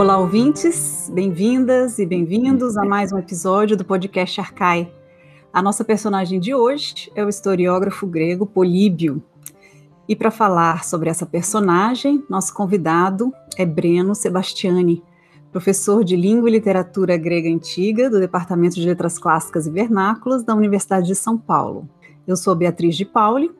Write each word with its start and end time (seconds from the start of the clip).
Olá, 0.00 0.16
ouvintes, 0.16 1.10
bem-vindas 1.12 1.98
e 1.98 2.06
bem-vindos 2.06 2.74
a 2.78 2.86
mais 2.86 3.12
um 3.12 3.18
episódio 3.18 3.76
do 3.76 3.84
podcast 3.84 4.40
Arcai. 4.40 4.90
A 5.52 5.60
nossa 5.60 5.84
personagem 5.84 6.40
de 6.40 6.54
hoje 6.54 7.12
é 7.14 7.22
o 7.22 7.28
historiógrafo 7.28 8.06
grego 8.06 8.46
Políbio. 8.46 9.22
E 10.08 10.16
para 10.16 10.30
falar 10.30 10.84
sobre 10.84 11.10
essa 11.10 11.26
personagem, 11.26 12.24
nosso 12.30 12.54
convidado 12.54 13.30
é 13.58 13.66
Breno 13.66 14.14
Sebastiani, 14.14 15.04
professor 15.52 16.02
de 16.02 16.16
Língua 16.16 16.48
e 16.48 16.52
Literatura 16.52 17.18
Grega 17.18 17.50
Antiga 17.50 18.08
do 18.08 18.18
Departamento 18.18 18.76
de 18.76 18.86
Letras 18.86 19.18
Clássicas 19.18 19.66
e 19.66 19.70
Vernáculas 19.70 20.42
da 20.42 20.54
Universidade 20.54 21.08
de 21.08 21.14
São 21.14 21.36
Paulo. 21.36 21.86
Eu 22.26 22.38
sou 22.38 22.54
Beatriz 22.54 22.96
de 22.96 23.04
Pauli 23.04 23.50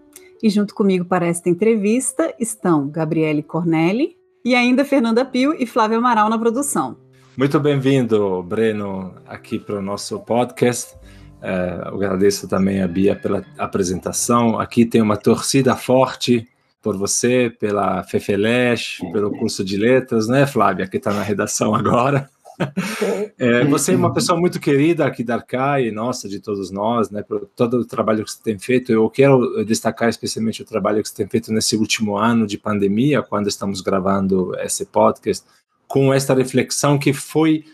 e 0.43 0.49
junto 0.49 0.75
comigo 0.75 1.05
para 1.05 1.27
esta 1.27 1.51
entrevista 1.51 2.35
estão 2.41 2.89
Gabriele 2.89 3.43
Cornelli, 3.43 4.17
e 4.45 4.55
ainda 4.55 4.85
Fernanda 4.85 5.25
Pio 5.25 5.55
e 5.59 5.67
Flávio 5.67 5.99
Amaral 5.99 6.29
na 6.29 6.39
produção. 6.39 6.97
Muito 7.37 7.59
bem-vindo, 7.59 8.43
Breno, 8.43 9.15
aqui 9.27 9.59
para 9.59 9.79
o 9.79 9.83
nosso 9.83 10.19
podcast. 10.21 10.95
É, 11.43 11.81
agradeço 11.87 12.47
também 12.49 12.83
a 12.83 12.89
Bia 12.89 13.17
pela 13.17 13.45
apresentação. 13.57 14.59
Aqui 14.59 14.85
tem 14.85 15.01
uma 15.01 15.17
torcida 15.17 15.75
forte 15.75 16.47
por 16.83 16.97
você, 16.97 17.53
pela 17.59 18.03
Fefelesh, 18.03 18.99
pelo 19.13 19.31
curso 19.31 19.65
de 19.65 19.77
letras, 19.77 20.29
né, 20.29 20.47
Flávia, 20.47 20.87
que 20.87 20.97
está 20.97 21.13
na 21.13 21.23
redação 21.23 21.75
agora. 21.75 22.29
É, 23.39 23.65
você 23.65 23.93
é 23.93 23.97
uma 23.97 24.13
pessoa 24.13 24.39
muito 24.39 24.61
querida 24.61 25.07
aqui 25.07 25.25
da 25.25 25.37
Arcai, 25.37 25.91
nossa, 25.91 26.29
de 26.29 26.41
todos 26.41 26.71
nós, 26.71 27.11
né, 27.11 27.23
por 27.23 27.47
todo 27.57 27.79
o 27.79 27.85
trabalho 27.87 28.23
que 28.23 28.31
você 28.31 28.43
tem 28.43 28.59
feito. 28.59 28.93
Eu 28.93 29.09
quero 29.09 29.65
destacar 29.65 30.11
especialmente 30.11 30.63
o 30.63 30.67
trabalho 30.67 31.03
que 31.03 31.09
você 31.09 31.15
tem 31.15 31.27
feito 31.27 31.51
nesse 31.51 31.75
último 31.77 32.17
ano 32.17 32.47
de 32.47 32.59
pandemia, 32.59 33.23
quando 33.23 33.49
estamos 33.49 33.81
gravando 33.81 34.55
esse 34.61 34.85
podcast, 34.85 35.45
com 35.89 36.13
esta 36.13 36.35
reflexão 36.35 36.99
que 36.99 37.13
foi 37.13 37.65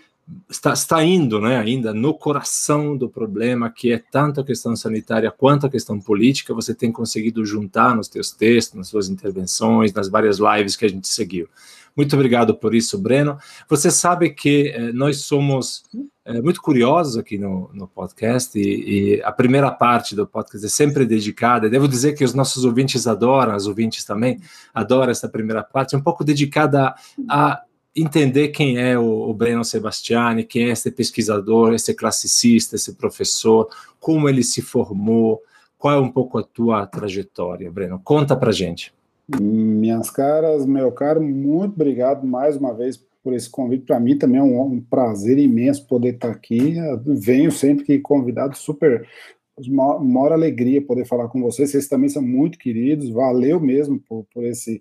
está, 0.51 0.73
está 0.73 1.05
indo 1.05 1.41
né, 1.41 1.59
ainda 1.59 1.95
no 1.95 2.13
coração 2.13 2.97
do 2.97 3.09
problema, 3.09 3.71
que 3.71 3.93
é 3.93 3.99
tanto 3.99 4.41
a 4.41 4.45
questão 4.45 4.75
sanitária 4.75 5.31
quanto 5.31 5.67
a 5.67 5.71
questão 5.71 6.01
política, 6.01 6.55
você 6.55 6.75
tem 6.75 6.91
conseguido 6.91 7.45
juntar 7.45 7.95
nos 7.95 8.09
seus 8.09 8.31
textos, 8.31 8.77
nas 8.77 8.89
suas 8.89 9.09
intervenções, 9.09 9.93
nas 9.93 10.09
várias 10.09 10.39
lives 10.39 10.77
que 10.77 10.85
a 10.85 10.89
gente 10.89 11.09
seguiu. 11.09 11.49
Muito 11.97 12.15
obrigado 12.15 12.55
por 12.55 12.75
isso, 12.75 12.99
Breno. 12.99 13.39
Você 13.69 13.91
sabe 13.91 14.29
que 14.31 14.69
eh, 14.69 14.93
nós 14.93 15.23
somos 15.23 15.83
eh, 16.27 16.43
muito 16.43 16.61
curiosos 16.61 17.17
aqui 17.17 17.39
no, 17.39 17.71
no 17.73 17.89
podcast 17.89 18.59
e, 18.59 19.17
e, 19.17 19.23
a 19.23 19.33
primeira 19.33 19.71
parte 19.71 20.15
do 20.15 20.27
podcast 20.27 20.67
é 20.67 20.69
sempre 20.69 21.07
dedicada. 21.07 21.71
Devo 21.71 21.89
dizer 21.89 22.13
que 22.13 22.23
os 22.23 22.35
nossos 22.35 22.67
ouvintes 22.67 23.07
adoram, 23.07 23.57
os 23.57 23.67
ouvintes 23.67 24.05
também 24.05 24.39
adoram 24.75 25.11
essa 25.11 25.27
primeira 25.27 25.63
parte, 25.63 25.95
é 25.95 25.99
um 25.99 26.03
pouco 26.03 26.23
dedicada 26.23 26.95
a 27.31 27.63
entender 27.95 28.49
quem 28.49 28.77
é 28.77 28.99
o, 28.99 29.31
o 29.31 29.33
Breno 29.33 29.65
Sebastiani, 29.65 30.45
quem 30.45 30.67
é 30.67 30.73
esse 30.73 30.91
pesquisador, 30.91 31.73
esse 31.73 31.95
classicista, 31.95 32.77
esse 32.77 32.95
professor, 32.95 33.71
como 33.99 34.29
ele 34.29 34.43
se 34.43 34.61
formou, 34.61 35.41
qual 35.79 35.95
é 35.95 35.99
um 35.99 36.13
pouco 36.13 36.39
a 36.39 36.43
tua 36.43 36.87
trajetória, 36.87 37.73
Breno? 37.73 37.99
Conta 38.05 38.37
pra 38.37 38.53
gente. 38.53 38.96
Minhas 39.29 40.09
caras, 40.09 40.65
meu 40.65 40.93
caro, 40.93 41.21
muito 41.21 41.75
obrigado 41.75 42.25
mais 42.25 42.57
uma 42.57 42.73
vez 42.73 42.97
por 43.23 43.35
esse 43.35 43.51
convite. 43.51 43.85
Para 43.85 43.99
mim 43.99 44.17
também 44.17 44.39
é 44.39 44.43
um, 44.43 44.63
um, 44.63 44.81
prazer 44.81 45.37
imenso 45.37 45.85
poder 45.89 46.15
estar 46.15 46.31
aqui. 46.31 46.77
Eu 46.77 47.03
venho 47.05 47.51
sempre 47.51 47.85
que 47.85 47.99
convidado, 47.99 48.57
super. 48.57 49.05
Maior 49.69 50.33
alegria 50.33 50.81
poder 50.81 51.05
falar 51.07 51.29
com 51.29 51.43
vocês. 51.43 51.71
Vocês 51.71 51.89
também 51.89 52.09
são 52.09 52.23
muito 52.23 52.57
queridos. 52.57 53.11
Valeu 53.11 53.59
mesmo 53.59 53.99
por, 53.99 54.25
por 54.33 54.45
esse, 54.45 54.81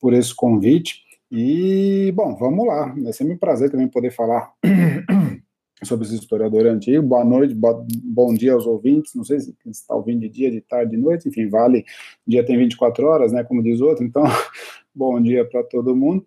por 0.00 0.14
esse 0.14 0.34
convite. 0.34 1.02
E, 1.30 2.10
bom, 2.16 2.34
vamos 2.36 2.66
lá. 2.66 2.94
É 3.06 3.12
sempre 3.12 3.34
um 3.34 3.38
prazer 3.38 3.70
também 3.70 3.88
poder 3.88 4.12
falar 4.12 4.50
sobre 5.84 6.06
esse 6.06 6.16
historiador 6.16 6.66
antigo. 6.66 7.02
Boa 7.02 7.24
noite, 7.24 7.54
bom 7.54 8.34
dia 8.34 8.52
aos 8.52 8.66
ouvintes. 8.66 9.14
Não 9.14 9.24
sei 9.24 9.40
se 9.40 9.54
está 9.66 9.94
ouvindo 9.94 10.20
de 10.20 10.28
dia, 10.28 10.50
de 10.50 10.60
tarde, 10.60 10.92
de 10.92 10.96
noite, 10.96 11.28
enfim, 11.28 11.48
vale. 11.48 11.84
Dia 12.26 12.44
tem 12.44 12.56
24 12.56 13.06
horas, 13.06 13.32
né? 13.32 13.44
Como 13.44 13.62
diz 13.62 13.80
outro. 13.80 14.04
Então, 14.04 14.22
bom 14.94 15.20
dia 15.20 15.44
para 15.44 15.62
todo 15.62 15.94
mundo. 15.94 16.24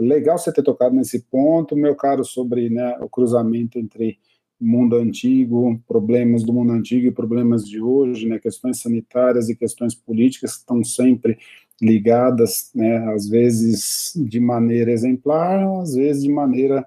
Legal 0.00 0.36
você 0.36 0.52
ter 0.52 0.62
tocado 0.62 0.94
nesse 0.94 1.20
ponto, 1.20 1.74
meu 1.74 1.94
caro, 1.94 2.24
sobre 2.24 2.68
né, 2.68 2.98
o 3.00 3.08
cruzamento 3.08 3.78
entre 3.78 4.18
mundo 4.60 4.96
antigo, 4.96 5.80
problemas 5.86 6.42
do 6.42 6.52
mundo 6.52 6.72
antigo 6.72 7.06
e 7.06 7.12
problemas 7.12 7.66
de 7.66 7.80
hoje, 7.80 8.28
né, 8.28 8.38
questões 8.38 8.80
sanitárias 8.80 9.48
e 9.48 9.56
questões 9.56 9.94
políticas 9.94 10.56
estão 10.56 10.82
sempre 10.82 11.38
ligadas, 11.80 12.70
né, 12.74 12.98
às 13.14 13.28
vezes 13.28 14.12
de 14.16 14.40
maneira 14.40 14.90
exemplar, 14.90 15.64
às 15.80 15.94
vezes 15.94 16.24
de 16.24 16.30
maneira 16.30 16.84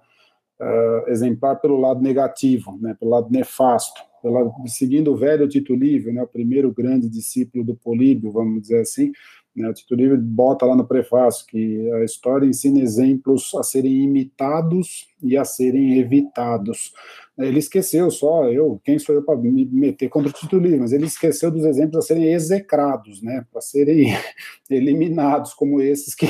uh, 0.62 1.10
exemplar 1.10 1.56
pelo 1.60 1.80
lado 1.80 2.02
negativo, 2.02 2.78
né, 2.80 2.96
pelo 3.00 3.12
lado 3.12 3.30
nefasto, 3.32 4.00
pela, 4.22 4.52
seguindo 4.68 5.12
o 5.12 5.18
velho 5.18 5.48
Tito 5.48 5.74
Livio, 5.74 6.14
né, 6.14 6.22
o 6.22 6.28
primeiro 6.28 6.72
grande 6.72 7.10
discípulo 7.10 7.64
do 7.64 7.76
Políbio, 7.76 8.32
vamos 8.32 8.62
dizer 8.62 8.82
assim, 8.82 9.12
né, 9.56 9.68
o 9.68 9.74
Tito 9.74 9.96
Livio 9.96 10.18
bota 10.18 10.66
lá 10.66 10.76
no 10.76 10.88
prefácio 10.88 11.46
que 11.48 11.92
a 11.94 12.04
história 12.04 12.46
ensina 12.46 12.80
exemplos 12.80 13.54
a 13.56 13.64
serem 13.64 14.04
imitados 14.04 15.08
e 15.22 15.36
a 15.36 15.44
serem 15.44 16.00
evitados. 16.00 16.94
Ele 17.38 17.58
esqueceu 17.58 18.12
só, 18.12 18.46
eu, 18.46 18.80
quem 18.84 19.00
sou 19.00 19.16
eu 19.16 19.24
para 19.24 19.36
me 19.36 19.66
meter 19.66 20.10
contra 20.10 20.30
o 20.30 20.34
Tito 20.34 20.60
Livio, 20.60 20.82
mas 20.82 20.94
ele 20.94 21.06
esqueceu 21.06 21.50
dos 21.50 21.66
exemplos 21.66 21.98
a 21.98 22.08
serem 22.08 22.32
execrados, 22.32 23.22
né, 23.24 23.44
para 23.52 23.62
serem 23.62 24.14
eliminados, 24.70 25.56
como 25.56 25.82
esses 25.82 26.14
que 26.14 26.28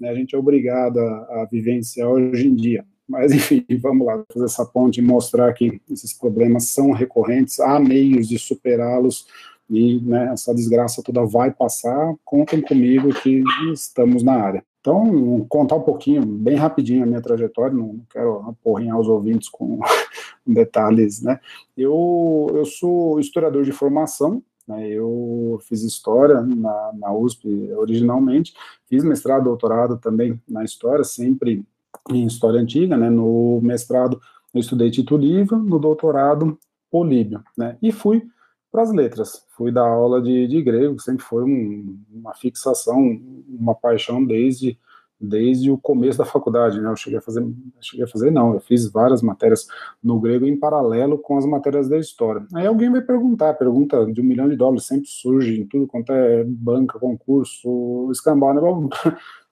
né, 0.00 0.10
a 0.10 0.14
gente 0.14 0.34
é 0.34 0.38
obrigado 0.38 1.00
a, 1.00 1.42
a 1.42 1.48
vivenciar 1.50 2.08
hoje 2.08 2.46
em 2.46 2.54
dia. 2.54 2.84
Mas, 3.08 3.32
enfim, 3.32 3.64
vamos 3.80 4.06
lá, 4.06 4.22
fazer 4.32 4.46
essa 4.46 4.64
ponte 4.64 4.98
e 4.98 5.02
mostrar 5.02 5.52
que 5.52 5.80
esses 5.90 6.12
problemas 6.12 6.64
são 6.68 6.90
recorrentes, 6.92 7.60
há 7.60 7.78
meios 7.78 8.28
de 8.28 8.38
superá-los 8.38 9.26
e 9.68 10.00
né, 10.00 10.30
essa 10.32 10.54
desgraça 10.54 11.02
toda 11.02 11.24
vai 11.24 11.50
passar. 11.50 12.14
Contem 12.24 12.60
comigo 12.60 13.12
que 13.14 13.42
estamos 13.72 14.22
na 14.22 14.34
área. 14.34 14.64
Então, 14.80 15.46
contar 15.48 15.76
um 15.76 15.82
pouquinho, 15.82 16.26
bem 16.26 16.56
rapidinho, 16.56 17.04
a 17.04 17.06
minha 17.06 17.22
trajetória, 17.22 17.74
não 17.74 18.00
quero 18.10 18.40
aporrinhar 18.48 19.00
os 19.00 19.08
ouvintes 19.08 19.48
com 19.48 19.80
detalhes, 20.46 21.22
né? 21.22 21.40
Eu, 21.74 22.50
eu 22.52 22.66
sou 22.66 23.18
historiador 23.18 23.64
de 23.64 23.72
formação, 23.72 24.42
né, 24.68 24.86
eu 24.88 25.58
fiz 25.62 25.82
história 25.82 26.42
na, 26.42 26.92
na 26.94 27.14
USP 27.14 27.72
originalmente, 27.72 28.52
fiz 28.86 29.02
mestrado, 29.04 29.44
doutorado 29.44 29.96
também 29.96 30.38
na 30.46 30.64
história, 30.64 31.04
sempre 31.04 31.64
em 32.10 32.26
História 32.26 32.60
Antiga, 32.60 32.96
né, 32.96 33.10
no 33.10 33.60
mestrado 33.62 34.20
eu 34.52 34.60
estudei 34.60 34.90
Tito 34.90 35.16
Livro, 35.16 35.58
no 35.58 35.78
doutorado 35.78 36.58
Políbio, 36.90 37.42
né, 37.56 37.76
e 37.82 37.90
fui 37.90 38.22
para 38.70 38.82
as 38.82 38.92
letras, 38.92 39.46
fui 39.56 39.70
dar 39.70 39.86
aula 39.86 40.20
de, 40.20 40.46
de 40.46 40.62
grego, 40.62 41.00
sempre 41.00 41.24
foi 41.24 41.44
um, 41.44 41.98
uma 42.12 42.34
fixação, 42.34 43.20
uma 43.48 43.74
paixão 43.74 44.24
desde 44.24 44.78
desde 45.20 45.70
o 45.70 45.78
começo 45.78 46.18
da 46.18 46.24
faculdade, 46.24 46.80
né, 46.80 46.90
eu 46.90 46.96
cheguei 46.96 47.18
a 47.18 47.22
fazer, 47.22 47.46
cheguei 47.80 48.04
a 48.04 48.08
fazer 48.08 48.30
não, 48.30 48.54
eu 48.54 48.60
fiz 48.60 48.90
várias 48.90 49.22
matérias 49.22 49.66
no 50.02 50.20
grego 50.20 50.44
em 50.44 50.58
paralelo 50.58 51.18
com 51.18 51.38
as 51.38 51.46
matérias 51.46 51.88
da 51.88 51.96
história. 51.98 52.44
Aí 52.54 52.66
alguém 52.66 52.90
vai 52.90 53.00
perguntar, 53.00 53.54
pergunta 53.54 54.04
de 54.06 54.20
um 54.20 54.24
milhão 54.24 54.48
de 54.48 54.56
dólares 54.56 54.84
sempre 54.84 55.08
surge 55.08 55.60
em 55.60 55.66
tudo 55.66 55.86
quanto 55.86 56.12
é 56.12 56.44
banca, 56.44 56.98
concurso, 56.98 58.10
escambau, 58.10 58.52
né, 58.54 58.60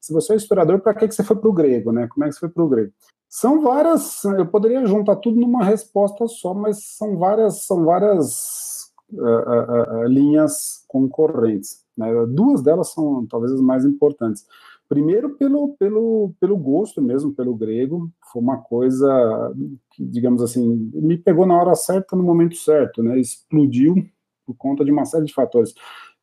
se 0.02 0.12
você 0.12 0.32
é 0.32 0.36
historiador, 0.36 0.80
para 0.80 0.94
que, 0.94 1.06
que 1.06 1.14
você 1.14 1.22
foi 1.22 1.36
para 1.36 1.48
o 1.48 1.52
grego, 1.52 1.92
né? 1.92 2.08
Como 2.08 2.24
é 2.24 2.28
que 2.28 2.34
você 2.34 2.40
foi 2.40 2.48
para 2.48 2.64
o 2.64 2.68
grego? 2.68 2.92
São 3.28 3.62
várias, 3.62 4.24
eu 4.24 4.46
poderia 4.46 4.84
juntar 4.84 5.16
tudo 5.16 5.40
numa 5.40 5.64
resposta 5.64 6.26
só, 6.26 6.52
mas 6.52 6.84
são 6.84 7.16
várias, 7.16 7.64
são 7.64 7.84
várias 7.84 8.90
uh, 9.12 9.22
uh, 9.22 10.00
uh, 10.00 10.04
linhas 10.06 10.84
concorrentes. 10.88 11.84
Né? 11.96 12.08
Duas 12.26 12.62
delas 12.62 12.92
são 12.92 13.24
talvez 13.26 13.52
as 13.52 13.60
mais 13.60 13.84
importantes. 13.84 14.44
Primeiro, 14.88 15.36
pelo, 15.36 15.74
pelo, 15.78 16.34
pelo 16.40 16.56
gosto 16.58 17.00
mesmo, 17.00 17.32
pelo 17.32 17.54
grego, 17.54 18.10
foi 18.30 18.42
uma 18.42 18.58
coisa 18.58 19.54
que, 19.92 20.04
digamos 20.04 20.42
assim, 20.42 20.90
me 20.92 21.16
pegou 21.16 21.46
na 21.46 21.56
hora 21.56 21.74
certa, 21.76 22.16
no 22.16 22.24
momento 22.24 22.56
certo, 22.56 23.02
né? 23.02 23.18
Explodiu 23.18 23.94
por 24.44 24.54
conta 24.56 24.84
de 24.84 24.90
uma 24.90 25.04
série 25.04 25.24
de 25.24 25.32
fatores. 25.32 25.72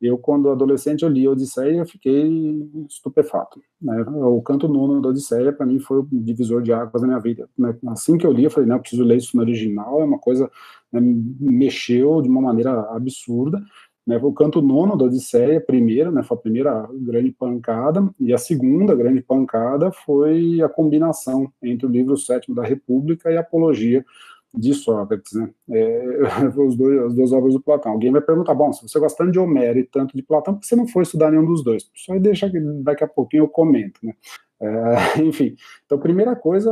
Eu, 0.01 0.17
quando 0.17 0.49
adolescente, 0.49 1.03
eu 1.03 1.09
li 1.09 1.27
Odisseia 1.27 1.81
e 1.81 1.85
fiquei 1.85 2.69
estupefato. 2.87 3.61
Né? 3.81 4.01
O 4.03 4.41
canto 4.41 4.67
nono 4.67 5.01
da 5.01 5.09
Odisseia, 5.09 5.51
para 5.51 5.65
mim, 5.65 5.79
foi 5.79 5.99
o 5.99 6.07
divisor 6.09 6.61
de 6.61 6.71
águas 6.71 7.01
da 7.01 7.07
minha 7.07 7.19
vida. 7.19 7.49
Né? 7.57 7.75
Assim 7.87 8.17
que 8.17 8.25
eu 8.25 8.31
li, 8.31 8.45
eu 8.45 8.51
falei, 8.51 8.69
não, 8.69 8.77
eu 8.77 8.81
preciso 8.81 9.03
ler 9.03 9.17
isso 9.17 9.35
no 9.35 9.43
original, 9.43 10.01
é 10.01 10.05
uma 10.05 10.17
coisa, 10.17 10.49
né, 10.91 11.01
mexeu 11.39 12.21
de 12.21 12.29
uma 12.29 12.41
maneira 12.41 12.71
absurda. 12.91 13.61
Né? 14.07 14.17
O 14.23 14.31
canto 14.31 14.61
nono 14.61 14.97
da 14.97 15.03
Odisseia, 15.03 15.59
primeiro, 15.59 16.11
né, 16.13 16.23
foi 16.23 16.37
a 16.37 16.41
primeira 16.41 16.89
grande 16.93 17.31
pancada, 17.31 18.09
e 18.19 18.33
a 18.33 18.37
segunda 18.37 18.95
grande 18.95 19.21
pancada 19.21 19.91
foi 19.91 20.61
a 20.61 20.69
combinação 20.69 21.51
entre 21.61 21.85
o 21.85 21.89
livro 21.89 22.15
sétimo 22.15 22.55
da 22.55 22.63
República 22.63 23.29
e 23.31 23.37
a 23.37 23.41
Apologia 23.41 24.05
de 24.53 24.73
Sócrates, 24.73 25.33
né? 25.33 25.49
É, 25.69 26.03
os 26.57 26.75
dois, 26.75 26.99
as 27.03 27.13
duas 27.13 27.31
obras 27.31 27.53
do 27.53 27.61
Platão. 27.61 27.91
Alguém 27.91 28.11
vai 28.11 28.21
perguntar, 28.21 28.53
bom, 28.55 28.73
se 28.73 28.81
você 28.81 28.99
gosta 28.99 29.17
tanto 29.17 29.31
de 29.31 29.39
Homero 29.39 29.79
e 29.79 29.83
tanto 29.83 30.15
de 30.15 30.23
Platão, 30.23 30.55
por 30.55 30.61
que 30.61 30.67
você 30.67 30.75
não 30.75 30.87
foi 30.87 31.03
estudar 31.03 31.31
nenhum 31.31 31.45
dos 31.45 31.63
dois? 31.63 31.89
Só 31.93 32.17
deixa 32.17 32.49
que 32.49 32.59
daqui 32.59 33.03
a 33.03 33.07
pouquinho 33.07 33.43
eu 33.43 33.47
comento, 33.47 33.99
né? 34.03 34.13
É, 34.61 35.21
enfim, 35.23 35.55
então, 35.85 35.97
primeira 35.99 36.35
coisa, 36.35 36.69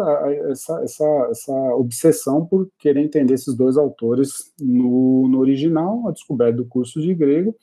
essa, 0.49 0.81
essa, 0.83 1.27
essa 1.31 1.75
obsessão 1.75 2.45
por 2.45 2.69
querer 2.77 3.01
entender 3.01 3.33
esses 3.33 3.55
dois 3.55 3.77
autores 3.77 4.53
no, 4.59 5.27
no 5.29 5.39
original, 5.39 6.07
a 6.07 6.11
descoberta 6.11 6.57
do 6.57 6.65
curso 6.65 6.99
de 6.99 7.13
grego, 7.13 7.55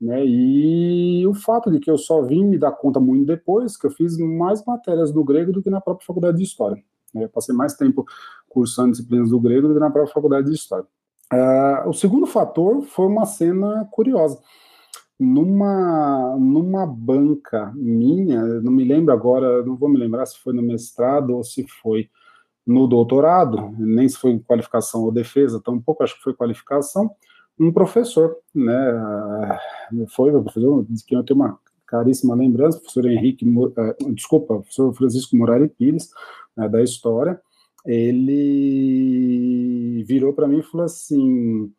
né, 0.00 0.24
e 0.26 1.26
o 1.26 1.34
fato 1.34 1.70
de 1.70 1.80
que 1.80 1.90
eu 1.90 1.96
só 1.96 2.22
vim 2.22 2.44
me 2.44 2.58
dar 2.58 2.72
conta 2.72 3.00
muito 3.00 3.26
depois, 3.26 3.76
que 3.76 3.86
eu 3.86 3.90
fiz 3.90 4.16
mais 4.18 4.64
matérias 4.64 5.10
do 5.10 5.24
grego 5.24 5.52
do 5.52 5.62
que 5.62 5.70
na 5.70 5.80
própria 5.80 6.06
faculdade 6.06 6.36
de 6.38 6.44
História. 6.44 6.82
Né, 7.16 7.24
eu 7.24 7.28
passei 7.28 7.54
mais 7.54 7.74
tempo 7.74 8.04
cursando 8.48 8.92
disciplinas 8.92 9.30
do 9.30 9.40
grego 9.40 9.68
do 9.68 9.74
que 9.74 9.80
na 9.80 9.90
própria 9.90 10.12
faculdade 10.12 10.46
de 10.46 10.54
História. 10.54 10.86
Uh, 11.32 11.88
o 11.88 11.92
segundo 11.92 12.26
fator 12.26 12.82
foi 12.82 13.06
uma 13.06 13.26
cena 13.26 13.88
curiosa. 13.90 14.38
Numa, 15.18 16.36
numa 16.38 16.86
banca 16.86 17.72
minha, 17.74 18.44
não 18.60 18.70
me 18.70 18.84
lembro 18.84 19.12
agora, 19.12 19.64
não 19.64 19.74
vou 19.74 19.88
me 19.88 19.98
lembrar 19.98 20.26
se 20.26 20.38
foi 20.38 20.52
no 20.52 20.62
mestrado 20.62 21.34
ou 21.34 21.42
se 21.42 21.66
foi 21.66 22.08
no 22.66 22.86
doutorado, 22.86 23.74
nem 23.78 24.08
se 24.08 24.18
foi 24.18 24.38
qualificação 24.40 25.02
ou 25.04 25.12
defesa, 25.12 25.62
tampouco 25.64 26.02
acho 26.02 26.16
que 26.16 26.22
foi 26.22 26.34
qualificação, 26.34 27.10
um 27.58 27.72
professor, 27.72 28.36
né, 28.54 29.58
foi 30.14 30.34
o 30.34 30.42
professor 30.42 30.84
de 30.88 31.04
quem 31.04 31.16
eu 31.16 31.24
tenho 31.24 31.40
uma 31.40 31.58
caríssima 31.86 32.34
lembrança, 32.34 32.78
professor 32.78 33.06
Henrique, 33.06 33.48
uh, 33.48 34.12
desculpa, 34.12 34.56
professor 34.56 34.92
Francisco 34.92 35.36
Morari 35.36 35.68
Pires, 35.68 36.10
né, 36.56 36.68
da 36.68 36.82
História, 36.82 37.40
ele 37.84 38.44
virou 40.06 40.32
para 40.32 40.48
mim 40.48 40.58
e 40.58 40.62
falou 40.62 40.86
assim, 40.86 41.70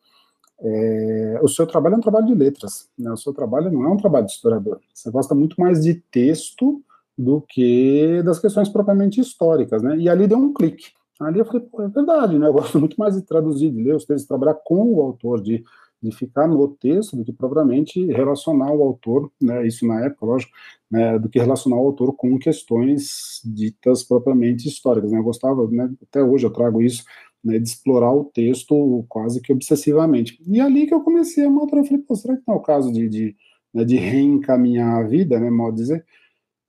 é, 0.60 1.38
o 1.42 1.48
seu 1.48 1.66
trabalho 1.66 1.94
é 1.94 1.98
um 1.98 2.02
trabalho 2.02 2.26
de 2.26 2.34
letras, 2.34 2.88
né? 2.98 3.10
o 3.12 3.16
seu 3.16 3.32
trabalho 3.32 3.70
não 3.70 3.84
é 3.84 3.88
um 3.88 3.96
trabalho 3.96 4.26
de 4.26 4.32
historiador. 4.32 4.80
Você 4.92 5.10
gosta 5.10 5.34
muito 5.34 5.60
mais 5.60 5.82
de 5.84 5.94
texto 5.94 6.82
do 7.16 7.40
que 7.40 8.22
das 8.24 8.38
questões 8.38 8.68
propriamente 8.68 9.20
históricas, 9.20 9.82
né? 9.82 9.96
E 9.98 10.08
ali 10.08 10.26
deu 10.26 10.38
um 10.38 10.52
clique. 10.52 10.92
Ali 11.20 11.40
eu 11.40 11.44
falei, 11.44 11.66
é 11.80 11.88
verdade, 11.88 12.38
né? 12.38 12.46
Eu 12.46 12.52
gosto 12.52 12.78
muito 12.78 12.96
mais 12.96 13.16
de 13.16 13.22
traduzir, 13.22 13.70
de 13.70 13.82
ler 13.82 13.96
os 13.96 14.04
textos, 14.04 14.28
trabalhar 14.28 14.54
com 14.54 14.94
o 14.94 15.00
autor, 15.00 15.42
de, 15.42 15.64
de 16.02 16.12
ficar 16.12 16.46
no 16.46 16.68
texto 16.68 17.16
do 17.16 17.24
que 17.24 17.32
propriamente 17.32 18.04
relacionar 18.06 18.72
o 18.72 18.82
autor, 18.82 19.30
né? 19.40 19.66
Isso 19.66 19.86
na 19.86 20.04
época, 20.04 20.26
lógico, 20.26 20.52
né? 20.90 21.18
Do 21.18 21.28
que 21.28 21.38
relacionar 21.38 21.76
o 21.76 21.86
autor 21.86 22.14
com 22.14 22.38
questões 22.38 23.40
ditas 23.44 24.02
propriamente 24.02 24.68
históricas, 24.68 25.10
né? 25.10 25.18
Eu 25.18 25.24
gostava, 25.24 25.66
né? 25.68 25.90
Até 26.02 26.22
hoje 26.22 26.46
eu 26.46 26.52
trago 26.52 26.80
isso 26.80 27.04
né, 27.42 27.58
de 27.58 27.68
explorar 27.68 28.12
o 28.12 28.24
texto 28.24 29.04
quase 29.08 29.40
que 29.40 29.52
obsessivamente. 29.52 30.40
E 30.46 30.60
ali 30.60 30.86
que 30.86 30.94
eu 30.94 31.00
comecei 31.02 31.44
a 31.44 31.50
maturar, 31.50 31.84
falei, 31.84 32.02
pô, 32.02 32.14
será 32.14 32.36
que 32.36 32.42
não 32.46 32.54
é 32.54 32.58
o 32.58 32.62
caso 32.62 32.92
de, 32.92 33.08
de, 33.08 33.36
né, 33.72 33.84
de 33.84 33.96
reencaminhar 33.96 34.98
a 34.98 35.02
vida, 35.06 35.38
né, 35.38 35.50
mal 35.50 35.72
dizer? 35.72 36.04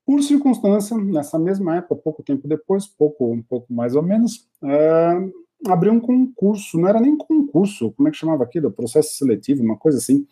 Por 0.06 0.24
circunstância, 0.24 0.98
nessa 0.98 1.38
mesma 1.38 1.78
época, 1.78 1.96
pouco 1.96 2.24
tempo 2.24 2.48
depois, 2.48 2.88
pouco, 2.88 3.32
um 3.32 3.44
pouco 3.44 3.72
mais 3.72 3.96
ou 3.96 4.02
menos, 4.02 4.48
é, 4.64 5.30
abri 5.68 5.90
um 5.90 6.00
concurso, 6.00 6.78
não 6.78 6.88
era 6.88 7.00
nem 7.00 7.18
concurso, 7.18 7.92
como 7.92 8.08
é 8.08 8.12
que 8.12 8.18
chamava 8.18 8.44
aquilo? 8.44 8.72
Processo 8.72 9.16
seletivo, 9.16 9.64
uma 9.64 9.78
coisa 9.78 9.98
assim, 9.98 10.26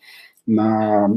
na, 0.46 1.08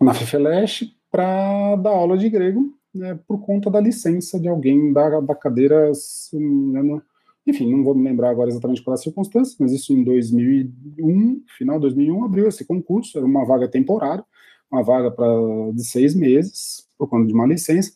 na 0.00 0.14
FEFELESH, 0.14 0.94
para 1.10 1.76
dar 1.76 1.90
aula 1.90 2.16
de 2.16 2.28
grego, 2.28 2.76
né, 2.94 3.18
por 3.26 3.40
conta 3.40 3.70
da 3.70 3.80
licença 3.80 4.38
de 4.38 4.48
alguém 4.48 4.92
da, 4.92 5.20
da 5.20 5.34
cadeira, 5.34 5.90
não 6.32 7.02
enfim, 7.46 7.70
não 7.70 7.84
vou 7.84 7.94
me 7.94 8.02
lembrar 8.02 8.30
agora 8.30 8.48
exatamente 8.48 8.82
qual 8.82 8.94
é 8.94 8.98
a 8.98 9.02
circunstância, 9.02 9.56
mas 9.60 9.70
isso 9.70 9.92
em 9.92 10.02
2001, 10.02 11.42
final 11.58 11.76
de 11.76 11.82
2001, 11.82 12.24
abriu 12.24 12.48
esse 12.48 12.64
concurso, 12.64 13.18
era 13.18 13.26
uma 13.26 13.44
vaga 13.44 13.68
temporária, 13.68 14.24
uma 14.70 14.82
vaga 14.82 15.10
pra, 15.10 15.26
de 15.74 15.84
seis 15.84 16.14
meses, 16.14 16.88
por 16.96 17.06
conta 17.08 17.26
de 17.26 17.34
uma 17.34 17.46
licença, 17.46 17.92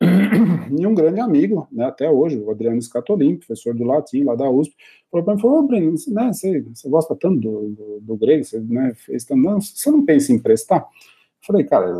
e 0.78 0.86
um 0.86 0.94
grande 0.94 1.20
amigo, 1.20 1.66
né, 1.72 1.86
até 1.86 2.10
hoje, 2.10 2.38
o 2.38 2.50
Adriano 2.50 2.80
Scatolin, 2.80 3.36
professor 3.36 3.74
do 3.74 3.84
latim 3.84 4.24
lá 4.24 4.34
da 4.34 4.50
USP, 4.50 4.74
falou 5.10 5.24
para 5.24 5.34
mim, 5.34 5.40
falou, 5.40 5.58
oh, 5.58 5.62
Breno, 5.62 5.94
né, 6.08 6.32
você, 6.32 6.60
você 6.62 6.88
gosta 6.88 7.16
tanto 7.16 7.40
do, 7.40 7.68
do, 7.70 8.00
do 8.00 8.16
grego, 8.16 8.44
você, 8.44 8.60
né, 8.60 8.92
fez 8.94 9.26
não, 9.30 9.60
você 9.60 9.90
não 9.90 10.04
pensa 10.04 10.32
em 10.32 10.36
emprestar? 10.36 10.86
Falei, 11.46 11.64
cara, 11.64 11.92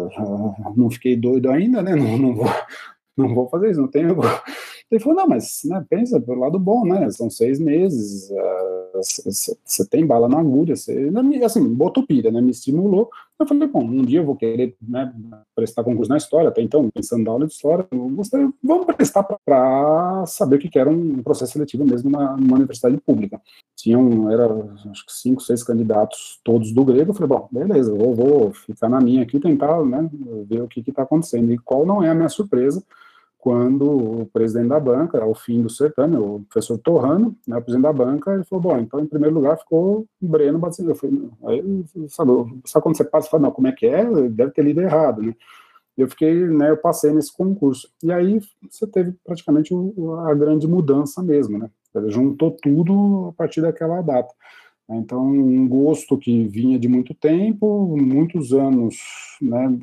não 0.76 0.90
fiquei 0.90 1.16
doido 1.16 1.50
ainda, 1.50 1.82
né, 1.82 1.94
não, 1.94 2.18
não, 2.18 2.34
vou, 2.34 2.46
não 3.16 3.34
vou 3.34 3.48
fazer 3.48 3.70
isso, 3.70 3.80
não 3.80 3.88
tenho 3.88 4.16
ele 4.90 5.00
falou, 5.00 5.18
não, 5.18 5.28
mas 5.28 5.62
né, 5.64 5.84
pensa 5.88 6.20
pelo 6.20 6.40
lado 6.40 6.58
bom, 6.58 6.84
né? 6.84 7.10
São 7.10 7.28
seis 7.28 7.58
meses, 7.58 8.28
você 8.94 9.82
uh, 9.82 9.88
tem 9.90 10.06
bala 10.06 10.28
na 10.28 10.38
agulha, 10.38 10.76
você, 10.76 11.10
assim, 11.44 11.74
botou 11.74 12.06
pilha, 12.06 12.30
né? 12.30 12.40
Me 12.40 12.52
estimulou. 12.52 13.10
Eu 13.38 13.46
falei, 13.46 13.68
bom, 13.68 13.84
um 13.84 14.02
dia 14.02 14.20
eu 14.20 14.24
vou 14.24 14.34
querer 14.34 14.74
né, 14.80 15.12
prestar 15.54 15.84
concurso 15.84 16.08
na 16.08 16.16
história, 16.16 16.48
até 16.48 16.62
então, 16.62 16.88
pensando 16.90 17.22
na 17.22 17.30
aula 17.30 17.46
de 17.46 17.52
história, 17.52 17.86
gostaria, 17.92 18.50
vamos 18.64 18.86
prestar 18.86 19.22
para 19.24 20.24
saber 20.26 20.56
o 20.56 20.58
que 20.58 20.78
era 20.78 20.88
um 20.88 21.22
processo 21.22 21.52
seletivo 21.52 21.84
mesmo 21.84 22.10
na, 22.10 22.34
numa 22.34 22.56
universidade 22.56 22.96
pública. 22.96 23.38
Tinham, 23.76 24.30
era, 24.30 24.46
acho 24.90 25.04
que 25.04 25.12
cinco, 25.12 25.42
seis 25.42 25.62
candidatos, 25.62 26.40
todos 26.42 26.72
do 26.72 26.82
grego. 26.82 27.10
Eu 27.10 27.14
falei, 27.14 27.28
bom, 27.28 27.48
beleza, 27.52 27.94
vou, 27.94 28.14
vou 28.14 28.52
ficar 28.54 28.88
na 28.88 29.00
minha 29.00 29.22
aqui, 29.22 29.38
tentar 29.38 29.84
né, 29.84 30.08
ver 30.48 30.62
o 30.62 30.68
que 30.68 30.80
está 30.80 31.02
acontecendo. 31.02 31.52
E 31.52 31.58
qual 31.58 31.84
não 31.84 32.02
é 32.02 32.08
a 32.08 32.14
minha 32.14 32.30
surpresa 32.30 32.82
quando 33.46 34.22
o 34.22 34.26
presidente 34.32 34.70
da 34.70 34.80
banca, 34.80 35.22
ao 35.22 35.32
fim 35.32 35.62
do 35.62 35.70
certame, 35.70 36.16
o 36.16 36.44
professor 36.48 36.76
Torrano, 36.78 37.36
né, 37.46 37.56
o 37.56 37.62
presidente 37.62 37.84
da 37.84 37.92
banca, 37.92 38.34
ele 38.34 38.42
falou, 38.42 38.60
bom, 38.60 38.78
então 38.80 38.98
em 38.98 39.06
primeiro 39.06 39.36
lugar 39.36 39.56
ficou 39.56 40.04
Breno 40.20 40.58
Batista. 40.58 40.90
Eu 40.90 40.96
falei, 40.96 41.30
aí, 41.44 41.84
sabe, 42.08 42.32
sabe 42.64 42.82
quando 42.82 42.96
você 42.96 43.04
passa 43.04 43.28
e 43.28 43.30
fala, 43.30 43.44
não, 43.44 43.52
como 43.52 43.68
é 43.68 43.72
que 43.72 43.86
é? 43.86 44.04
Deve 44.30 44.50
ter 44.50 44.62
lido 44.62 44.80
errado, 44.80 45.22
né? 45.22 45.32
Eu 45.96 46.08
fiquei, 46.08 46.34
né, 46.48 46.70
eu 46.70 46.76
passei 46.76 47.12
nesse 47.12 47.32
concurso. 47.32 47.88
E 48.02 48.10
aí 48.10 48.40
você 48.68 48.84
teve 48.84 49.14
praticamente 49.24 49.72
a 50.26 50.34
grande 50.34 50.66
mudança 50.66 51.22
mesmo, 51.22 51.56
né? 51.56 51.70
Juntou 52.08 52.50
tudo 52.50 53.28
a 53.28 53.32
partir 53.32 53.60
daquela 53.60 54.02
data. 54.02 54.34
Então, 54.90 55.24
um 55.24 55.68
gosto 55.68 56.18
que 56.18 56.48
vinha 56.48 56.80
de 56.80 56.88
muito 56.88 57.14
tempo, 57.14 57.96
muitos 57.96 58.52
anos, 58.52 58.96
né, 59.40 59.78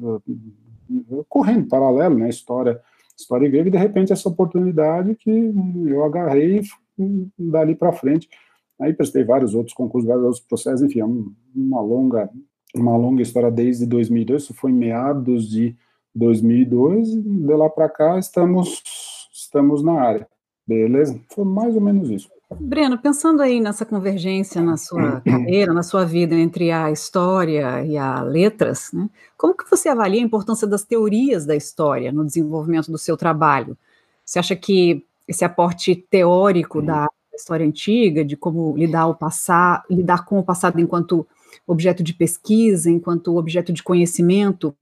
correndo 1.29 1.69
paralelo, 1.69 2.15
né, 2.15 2.27
história 2.27 2.81
história 3.17 3.49
grega, 3.49 3.69
e 3.69 3.71
de 3.71 3.77
repente 3.77 4.13
essa 4.13 4.29
oportunidade 4.29 5.15
que 5.15 5.29
eu 5.87 6.03
agarrei 6.03 6.61
dali 7.37 7.75
para 7.75 7.93
frente. 7.93 8.29
Aí 8.79 8.93
prestei 8.93 9.23
vários 9.23 9.53
outros 9.53 9.75
concursos, 9.75 10.07
vários 10.07 10.25
outros 10.25 10.43
processos, 10.43 10.81
enfim, 10.81 10.99
é 10.99 11.05
uma 11.05 11.81
longa, 11.81 12.29
uma 12.75 12.97
longa 12.97 13.21
história 13.21 13.51
desde 13.51 13.85
2002, 13.85 14.43
isso 14.43 14.53
foi 14.53 14.71
em 14.71 14.75
meados 14.75 15.47
de 15.47 15.75
2002, 16.15 17.09
e 17.09 17.21
de 17.21 17.53
lá 17.53 17.69
para 17.69 17.89
cá 17.89 18.19
estamos, 18.19 18.81
estamos 19.31 19.83
na 19.83 19.93
área, 19.93 20.27
beleza? 20.67 21.19
Foi 21.29 21.45
mais 21.45 21.75
ou 21.75 21.81
menos 21.81 22.09
isso. 22.09 22.29
Breno, 22.59 22.97
pensando 22.97 23.41
aí 23.41 23.59
nessa 23.59 23.85
convergência 23.85 24.61
na 24.61 24.77
sua 24.77 25.21
carreira, 25.25 25.73
na 25.73 25.83
sua 25.83 26.05
vida 26.05 26.35
entre 26.35 26.71
a 26.71 26.91
história 26.91 27.83
e 27.85 27.97
a 27.97 28.21
letras, 28.21 28.91
né, 28.93 29.09
como 29.37 29.55
que 29.55 29.69
você 29.69 29.89
avalia 29.89 30.21
a 30.21 30.25
importância 30.25 30.67
das 30.67 30.83
teorias 30.83 31.45
da 31.45 31.55
história 31.55 32.11
no 32.11 32.25
desenvolvimento 32.25 32.91
do 32.91 32.97
seu 32.97 33.17
trabalho? 33.17 33.77
Você 34.25 34.39
acha 34.39 34.55
que 34.55 35.05
esse 35.27 35.43
aporte 35.43 35.95
teórico 35.95 36.81
da 36.81 37.07
história 37.33 37.65
antiga, 37.65 38.23
de 38.23 38.37
como 38.37 38.75
lidar, 38.77 39.07
o 39.07 39.15
passar, 39.15 39.83
lidar 39.89 40.25
com 40.25 40.39
o 40.39 40.43
passado 40.43 40.79
enquanto 40.79 41.25
objeto 41.65 42.03
de 42.03 42.13
pesquisa, 42.13 42.89
enquanto 42.89 43.35
objeto 43.35 43.73
de 43.73 43.83
conhecimento, 43.83 44.75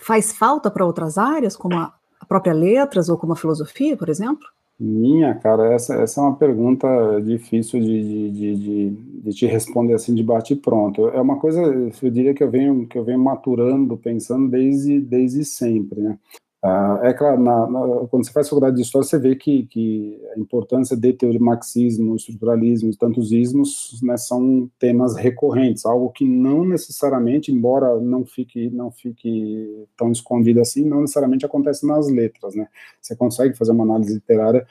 faz 0.00 0.32
falta 0.32 0.70
para 0.70 0.84
outras 0.84 1.18
áreas, 1.18 1.56
como 1.56 1.76
a 1.76 1.92
própria 2.26 2.52
letras 2.52 3.08
ou 3.08 3.18
como 3.18 3.32
a 3.32 3.36
filosofia, 3.36 3.96
por 3.96 4.08
exemplo? 4.08 4.46
Minha, 4.84 5.32
cara, 5.36 5.72
essa, 5.72 5.94
essa 5.94 6.20
é 6.20 6.24
uma 6.24 6.34
pergunta 6.34 6.88
difícil 7.20 7.78
de, 7.80 8.30
de, 8.32 8.56
de, 8.56 8.90
de, 9.22 9.32
te 9.32 9.46
responder 9.46 9.94
assim 9.94 10.12
de 10.12 10.24
bate 10.24 10.56
pronto. 10.56 11.06
É 11.10 11.20
uma 11.20 11.38
coisa, 11.38 11.60
eu 11.62 12.10
diria 12.10 12.34
que 12.34 12.42
eu 12.42 12.50
venho, 12.50 12.84
que 12.88 12.98
eu 12.98 13.04
venho 13.04 13.20
maturando, 13.20 13.96
pensando 13.96 14.50
desde, 14.50 15.00
desde 15.00 15.44
sempre, 15.44 16.00
né? 16.00 16.18
Ah, 16.64 17.00
é 17.02 17.12
claro, 17.12 17.42
na, 17.42 17.66
na, 17.68 18.06
quando 18.06 18.24
você 18.24 18.30
faz 18.30 18.48
faculdade 18.48 18.76
de 18.76 18.82
História, 18.82 19.04
você 19.04 19.18
vê 19.18 19.34
que, 19.34 19.66
que 19.66 20.22
a 20.36 20.38
importância 20.38 20.96
de 20.96 21.12
teoria 21.12 21.40
marxismo, 21.40 22.14
estruturalismo 22.14 22.88
e 22.88 22.96
tantos 22.96 23.32
ismos 23.32 24.00
né, 24.00 24.16
são 24.16 24.70
temas 24.78 25.16
recorrentes, 25.16 25.84
algo 25.84 26.10
que 26.10 26.24
não 26.24 26.64
necessariamente, 26.64 27.50
embora 27.50 27.98
não 28.00 28.24
fique, 28.24 28.70
não 28.70 28.92
fique 28.92 29.88
tão 29.96 30.12
escondido 30.12 30.60
assim, 30.60 30.84
não 30.84 31.00
necessariamente 31.00 31.44
acontece 31.44 31.84
nas 31.84 32.08
letras. 32.08 32.54
Né? 32.54 32.68
Você 33.00 33.16
consegue 33.16 33.56
fazer 33.56 33.72
uma 33.72 33.82
análise 33.82 34.14
literária 34.14 34.64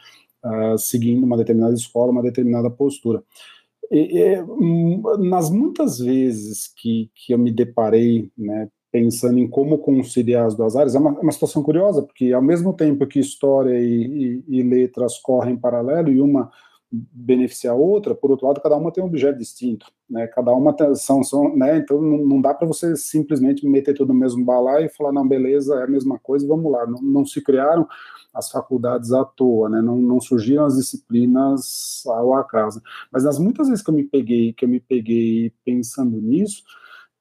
uh, 0.46 0.78
seguindo 0.78 1.26
uma 1.26 1.36
determinada 1.36 1.74
escola, 1.74 2.12
uma 2.14 2.24
determinada 2.24 2.70
postura. 2.70 3.22
E, 3.92 4.18
e, 4.18 4.42
hum, 4.44 5.02
nas 5.20 5.50
muitas 5.50 6.00
vezes 6.00 6.70
que, 6.74 7.12
que 7.14 7.34
eu 7.34 7.38
me 7.38 7.52
deparei 7.52 8.32
né, 8.38 8.70
pensando 8.92 9.40
em 9.40 9.48
como 9.48 9.78
conciliar 9.78 10.46
as 10.46 10.56
duas 10.56 10.76
áreas, 10.76 10.96
é 10.96 11.00
uma, 11.00 11.12
é 11.12 11.22
uma 11.22 11.32
situação 11.32 11.64
curiosa, 11.64 12.02
porque 12.02 12.34
ao 12.34 12.42
mesmo 12.42 12.74
tempo 12.74 13.08
que 13.08 13.20
história 13.20 13.80
e, 13.80 14.44
e, 14.48 14.60
e 14.60 14.64
letras 14.64 15.18
correm 15.18 15.54
em 15.54 15.58
paralelo, 15.58 16.12
e 16.12 16.20
uma 16.20 16.52
beneficiar 16.92 17.74
a 17.74 17.78
outra, 17.78 18.14
por 18.14 18.32
outro 18.32 18.46
lado, 18.46 18.60
cada 18.60 18.76
uma 18.76 18.92
tem 18.92 19.02
um 19.02 19.08
objeto 19.08 19.40
distinto, 19.40 19.86
né? 20.10 20.28
Cada 20.28 20.52
uma 20.52 20.74
tem, 20.76 20.94
são, 20.96 21.24
são 21.24 21.56
né? 21.56 21.78
Então 21.78 22.02
não, 22.02 22.18
não 22.18 22.42
dá 22.42 22.54
para 22.54 22.68
você 22.68 22.98
simplesmente 22.98 23.66
meter 23.66 23.94
tudo 23.94 24.12
no 24.12 24.20
mesmo 24.20 24.44
balaio 24.44 24.88
e 24.88 24.90
falar, 24.90 25.14
não, 25.14 25.26
beleza, 25.26 25.76
é 25.76 25.84
a 25.84 25.88
mesma 25.88 26.20
coisa, 26.20 26.46
vamos 26.46 26.70
lá. 26.70 26.86
Não, 26.86 27.02
não 27.02 27.26
se 27.26 27.42
criaram 27.42 27.88
as 28.34 28.52
faculdades 28.52 29.14
à 29.14 29.24
toa, 29.24 29.70
né? 29.70 29.82
Não, 29.82 29.96
não 29.96 30.20
surgiram 30.20 30.66
as 30.66 30.76
disciplinas 30.76 32.04
ao 32.06 32.34
acaso. 32.34 32.82
Mas 33.10 33.24
nas 33.24 33.40
muitas 33.40 33.70
vezes 33.70 33.82
que 33.82 33.90
eu 33.90 33.96
me 33.96 34.04
peguei, 34.04 34.52
que 34.52 34.66
eu 34.66 34.70
me 34.70 34.82
peguei 34.82 35.54
pensando 35.64 36.22
nisso, 36.22 36.62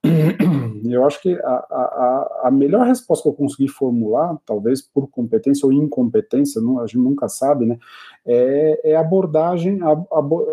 eu 0.03 1.05
acho 1.05 1.21
que 1.21 1.35
a, 1.35 1.51
a, 1.51 2.41
a, 2.45 2.51
melhor 2.51 2.87
resposta 2.87 3.23
que 3.23 3.29
eu 3.29 3.35
consegui 3.35 3.69
formular, 3.69 4.37
talvez 4.47 4.81
por 4.81 5.09
competência 5.09 5.67
ou 5.67 5.73
incompetência, 5.73 6.61
não, 6.61 6.81
a 6.81 6.87
gente 6.87 6.99
nunca 6.99 7.29
sabe, 7.29 7.67
né, 7.67 7.79
é, 8.27 8.93
é 8.93 8.97
abordagem, 8.97 9.79
a, 9.83 9.93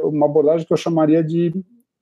uma 0.06 0.26
abordagem 0.26 0.68
que 0.68 0.74
eu 0.74 0.78
chamaria 0.78 1.24
de 1.24 1.54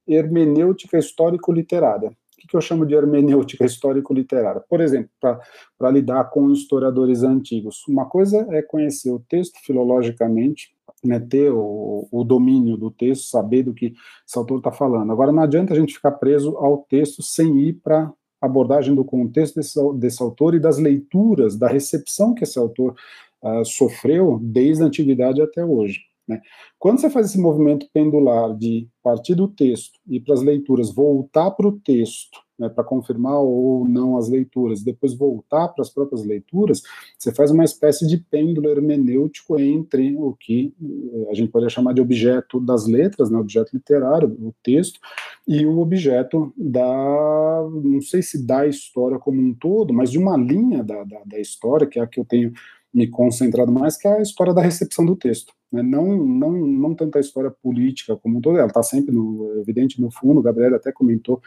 hermenêutica 0.07 0.97
histórico-literária. 0.97 2.09
O 2.09 2.41
que, 2.41 2.47
que 2.47 2.57
eu 2.57 2.61
chamo 2.61 2.85
de 2.85 2.93
hermenêutica 2.93 3.65
histórico-literária? 3.65 4.61
Por 4.67 4.81
exemplo, 4.81 5.09
para 5.19 5.91
lidar 5.91 6.25
com 6.25 6.51
historiadores 6.51 7.23
antigos, 7.23 7.83
uma 7.87 8.05
coisa 8.05 8.45
é 8.51 8.61
conhecer 8.61 9.11
o 9.11 9.19
texto 9.19 9.59
filologicamente, 9.63 10.74
né, 11.03 11.19
ter 11.19 11.51
o, 11.51 12.07
o, 12.11 12.23
domínio 12.23 12.77
do 12.77 12.89
texto, 12.89 13.29
saber 13.29 13.63
do 13.63 13.73
que 13.73 13.93
esse 14.27 14.37
autor 14.37 14.57
está 14.57 14.71
falando. 14.71 15.11
Agora, 15.11 15.31
não 15.31 15.43
adianta 15.43 15.73
a 15.73 15.79
gente 15.79 15.93
ficar 15.93 16.11
preso 16.11 16.57
ao 16.57 16.79
texto 16.89 17.21
sem 17.21 17.59
ir 17.59 17.73
para 17.73 18.11
a 18.41 18.45
abordagem 18.45 18.95
do 18.95 19.05
contexto 19.05 19.55
desse, 19.55 19.79
desse, 19.95 20.21
autor 20.21 20.55
e 20.55 20.59
das 20.59 20.77
leituras, 20.77 21.55
da 21.55 21.67
recepção 21.67 22.33
que 22.33 22.43
esse 22.43 22.57
autor 22.57 22.95
uh, 23.43 23.65
sofreu 23.65 24.39
desde 24.41 24.83
a 24.83 24.87
antiguidade 24.87 25.41
até 25.41 25.63
hoje. 25.63 26.01
Né? 26.27 26.41
Quando 26.79 26.99
você 26.99 27.09
faz 27.09 27.27
esse 27.27 27.39
movimento 27.39 27.87
pendular 27.93 28.55
de 28.55 28.87
partir 29.03 29.35
do 29.35 29.47
texto 29.47 29.99
e 30.07 30.19
para 30.19 30.33
as 30.33 30.41
leituras, 30.41 30.93
voltar 30.93 31.51
para 31.51 31.67
o 31.67 31.79
texto 31.79 32.44
né, 32.57 32.69
para 32.69 32.83
confirmar 32.83 33.39
ou 33.39 33.87
não 33.87 34.17
as 34.17 34.29
leituras, 34.29 34.81
depois 34.81 35.13
voltar 35.13 35.67
para 35.69 35.81
as 35.81 35.89
próprias 35.89 36.23
leituras, 36.23 36.81
você 37.17 37.33
faz 37.33 37.51
uma 37.51 37.63
espécie 37.63 38.07
de 38.07 38.17
pêndulo 38.17 38.69
hermenêutico 38.69 39.59
entre 39.59 40.15
o 40.15 40.33
que 40.33 40.73
eh, 40.81 41.31
a 41.31 41.33
gente 41.33 41.51
poderia 41.51 41.69
chamar 41.69 41.93
de 41.93 42.01
objeto 42.01 42.59
das 42.59 42.87
letras, 42.87 43.29
né, 43.29 43.37
objeto 43.37 43.71
literário, 43.73 44.29
o 44.29 44.53
texto, 44.63 44.99
e 45.47 45.65
o 45.65 45.79
objeto 45.79 46.53
da, 46.57 47.67
não 47.83 48.01
sei 48.01 48.21
se 48.21 48.45
da 48.45 48.65
história 48.65 49.19
como 49.19 49.41
um 49.41 49.53
todo, 49.53 49.93
mas 49.93 50.09
de 50.11 50.17
uma 50.17 50.37
linha 50.37 50.83
da, 50.83 51.03
da, 51.03 51.21
da 51.25 51.39
história, 51.39 51.87
que 51.87 51.99
é 51.99 52.01
a 52.01 52.07
que 52.07 52.19
eu 52.19 52.25
tenho 52.25 52.53
me 52.93 53.07
concentrado 53.07 53.71
mais, 53.73 53.97
que 53.97 54.07
é 54.07 54.13
a 54.13 54.21
história 54.21 54.53
da 54.53 54.61
recepção 54.61 55.05
do 55.05 55.17
texto. 55.17 55.53
Né? 55.69 55.83
Não, 55.83 56.15
não, 56.25 56.51
não 56.53 56.95
tanto 56.95 57.17
a 57.17 57.21
história 57.21 57.51
política 57.51 58.15
como 58.15 58.37
um 58.37 58.41
todo, 58.41 58.57
ela 58.57 58.67
está 58.67 58.81
sempre 58.81 59.13
no, 59.13 59.59
evidente 59.59 59.99
no 60.01 60.09
fundo, 60.09 60.39
o 60.39 60.43
Gabriel 60.43 60.75
até 60.75 60.93
comentou 60.93 61.41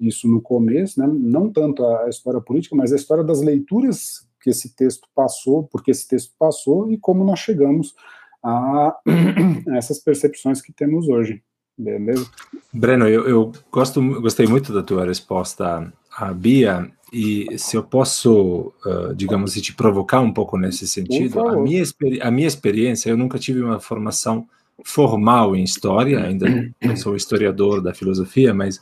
isso 0.00 0.26
no 0.26 0.40
começo, 0.40 0.98
né? 0.98 1.06
não 1.06 1.50
tanto 1.50 1.84
a 1.84 2.08
história 2.08 2.40
política, 2.40 2.74
mas 2.74 2.92
a 2.92 2.96
história 2.96 3.22
das 3.22 3.40
leituras 3.42 4.26
que 4.40 4.50
esse 4.50 4.74
texto 4.74 5.06
passou, 5.14 5.64
porque 5.64 5.90
esse 5.90 6.08
texto 6.08 6.32
passou 6.38 6.90
e 6.90 6.96
como 6.96 7.24
nós 7.24 7.38
chegamos 7.38 7.94
a 8.42 8.96
essas 9.76 9.98
percepções 9.98 10.62
que 10.62 10.72
temos 10.72 11.08
hoje. 11.08 11.42
Beleza? 11.76 12.26
Breno, 12.72 13.08
eu, 13.08 13.26
eu 13.26 13.52
gosto, 13.70 14.02
gostei 14.20 14.46
muito 14.46 14.72
da 14.72 14.82
tua 14.82 15.04
resposta 15.04 15.90
à 16.14 16.32
Bia, 16.32 16.90
e 17.12 17.58
se 17.58 17.76
eu 17.76 17.82
posso, 17.82 18.72
uh, 18.86 19.14
digamos 19.14 19.54
te 19.54 19.74
provocar 19.74 20.20
um 20.20 20.32
pouco 20.32 20.56
nesse 20.56 20.86
sentido, 20.86 21.40
a 21.40 21.56
minha, 21.56 21.82
a 22.22 22.30
minha 22.30 22.46
experiência, 22.46 23.10
eu 23.10 23.16
nunca 23.16 23.38
tive 23.38 23.60
uma 23.62 23.80
formação 23.80 24.46
formal 24.84 25.54
em 25.54 25.62
história, 25.62 26.22
ainda 26.24 26.46
sou 26.96 27.16
historiador 27.16 27.80
da 27.80 27.94
filosofia, 27.94 28.52
mas 28.54 28.80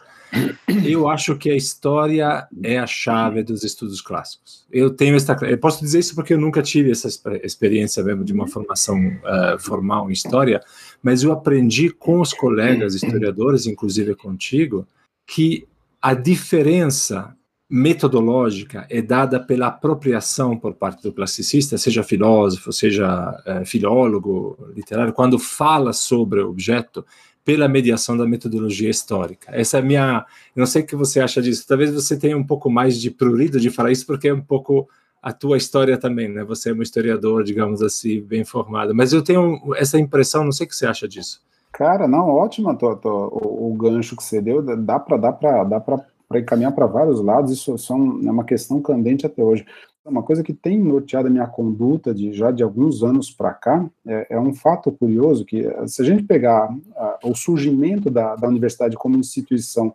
eu 0.85 1.09
acho 1.09 1.37
que 1.37 1.50
a 1.50 1.57
história 1.57 2.47
é 2.62 2.78
a 2.78 2.87
chave 2.87 3.43
dos 3.43 3.64
estudos 3.64 4.00
clássicos. 4.00 4.67
Eu 4.71 4.90
tenho 4.90 5.17
esta, 5.17 5.35
eu 5.47 5.59
posso 5.59 5.81
dizer 5.81 6.00
isso 6.00 6.14
porque 6.14 6.35
eu 6.35 6.40
nunca 6.40 6.62
tive 6.62 6.90
essa 6.90 7.09
experiência 7.43 8.02
mesmo 8.02 8.25
de 8.25 8.33
uma 8.33 8.47
formação 8.47 8.99
uh, 8.99 9.59
formal 9.59 10.11
em 10.11 10.12
história, 10.12 10.61
mas 11.02 11.23
eu 11.23 11.33
aprendi 11.33 11.90
com 11.90 12.21
os 12.21 12.33
colegas 12.33 12.95
historiadores, 12.95 13.67
inclusive 13.67 14.14
contigo, 14.14 14.87
que 15.26 15.67
a 16.00 16.14
diferença 16.14 17.35
metodológica 17.69 18.87
é 18.89 19.03
dada 19.03 19.39
pela 19.39 19.67
apropriação 19.67 20.57
por 20.57 20.75
parte 20.75 21.03
do 21.03 21.13
classicista, 21.13 21.77
seja 21.77 22.03
filósofo, 22.03 22.73
seja 22.73 23.43
é, 23.45 23.65
filólogo, 23.65 24.57
literário, 24.75 25.13
quando 25.13 25.39
fala 25.39 25.93
sobre 25.93 26.41
o 26.41 26.49
objeto, 26.49 27.05
pela 27.45 27.69
mediação 27.69 28.15
da 28.15 28.27
metodologia 28.27 28.91
histórica. 28.91 29.51
Essa 29.55 29.79
é 29.79 29.81
a 29.81 29.83
minha. 29.83 30.27
Não 30.55 30.67
sei 30.67 30.83
o 30.83 30.87
que 30.87 30.95
você 30.95 31.19
acha 31.19 31.41
disso. 31.41 31.67
Talvez 31.67 31.91
você 31.93 32.15
tenha 32.15 32.37
um 32.37 32.45
pouco 32.45 32.69
mais 32.69 33.01
de 33.01 33.11
prurido 33.11 33.59
de 33.59 33.71
falar 33.71 33.91
isso, 33.91 34.07
porque 34.07 34.29
é 34.29 34.35
um 34.35 34.41
pouco 34.43 34.87
a 35.23 35.33
tua 35.33 35.57
história 35.57 35.97
também, 35.97 36.29
né? 36.29 36.45
Você 36.45 36.71
é 36.71 36.75
um 36.75 36.83
historiador, 36.83 37.43
digamos 37.43 37.83
assim, 37.83 38.21
bem 38.21 38.45
formado. 38.45 38.95
Mas 38.95 39.15
eu 39.15 39.23
tenho 39.23 39.75
essa 39.77 39.99
impressão, 39.99 40.45
não 40.45 40.53
sei 40.53 40.67
o 40.67 40.69
que 40.69 40.77
você 40.77 40.87
acha 40.87 41.09
disso. 41.09 41.41
Cara, 41.73 42.07
não, 42.07 42.29
ótima 42.29 42.77
o, 42.83 43.71
o 43.71 43.75
gancho 43.75 44.15
que 44.15 44.23
você 44.23 44.43
deu. 44.43 44.63
Dá 44.77 44.99
para 44.99 45.17
dá 45.17 45.33
para 45.33 45.65
dá 45.65 45.81
para 45.81 46.05
para 46.28 46.40
encaminhar 46.40 46.73
para 46.73 46.87
vários 46.87 47.20
lados, 47.20 47.50
isso 47.50 47.78
são, 47.78 48.20
é 48.25 48.30
uma 48.30 48.44
questão 48.44 48.82
candente 48.82 49.25
até 49.25 49.42
hoje. 49.42 49.64
Uma 50.04 50.23
coisa 50.23 50.42
que 50.42 50.54
tem 50.54 50.78
norteado 50.78 51.28
a 51.28 51.30
minha 51.30 51.47
conduta 51.47 52.14
de 52.14 52.32
já 52.32 52.50
de 52.50 52.62
alguns 52.62 53.02
anos 53.02 53.30
para 53.30 53.52
cá 53.52 53.88
é, 54.06 54.26
é, 54.30 54.40
um 54.40 54.54
fato 54.54 54.90
curioso 54.90 55.44
que, 55.44 55.66
se 55.87 56.00
a 56.00 56.04
gente 56.04 56.23
pegar 56.23 56.75
o 57.23 57.35
surgimento 57.35 58.11
da, 58.11 58.35
da 58.35 58.49
universidade 58.49 58.97
como 58.97 59.16
instituição 59.16 59.94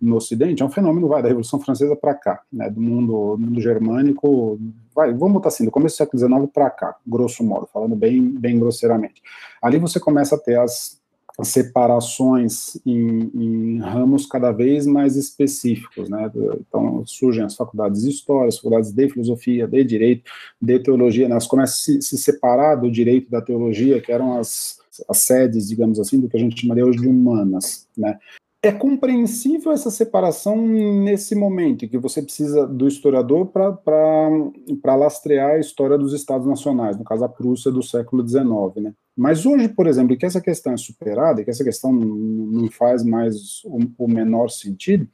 no 0.00 0.16
Ocidente, 0.16 0.62
é 0.62 0.66
um 0.66 0.70
fenômeno 0.70 1.06
vai 1.06 1.22
da 1.22 1.28
Revolução 1.28 1.60
Francesa 1.60 1.94
para 1.94 2.12
cá, 2.12 2.40
né, 2.52 2.68
do 2.68 2.80
mundo, 2.80 3.36
mundo 3.38 3.60
germânico, 3.60 4.58
vai, 4.92 5.14
vamos 5.14 5.34
botar 5.34 5.48
assim, 5.48 5.64
do 5.64 5.70
começo 5.70 5.94
do 5.94 5.98
século 5.98 6.18
XIX 6.18 6.52
para 6.52 6.68
cá, 6.70 6.96
grosso 7.06 7.44
modo, 7.44 7.68
falando 7.72 7.94
bem, 7.94 8.28
bem 8.28 8.58
grosseiramente. 8.58 9.22
Ali 9.62 9.78
você 9.78 10.00
começa 10.00 10.34
a 10.34 10.38
ter 10.38 10.58
as 10.58 11.00
separações 11.42 12.76
em, 12.84 13.30
em, 13.34 13.78
ramos 13.78 14.26
cada 14.26 14.52
vez 14.52 14.86
mais 14.86 15.16
específicos, 15.16 16.08
né? 16.08 16.30
Então 16.60 17.04
surgem 17.06 17.44
as 17.44 17.54
faculdades 17.54 18.02
de 18.02 18.10
história, 18.10 18.48
as 18.48 18.56
faculdades 18.56 18.92
de 18.92 19.08
filosofia, 19.08 19.66
de 19.66 19.84
direito, 19.84 20.30
de 20.60 20.78
teologia, 20.78 21.26
né? 21.26 21.32
elas 21.32 21.46
começam 21.46 21.72
a 21.72 22.00
se, 22.00 22.02
se 22.02 22.18
separar 22.18 22.76
do 22.76 22.90
direito 22.90 23.30
da 23.30 23.40
teologia, 23.40 24.00
que 24.00 24.12
eram 24.12 24.38
as, 24.38 24.78
as 25.08 25.18
sedes, 25.18 25.68
digamos 25.68 25.98
assim, 25.98 26.20
do 26.20 26.28
que 26.28 26.36
a 26.36 26.40
gente 26.40 26.60
chamaria 26.60 26.84
hoje 26.84 26.98
de 26.98 27.08
humanas, 27.08 27.88
né? 27.96 28.18
É 28.64 28.70
compreensível 28.70 29.72
essa 29.72 29.90
separação 29.90 30.56
nesse 30.56 31.34
momento, 31.34 31.88
que 31.88 31.98
você 31.98 32.22
precisa 32.22 32.64
do 32.64 32.86
historiador 32.86 33.46
para 33.48 34.94
lastrear 34.94 35.56
a 35.56 35.58
história 35.58 35.98
dos 35.98 36.12
Estados 36.12 36.46
Nacionais, 36.46 36.96
no 36.96 37.02
caso 37.02 37.24
a 37.24 37.28
Prússia 37.28 37.72
do 37.72 37.82
século 37.82 38.26
XIX. 38.26 38.44
Né? 38.76 38.94
Mas 39.16 39.44
hoje, 39.44 39.68
por 39.68 39.86
exemplo, 39.86 40.16
que 40.16 40.24
essa 40.24 40.40
questão 40.40 40.72
é 40.72 40.76
superada, 40.76 41.44
que 41.44 41.50
essa 41.50 41.64
questão 41.64 41.92
não 41.92 42.70
faz 42.70 43.04
mais 43.04 43.62
o 43.64 44.08
menor 44.08 44.48
sentido, 44.48 45.08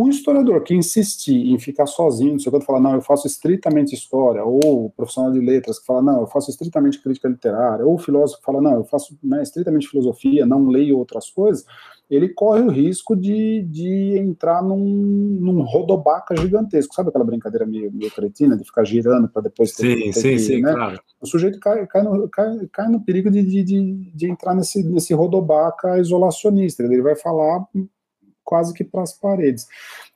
o 0.00 0.08
historiador 0.08 0.62
que 0.62 0.74
insistir 0.74 1.50
em 1.52 1.58
ficar 1.58 1.86
sozinho, 1.86 2.32
não 2.32 2.38
sei 2.38 2.52
o 2.52 2.58
que, 2.60 2.64
falar, 2.64 2.78
não, 2.78 2.94
eu 2.94 3.00
faço 3.00 3.26
estritamente 3.26 3.96
história, 3.96 4.44
ou 4.44 4.86
o 4.86 4.90
profissional 4.90 5.32
de 5.32 5.40
letras 5.40 5.80
que 5.80 5.86
fala, 5.86 6.00
não, 6.00 6.20
eu 6.20 6.26
faço 6.28 6.50
estritamente 6.50 7.02
crítica 7.02 7.28
literária, 7.28 7.84
ou 7.84 7.94
o 7.94 7.98
filósofo 7.98 8.38
que 8.38 8.46
fala, 8.46 8.60
não, 8.60 8.74
eu 8.74 8.84
faço 8.84 9.18
né, 9.20 9.42
estritamente 9.42 9.88
filosofia, 9.88 10.46
não 10.46 10.68
leio 10.68 10.96
outras 10.96 11.28
coisas, 11.28 11.64
ele 12.08 12.28
corre 12.28 12.62
o 12.62 12.70
risco 12.70 13.16
de, 13.16 13.62
de 13.64 14.16
entrar 14.16 14.62
num, 14.62 14.78
num 14.78 15.62
rodobaca 15.62 16.34
gigantesco. 16.34 16.94
Sabe 16.94 17.10
aquela 17.10 17.24
brincadeira 17.24 17.66
meio, 17.66 17.92
meio 17.92 18.10
cretina 18.10 18.56
de 18.56 18.64
ficar 18.64 18.84
girando 18.84 19.28
para 19.28 19.42
depois 19.42 19.72
ter, 19.72 19.94
sim, 19.94 20.04
ter 20.04 20.12
sim, 20.14 20.28
que, 20.30 20.38
sim, 20.38 20.62
né? 20.62 20.72
claro. 20.72 21.00
O 21.20 21.26
sujeito 21.26 21.60
cai, 21.60 21.86
cai, 21.86 22.02
no, 22.02 22.26
cai, 22.30 22.68
cai 22.72 22.88
no 22.88 23.04
perigo 23.04 23.30
de, 23.30 23.42
de, 23.42 23.62
de, 23.62 24.10
de 24.14 24.30
entrar 24.30 24.54
nesse, 24.54 24.82
nesse 24.82 25.12
rodobaca 25.12 25.98
isolacionista. 25.98 26.82
Ele 26.82 27.02
vai 27.02 27.14
falar 27.14 27.66
quase 28.48 28.72
que 28.72 28.82
para 28.82 29.02
as 29.02 29.12
paredes. 29.12 29.66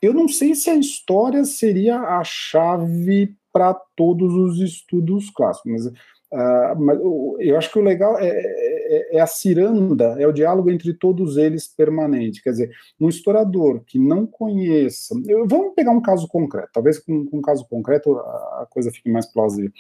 Eu 0.01 0.15
não 0.15 0.27
sei 0.27 0.55
se 0.55 0.71
a 0.71 0.75
história 0.75 1.45
seria 1.45 1.99
a 2.01 2.25
chave 2.25 3.37
para 3.53 3.75
todos 3.95 4.33
os 4.33 4.59
estudos 4.59 5.29
clássicos, 5.29 5.71
mas 5.71 5.93
Uh, 6.33 6.81
mas 6.81 6.99
eu 7.41 7.59
acho 7.59 7.71
que 7.71 7.79
o 7.79 7.83
legal 7.83 8.19
é, 8.19 8.27
é, 8.27 9.17
é, 9.17 9.21
a 9.21 9.27
ciranda, 9.27 10.17
é 10.19 10.27
o 10.27 10.33
diálogo 10.33 10.71
entre 10.71 10.95
todos 10.95 11.37
eles 11.37 11.69
permanente. 11.69 12.43
Quer 12.43 12.53
dizer, 12.53 12.71
um 12.99 13.07
historiador 13.07 13.83
que 13.87 13.99
não 13.99 14.27
conheça. 14.27 15.15
Eu, 15.29 15.47
vamos 15.47 15.75
pegar 15.75 15.91
um 15.91 16.01
caso 16.01 16.27
concreto, 16.27 16.71
talvez 16.73 16.99
com, 16.99 17.27
com 17.27 17.37
um 17.37 17.43
caso 17.43 17.67
concreto 17.69 18.17
a, 18.17 18.67
coisa 18.71 18.91
fique 18.91 19.11
mais 19.11 19.27
plausível. 19.27 19.71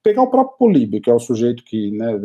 Pegar 0.00 0.22
o 0.22 0.30
próprio 0.30 0.58
Políbio, 0.58 1.00
que 1.00 1.10
é 1.10 1.12
o 1.12 1.18
sujeito 1.18 1.64
que 1.64 1.90
né, 1.90 2.20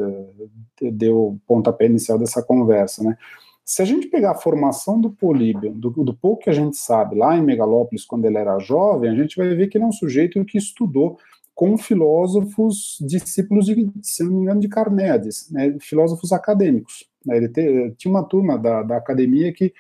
deu 0.80 1.18
o 1.18 1.40
pontapé 1.48 1.88
inicial 1.88 2.20
dessa 2.20 2.44
conversa. 2.44 3.04
Né? 3.04 3.18
Se 3.66 3.82
a 3.82 3.86
gente 3.86 4.08
pegar 4.08 4.32
a 4.32 4.36
formação 4.36 5.02
do 5.02 5.10
Políbio, 5.10 5.72
do, 5.74 5.90
do 5.90 6.14
pouco 6.14 6.44
que 6.44 6.50
a 6.52 6.54
gente 6.54 6.78
sabe 6.78 7.16
lá 7.16 7.36
em 7.36 7.44
Megalópolis, 7.44 8.06
quando 8.06 8.26
ele 8.26 8.38
era 8.38 8.60
jovem, 8.60 9.10
a 9.10 9.16
gente 9.16 9.36
vai 9.36 9.56
ver 9.56 9.68
que 9.68 9.78
ele 9.78 9.86
é 9.86 9.88
um 9.88 9.92
sujeito 9.92 10.46
que 10.46 10.58
estudou 10.58 11.18
com 11.56 11.76
filósofos 11.76 12.98
discípulos 13.02 13.66
de, 13.66 13.90
se 14.04 14.24
não 14.24 14.32
me 14.34 14.42
engano, 14.44 14.60
de 14.60 14.68
Carneades, 14.68 15.50
né, 15.50 15.76
filósofos 15.80 16.32
acadêmicos. 16.32 17.10
Né? 17.26 17.38
Ele 17.38 17.50
te, 17.50 17.92
tinha 17.98 18.12
uma 18.12 18.24
turma 18.24 18.56
da, 18.58 18.84
da 18.84 18.98
academia 18.98 19.52
que 19.52 19.74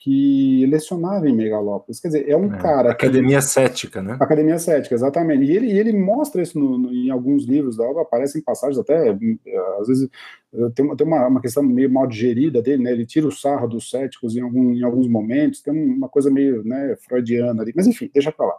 que 0.00 0.64
lecionava 0.66 1.28
em 1.28 1.34
Megalópolis. 1.34 1.98
Quer 1.98 2.08
dizer, 2.08 2.28
é 2.28 2.36
um 2.36 2.54
é, 2.54 2.58
cara. 2.58 2.92
Academia 2.92 3.38
que, 3.38 3.44
Cética, 3.44 4.00
né? 4.00 4.16
Academia 4.20 4.58
Cética, 4.58 4.94
exatamente. 4.94 5.44
E 5.44 5.56
ele, 5.56 5.76
ele 5.76 5.92
mostra 5.92 6.40
isso 6.40 6.58
no, 6.58 6.78
no, 6.78 6.94
em 6.94 7.10
alguns 7.10 7.44
livros 7.44 7.76
da 7.76 7.84
obra, 7.84 8.02
aparecem 8.02 8.40
passagens 8.40 8.78
até, 8.78 9.10
às 9.80 9.88
vezes, 9.88 10.08
tem, 10.74 10.96
tem 10.96 11.06
uma, 11.06 11.26
uma 11.26 11.40
questão 11.40 11.62
meio 11.62 11.90
mal 11.90 12.06
digerida 12.06 12.62
dele, 12.62 12.82
né? 12.82 12.92
Ele 12.92 13.04
tira 13.04 13.26
o 13.26 13.32
sarro 13.32 13.68
dos 13.68 13.90
céticos 13.90 14.34
em, 14.34 14.40
algum, 14.40 14.72
em 14.72 14.82
alguns 14.82 15.06
momentos, 15.06 15.60
tem 15.60 15.74
uma 15.74 16.08
coisa 16.08 16.30
meio 16.30 16.64
né, 16.64 16.96
freudiana 17.06 17.62
ali, 17.62 17.72
mas 17.76 17.86
enfim, 17.86 18.10
deixa 18.12 18.32
pra 18.32 18.46
lá. 18.46 18.54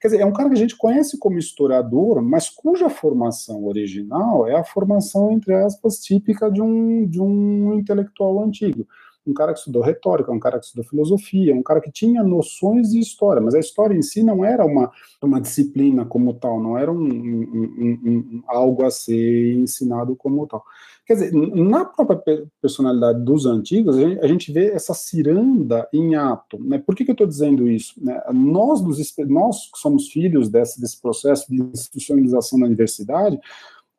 Quer 0.00 0.08
dizer, 0.08 0.20
é 0.20 0.26
um 0.26 0.32
cara 0.32 0.48
que 0.48 0.54
a 0.54 0.58
gente 0.58 0.76
conhece 0.76 1.18
como 1.18 1.38
historiador, 1.38 2.20
mas 2.22 2.48
cuja 2.48 2.90
formação 2.90 3.64
original 3.64 4.46
é 4.46 4.54
a 4.54 4.64
formação, 4.64 5.32
entre 5.32 5.54
aspas, 5.54 5.98
típica 5.98 6.50
de 6.50 6.60
um, 6.60 7.06
de 7.06 7.20
um 7.20 7.74
intelectual 7.74 8.42
antigo 8.44 8.86
um 9.26 9.34
cara 9.34 9.52
que 9.52 9.58
estudou 9.58 9.82
retórica, 9.82 10.32
um 10.32 10.40
cara 10.40 10.58
que 10.58 10.64
estudou 10.64 10.84
filosofia, 10.84 11.54
um 11.54 11.62
cara 11.62 11.80
que 11.80 11.90
tinha 11.90 12.22
noções 12.22 12.90
de 12.90 12.98
história, 12.98 13.40
mas 13.40 13.54
a 13.54 13.58
história 13.58 13.94
em 13.94 14.02
si 14.02 14.22
não 14.22 14.44
era 14.44 14.64
uma, 14.64 14.90
uma 15.22 15.40
disciplina 15.40 16.04
como 16.04 16.34
tal, 16.34 16.60
não 16.60 16.76
era 16.76 16.90
um, 16.90 17.04
um, 17.04 18.00
um, 18.04 18.42
algo 18.46 18.84
a 18.84 18.90
ser 18.90 19.54
ensinado 19.54 20.16
como 20.16 20.46
tal. 20.46 20.64
Quer 21.06 21.14
dizer, 21.14 21.32
na 21.32 21.84
própria 21.84 22.46
personalidade 22.62 23.24
dos 23.24 23.44
antigos, 23.44 23.96
a 23.98 24.26
gente 24.28 24.52
vê 24.52 24.70
essa 24.70 24.94
ciranda 24.94 25.88
em 25.92 26.14
ato. 26.14 26.56
Né? 26.62 26.78
Por 26.78 26.94
que, 26.94 27.04
que 27.04 27.10
eu 27.10 27.14
estou 27.14 27.26
dizendo 27.26 27.68
isso? 27.68 27.94
Né? 28.00 28.22
Nós, 28.32 28.80
nós 29.26 29.70
que 29.72 29.78
somos 29.78 30.08
filhos 30.08 30.48
desse, 30.48 30.80
desse 30.80 31.00
processo 31.00 31.46
de 31.50 31.60
institucionalização 31.60 32.60
da 32.60 32.66
universidade, 32.66 33.40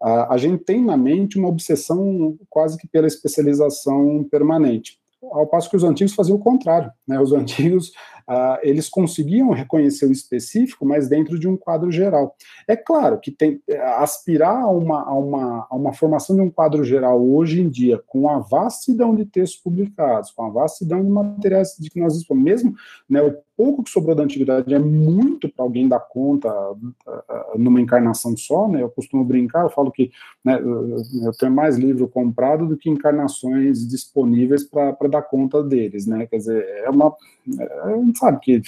a, 0.01 0.33
a 0.33 0.37
gente 0.37 0.63
tem 0.63 0.81
na 0.81 0.95
mente 0.95 1.37
uma 1.37 1.49
obsessão 1.49 2.37
quase 2.49 2.77
que 2.77 2.87
pela 2.87 3.07
especialização 3.07 4.25
permanente 4.31 5.00
ao 5.23 5.47
passo 5.47 5.69
que 5.69 5.75
os 5.75 5.83
antigos 5.83 6.13
faziam 6.13 6.37
o 6.37 6.39
contrário. 6.39 6.91
Né? 7.07 7.19
Os 7.19 7.31
antigos 7.31 7.91
ah, 8.27 8.59
eles 8.63 8.87
conseguiam 8.89 9.51
reconhecer 9.51 10.05
o 10.05 10.11
específico, 10.11 10.85
mas 10.85 11.07
dentro 11.07 11.37
de 11.37 11.47
um 11.47 11.57
quadro 11.57 11.91
geral. 11.91 12.35
É 12.67 12.75
claro 12.75 13.19
que 13.19 13.31
tem, 13.31 13.61
aspirar 13.97 14.63
a 14.63 14.69
uma, 14.69 15.03
a, 15.03 15.13
uma, 15.13 15.67
a 15.69 15.75
uma 15.75 15.93
formação 15.93 16.35
de 16.35 16.41
um 16.41 16.49
quadro 16.49 16.83
geral 16.83 17.21
hoje 17.21 17.61
em 17.61 17.69
dia, 17.69 18.01
com 18.07 18.29
a 18.29 18.39
vastidão 18.39 19.15
de 19.15 19.25
textos 19.25 19.61
publicados, 19.61 20.31
com 20.31 20.43
a 20.43 20.49
vastidão 20.49 21.03
de 21.03 21.09
materiais 21.09 21.75
de 21.79 21.89
que 21.89 21.99
nós 21.99 22.13
dispomos, 22.13 22.43
mesmo 22.43 22.73
né, 23.09 23.21
o 23.21 23.35
pouco 23.61 23.83
que 23.83 23.91
sobrou 23.91 24.15
da 24.15 24.23
antiguidade 24.23 24.73
é 24.73 24.79
muito 24.79 25.47
para 25.47 25.63
alguém 25.63 25.87
dar 25.87 25.99
conta 25.99 26.49
uh, 26.71 27.55
numa 27.55 27.79
encarnação 27.79 28.35
só, 28.35 28.67
né? 28.67 28.81
Eu 28.81 28.89
costumo 28.89 29.23
brincar, 29.23 29.61
eu 29.61 29.69
falo 29.69 29.91
que 29.91 30.11
né, 30.43 30.59
eu 30.59 31.31
tenho 31.37 31.51
mais 31.51 31.77
livro 31.77 32.07
comprado 32.07 32.67
do 32.67 32.75
que 32.75 32.89
encarnações 32.89 33.87
disponíveis 33.87 34.63
para 34.63 35.07
dar 35.07 35.21
conta 35.21 35.61
deles, 35.61 36.07
né? 36.07 36.25
Quer 36.25 36.37
dizer, 36.37 36.65
é 36.83 36.89
uma. 36.89 37.15
É, 37.59 38.17
sabe 38.17 38.39
que 38.39 38.61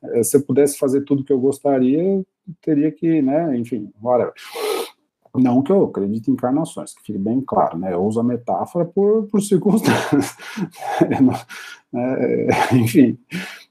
é, 0.00 0.22
se 0.22 0.36
eu 0.36 0.42
pudesse 0.42 0.78
fazer 0.78 1.00
tudo 1.00 1.24
que 1.24 1.32
eu 1.32 1.40
gostaria, 1.40 2.22
teria 2.62 2.92
que, 2.92 3.20
né? 3.20 3.58
Enfim, 3.58 3.90
whatever. 4.00 4.32
Não 5.34 5.62
que 5.62 5.70
eu 5.70 5.84
acredite 5.84 6.30
em 6.30 6.34
encarnações, 6.34 6.92
que 6.92 7.02
fique 7.02 7.18
bem 7.18 7.40
claro, 7.40 7.78
né? 7.78 7.92
Eu 7.94 8.04
uso 8.04 8.20
a 8.20 8.24
metáfora 8.24 8.84
por, 8.84 9.26
por 9.26 9.40
circunstâncias. 9.40 10.36
é, 11.94 12.76
enfim, 12.76 13.18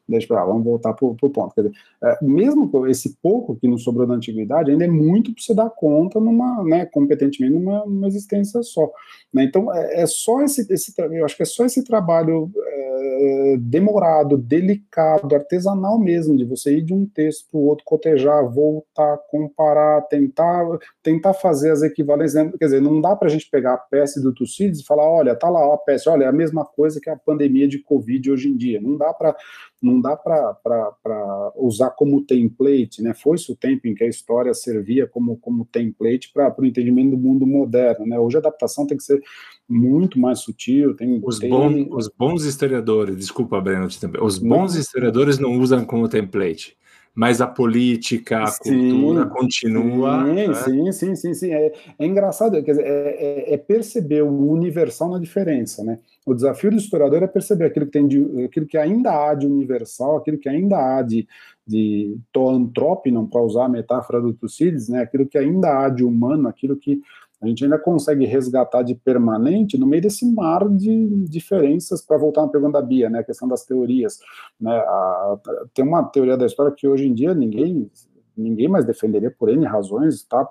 deixa 0.10 0.28
para 0.28 0.46
vamos 0.46 0.64
voltar 0.64 0.94
para 0.94 1.06
o 1.06 1.16
ponto. 1.16 1.54
Quer 1.54 1.62
dizer, 1.62 1.76
é, 2.04 2.18
mesmo 2.22 2.88
esse 2.88 3.16
pouco 3.22 3.56
que 3.56 3.68
nos 3.68 3.84
sobrou 3.84 4.08
da 4.08 4.16
antiguidade, 4.16 4.72
ainda 4.72 4.86
é 4.86 4.88
muito 4.88 5.34
para 5.34 5.44
você 5.44 5.54
dar 5.54 5.70
conta 5.70 6.20
numa, 6.20 6.64
né, 6.64 6.86
competentemente 6.86 7.54
numa, 7.54 7.86
numa 7.86 8.08
existência 8.08 8.62
só. 8.64 8.92
Né? 9.34 9.44
Então, 9.44 9.74
é, 9.74 10.02
é, 10.02 10.06
só 10.06 10.42
esse, 10.42 10.72
esse, 10.72 10.94
eu 10.98 11.26
acho 11.26 11.38
que 11.38 11.44
é 11.44 11.46
só 11.46 11.66
esse 11.66 11.84
trabalho 11.84 12.52
é, 12.58 13.58
demorado, 13.60 14.38
delicado, 14.38 15.36
artesanal 15.36 16.00
mesmo, 16.00 16.38
de 16.38 16.46
você 16.46 16.78
ir 16.78 16.82
de 16.82 16.94
um 16.94 17.06
texto 17.06 17.50
para 17.52 17.60
o 17.60 17.64
outro, 17.64 17.86
cotejar, 17.86 18.48
voltar, 18.50 19.18
comparar, 19.30 20.02
tentar, 20.04 20.66
tentar 21.04 21.34
fazer 21.34 21.72
as 21.72 21.82
equivalências. 21.82 22.46
Né? 22.46 22.52
Quer 22.58 22.66
dizer, 22.66 22.82
não 22.82 23.02
dá 23.02 23.16
para 23.16 23.28
a 23.28 23.32
gente 23.32 23.50
pegar 23.50 23.74
a 23.74 23.78
peste 23.78 24.20
do 24.22 24.34
Tucídides 24.34 24.82
e 24.82 24.86
falar, 24.86 25.10
olha, 25.10 25.36
tá 25.36 25.50
lá 25.50 25.68
ó, 25.68 25.74
a 25.74 25.78
peste, 25.78 26.10
olha, 26.10 26.26
é 26.26 26.28
a 26.28 26.34
mesma 26.34 26.66
coisa 26.66 27.00
que 27.00 27.10
a 27.10 27.16
pandemia 27.16 27.68
de 27.68 27.80
Covid 27.80 28.32
hoje 28.32 28.50
em 28.50 28.58
dia. 28.58 28.80
Não 28.82 28.98
dá 28.98 29.14
para 29.14 29.36
não 29.82 30.02
dá 30.02 30.16
para 30.16 31.54
usar 31.56 31.92
como 31.92 32.24
template, 32.24 33.02
né? 33.02 33.14
Foi-se 33.14 33.52
o 33.52 33.56
tempo 33.56 33.88
em 33.88 33.96
que 33.96 34.04
a 34.04 34.08
história 34.08 34.54
servia 34.54 35.08
como, 35.08 35.38
como 35.38 35.66
template 35.66 36.32
para 36.34 36.54
o 36.58 36.66
entendimento 36.66 37.12
do 37.12 37.18
mundo 37.18 37.46
moderno, 37.46 38.06
né? 38.06 38.20
Hoje 38.20 38.38
a 38.38 38.40
adaptação 38.40 38.86
tem 38.86 38.98
que 38.98 39.04
ser 39.04 39.22
muito 39.68 40.20
mais 40.20 40.40
sutil. 40.40 40.96
Tem, 40.96 41.22
os, 41.24 41.40
tem... 41.40 41.50
Bons, 41.50 41.88
os 41.92 42.10
bons 42.10 42.44
historiadores, 42.44 43.16
desculpa, 43.16 43.62
Breno, 43.62 43.88
os 44.22 44.38
bons 44.38 44.76
historiadores 44.76 45.40
não 45.40 45.58
usam 45.60 45.86
como 45.86 46.10
template 46.10 46.79
mas 47.20 47.42
a 47.42 47.48
política, 47.48 48.44
a 48.44 48.48
sim, 48.48 48.92
cultura 48.92 49.26
continua. 49.26 50.24
Sim, 50.24 50.34
né? 50.34 50.54
sim, 50.54 50.92
sim, 50.94 51.16
sim, 51.18 51.34
sim. 51.34 51.54
É, 51.54 51.74
é 52.00 52.06
engraçado, 52.06 52.64
quer 52.64 52.72
dizer, 52.72 52.86
é, 52.86 53.10
é, 53.10 53.54
é, 53.56 53.58
perceber 53.58 54.22
o 54.22 54.50
universal 54.50 55.10
na 55.10 55.20
diferença, 55.20 55.84
né? 55.84 56.00
O 56.26 56.34
desafio 56.34 56.72
do 56.72 56.78
historiador 56.78 57.22
é 57.22 57.28
perceber 57.28 57.66
aquilo 57.66 57.88
que 57.88 57.92
tem 57.92 58.08
de, 58.08 58.46
aquilo 58.46 58.66
que 58.66 58.78
ainda 58.78 59.12
há 59.12 59.34
de 59.34 59.46
universal, 59.46 60.16
aquilo 60.16 60.38
que 60.38 60.48
ainda 60.48 60.78
há 60.78 61.02
de, 61.02 61.28
de 61.68 62.18
toantrópinon, 62.32 63.26
para 63.26 63.42
usar 63.42 63.66
a 63.66 63.70
metáfora 63.70 64.22
do 64.22 64.32
Tucídides, 64.32 64.88
né? 64.88 65.02
Aquilo 65.02 65.28
que 65.28 65.38
ainda 65.38 65.78
há 65.78 65.90
de 65.90 66.06
humano, 66.06 66.48
aquilo 66.48 66.78
que 66.78 67.02
a 67.42 67.48
gente 67.48 67.64
ainda 67.64 67.80
consegue 67.80 68.26
resgatar 68.26 68.84
de 68.84 68.94
permanente 68.94 69.78
no 69.78 69.88
meio 69.88 70.02
desse 70.02 70.30
mar 70.30 70.68
de 70.68 71.26
diferenças, 71.26 72.02
para 72.02 72.18
voltar 72.18 72.42
na 72.42 72.50
pergunta 72.50 72.82
da 72.82 72.86
Bia, 72.86 73.10
né, 73.10 73.20
a 73.20 73.24
questão 73.24 73.48
das 73.48 73.64
teorias. 73.64 74.20
Né, 74.60 74.76
a, 74.76 75.40
tem 75.74 75.86
uma 75.86 76.04
teoria 76.04 76.36
da 76.36 76.46
história 76.46 76.74
que 76.76 76.88
hoje 76.88 77.08
em 77.08 77.14
dia 77.14 77.34
ninguém, 77.34 77.90
ninguém 78.36 78.68
mais 78.68 78.86
defenderia 78.86 79.32
por 79.32 79.50
N 79.50 79.66
razões, 79.66 80.24
tá? 80.24 80.48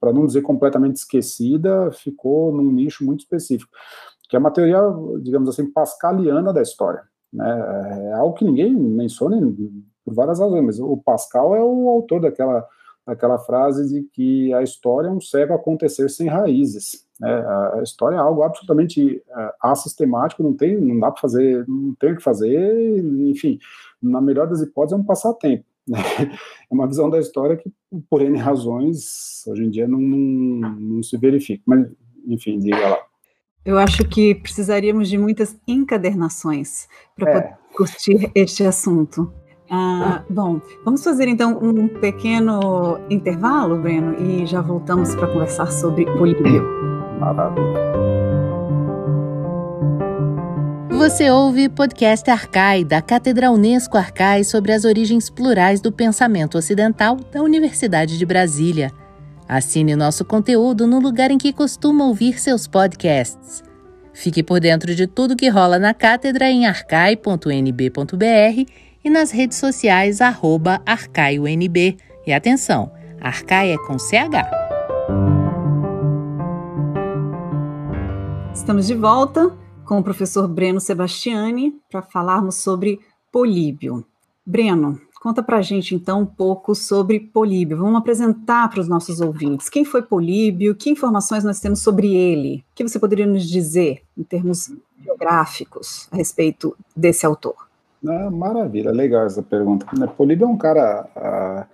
para 0.00 0.12
não 0.12 0.26
dizer 0.26 0.42
completamente 0.42 0.96
esquecida, 0.96 1.92
ficou 1.92 2.52
num 2.52 2.72
nicho 2.72 3.04
muito 3.04 3.20
específico, 3.20 3.70
que 4.28 4.34
é 4.34 4.38
uma 4.38 4.50
teoria, 4.50 4.80
digamos 5.22 5.48
assim, 5.48 5.70
pascaliana 5.70 6.52
da 6.52 6.62
história. 6.62 7.02
Né, 7.32 8.08
é 8.10 8.12
algo 8.14 8.34
que 8.34 8.44
ninguém 8.44 8.74
menciona 8.74 9.38
por 10.04 10.14
várias 10.14 10.40
razões, 10.40 10.64
mas 10.64 10.80
o 10.80 10.96
Pascal 10.96 11.54
é 11.54 11.62
o 11.62 11.88
autor 11.90 12.22
daquela 12.22 12.66
aquela 13.06 13.38
frase 13.38 13.88
de 13.88 14.02
que 14.12 14.52
a 14.54 14.62
história 14.62 15.08
é 15.08 15.10
um 15.10 15.20
cego 15.20 15.54
acontecer 15.54 16.08
sem 16.08 16.28
raízes. 16.28 17.04
Né? 17.18 17.30
A 17.74 17.82
história 17.82 18.16
é 18.16 18.18
algo 18.18 18.42
absolutamente 18.42 19.22
uh, 19.28 19.52
assistemático, 19.62 20.42
não 20.42 20.54
tem, 20.54 20.80
não 20.80 20.98
dá 20.98 21.10
para 21.10 21.20
fazer, 21.20 21.66
não 21.68 21.94
tem 21.94 22.12
o 22.12 22.16
que 22.16 22.22
fazer, 22.22 22.98
enfim, 23.28 23.58
na 24.02 24.20
melhor 24.20 24.46
das 24.46 24.60
hipóteses 24.60 24.98
é 24.98 25.02
um 25.02 25.04
passatempo. 25.04 25.64
Né? 25.86 25.98
É 26.70 26.74
uma 26.74 26.86
visão 26.86 27.10
da 27.10 27.18
história 27.18 27.56
que, 27.56 27.70
por 28.08 28.22
N 28.22 28.38
razões, 28.38 29.44
hoje 29.46 29.64
em 29.64 29.70
dia 29.70 29.88
não, 29.88 29.98
não, 29.98 30.70
não 30.70 31.02
se 31.02 31.16
verifica. 31.16 31.62
Mas, 31.66 31.88
enfim, 32.26 32.58
diga 32.58 32.88
lá. 32.88 32.98
Eu 33.64 33.76
acho 33.76 34.04
que 34.08 34.34
precisaríamos 34.34 35.08
de 35.08 35.18
muitas 35.18 35.58
encadernações 35.66 36.88
para 37.14 37.38
é. 37.38 37.58
curtir 37.74 38.30
este 38.34 38.64
assunto. 38.64 39.32
Ah, 39.72 40.24
bom, 40.28 40.60
vamos 40.84 41.04
fazer 41.04 41.28
então 41.28 41.56
um 41.62 41.86
pequeno 41.86 42.98
intervalo, 43.08 43.78
Breno, 43.78 44.20
e 44.20 44.44
já 44.44 44.60
voltamos 44.60 45.14
para 45.14 45.28
conversar 45.28 45.70
sobre 45.70 46.06
Políbio. 46.06 46.64
Maravilha. 47.20 47.90
Você 50.90 51.30
ouve 51.30 51.68
podcast 51.68 52.28
Arcai, 52.28 52.84
da 52.84 53.00
Cátedra 53.00 53.52
Unesco 53.52 53.96
Arcai, 53.96 54.42
sobre 54.42 54.72
as 54.72 54.84
origens 54.84 55.30
plurais 55.30 55.80
do 55.80 55.92
pensamento 55.92 56.58
ocidental 56.58 57.16
da 57.32 57.40
Universidade 57.40 58.18
de 58.18 58.26
Brasília. 58.26 58.90
Assine 59.48 59.94
nosso 59.94 60.24
conteúdo 60.24 60.86
no 60.86 60.98
lugar 60.98 61.30
em 61.30 61.38
que 61.38 61.52
costuma 61.52 62.06
ouvir 62.06 62.40
seus 62.40 62.66
podcasts. 62.66 63.62
Fique 64.12 64.42
por 64.42 64.58
dentro 64.58 64.96
de 64.96 65.06
tudo 65.06 65.36
que 65.36 65.48
rola 65.48 65.78
na 65.78 65.94
cátedra 65.94 66.50
em 66.50 66.66
arcai.nb.br 66.66 68.89
e 69.04 69.10
nas 69.10 69.30
redes 69.30 69.58
sociais 69.58 70.20
arroba 70.20 70.80
arcaionb. 70.84 71.96
E 72.26 72.32
atenção, 72.32 72.92
Arcai 73.20 73.72
é 73.72 73.78
com 73.78 73.98
CH. 73.98 74.48
Estamos 78.54 78.86
de 78.86 78.94
volta 78.94 79.56
com 79.84 79.98
o 79.98 80.04
professor 80.04 80.46
Breno 80.46 80.80
Sebastiani 80.80 81.74
para 81.90 82.02
falarmos 82.02 82.56
sobre 82.56 83.00
Políbio. 83.32 84.04
Breno, 84.44 85.00
conta 85.20 85.42
para 85.42 85.58
a 85.58 85.62
gente 85.62 85.94
então 85.94 86.22
um 86.22 86.26
pouco 86.26 86.74
sobre 86.74 87.20
Políbio. 87.20 87.78
Vamos 87.78 87.96
apresentar 87.96 88.68
para 88.68 88.80
os 88.80 88.88
nossos 88.88 89.20
ouvintes 89.20 89.68
quem 89.68 89.84
foi 89.84 90.02
Políbio, 90.02 90.74
que 90.74 90.90
informações 90.90 91.44
nós 91.44 91.60
temos 91.60 91.80
sobre 91.80 92.14
ele, 92.14 92.64
o 92.70 92.74
que 92.74 92.86
você 92.86 92.98
poderia 92.98 93.26
nos 93.26 93.48
dizer 93.48 94.02
em 94.16 94.22
termos 94.22 94.72
biográficos 94.96 96.08
a 96.10 96.16
respeito 96.16 96.76
desse 96.94 97.24
autor. 97.24 97.69
Ah, 98.06 98.30
maravilha, 98.30 98.90
legal 98.90 99.26
essa 99.26 99.42
pergunta. 99.42 99.86
Né, 99.98 100.06
Políbio 100.06 100.46
é 100.46 100.48
um 100.48 100.56
cara. 100.56 101.08
Ah, 101.16 101.66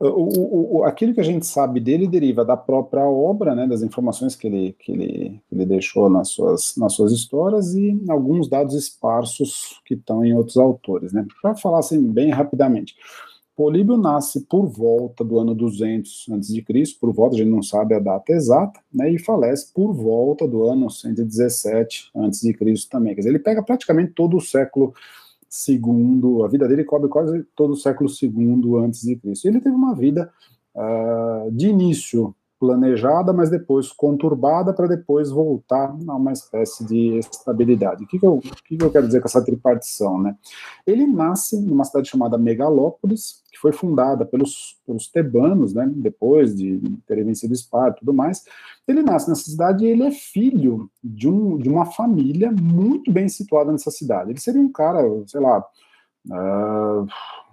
O, 0.00 0.78
o, 0.78 0.84
aquilo 0.84 1.12
que 1.12 1.20
a 1.20 1.24
gente 1.24 1.44
sabe 1.44 1.80
dele 1.80 2.06
deriva 2.06 2.44
da 2.44 2.56
própria 2.56 3.02
obra, 3.04 3.52
né, 3.54 3.66
das 3.66 3.82
informações 3.82 4.36
que 4.36 4.46
ele, 4.46 4.72
que 4.78 4.92
ele, 4.92 5.42
que 5.48 5.54
ele 5.56 5.66
deixou 5.66 6.08
nas 6.08 6.28
suas, 6.28 6.76
nas 6.76 6.92
suas 6.92 7.10
histórias 7.12 7.74
e 7.74 8.00
alguns 8.08 8.48
dados 8.48 8.74
esparsos 8.74 9.80
que 9.84 9.94
estão 9.94 10.24
em 10.24 10.34
outros 10.34 10.56
autores. 10.56 11.12
Né. 11.12 11.26
Para 11.42 11.56
falar 11.56 11.80
assim, 11.80 12.00
bem 12.12 12.30
rapidamente, 12.30 12.94
Políbio 13.56 13.96
nasce 13.96 14.46
por 14.46 14.68
volta 14.68 15.24
do 15.24 15.36
ano 15.40 15.52
200 15.52 16.26
a.C., 16.30 16.64
por 17.00 17.12
volta, 17.12 17.34
a 17.34 17.38
gente 17.38 17.50
não 17.50 17.60
sabe 17.60 17.92
a 17.96 17.98
data 17.98 18.32
exata, 18.32 18.78
né, 18.94 19.10
e 19.10 19.18
falece 19.18 19.72
por 19.74 19.92
volta 19.92 20.46
do 20.46 20.62
ano 20.62 20.88
117 20.88 22.12
a.C. 22.14 22.56
também. 22.88 23.16
Quer 23.16 23.22
dizer, 23.22 23.30
ele 23.30 23.40
pega 23.40 23.64
praticamente 23.64 24.12
todo 24.12 24.36
o 24.36 24.40
século 24.40 24.94
segundo, 25.48 26.44
a 26.44 26.48
vida 26.48 26.68
dele 26.68 26.84
cobre 26.84 27.08
quase 27.08 27.42
todo 27.54 27.72
o 27.72 27.76
século 27.76 28.08
segundo 28.08 28.76
antes 28.76 29.02
de 29.02 29.16
Cristo. 29.16 29.46
Ele 29.46 29.60
teve 29.60 29.74
uma 29.74 29.94
vida 29.94 30.30
uh, 30.74 31.50
de 31.50 31.68
início 31.68 32.34
planejada, 32.58 33.32
mas 33.32 33.50
depois 33.50 33.92
conturbada 33.92 34.72
para 34.72 34.88
depois 34.88 35.30
voltar 35.30 35.94
a 36.08 36.16
uma 36.16 36.32
espécie 36.32 36.84
de 36.84 37.18
estabilidade. 37.18 38.04
O 38.04 38.06
que, 38.06 38.18
que, 38.18 38.26
eu, 38.26 38.40
que, 38.66 38.76
que 38.76 38.84
eu 38.84 38.90
quero 38.90 39.06
dizer 39.06 39.20
com 39.20 39.28
essa 39.28 39.44
tripartição? 39.44 40.20
Né? 40.20 40.36
Ele 40.86 41.06
nasce 41.06 41.60
numa 41.60 41.84
cidade 41.84 42.08
chamada 42.08 42.36
Megalópolis, 42.36 43.42
que 43.52 43.58
foi 43.58 43.72
fundada 43.72 44.24
pelos, 44.24 44.78
pelos 44.86 45.08
tebanos, 45.08 45.72
né, 45.72 45.90
depois 45.96 46.54
de 46.54 46.80
terem 47.06 47.24
vencido 47.24 47.54
Esparta 47.54 47.96
e 47.96 48.00
tudo 48.00 48.12
mais. 48.12 48.44
Ele 48.86 49.02
nasce 49.02 49.28
nessa 49.28 49.42
cidade 49.42 49.84
e 49.84 49.88
ele 49.88 50.02
é 50.02 50.10
filho 50.10 50.90
de, 51.02 51.28
um, 51.28 51.58
de 51.58 51.68
uma 51.68 51.86
família 51.86 52.50
muito 52.50 53.12
bem 53.12 53.28
situada 53.28 53.70
nessa 53.70 53.90
cidade. 53.90 54.30
Ele 54.30 54.40
seria 54.40 54.60
um 54.60 54.70
cara, 54.70 55.00
sei 55.26 55.40
lá, 55.40 55.64
uh, 56.28 57.06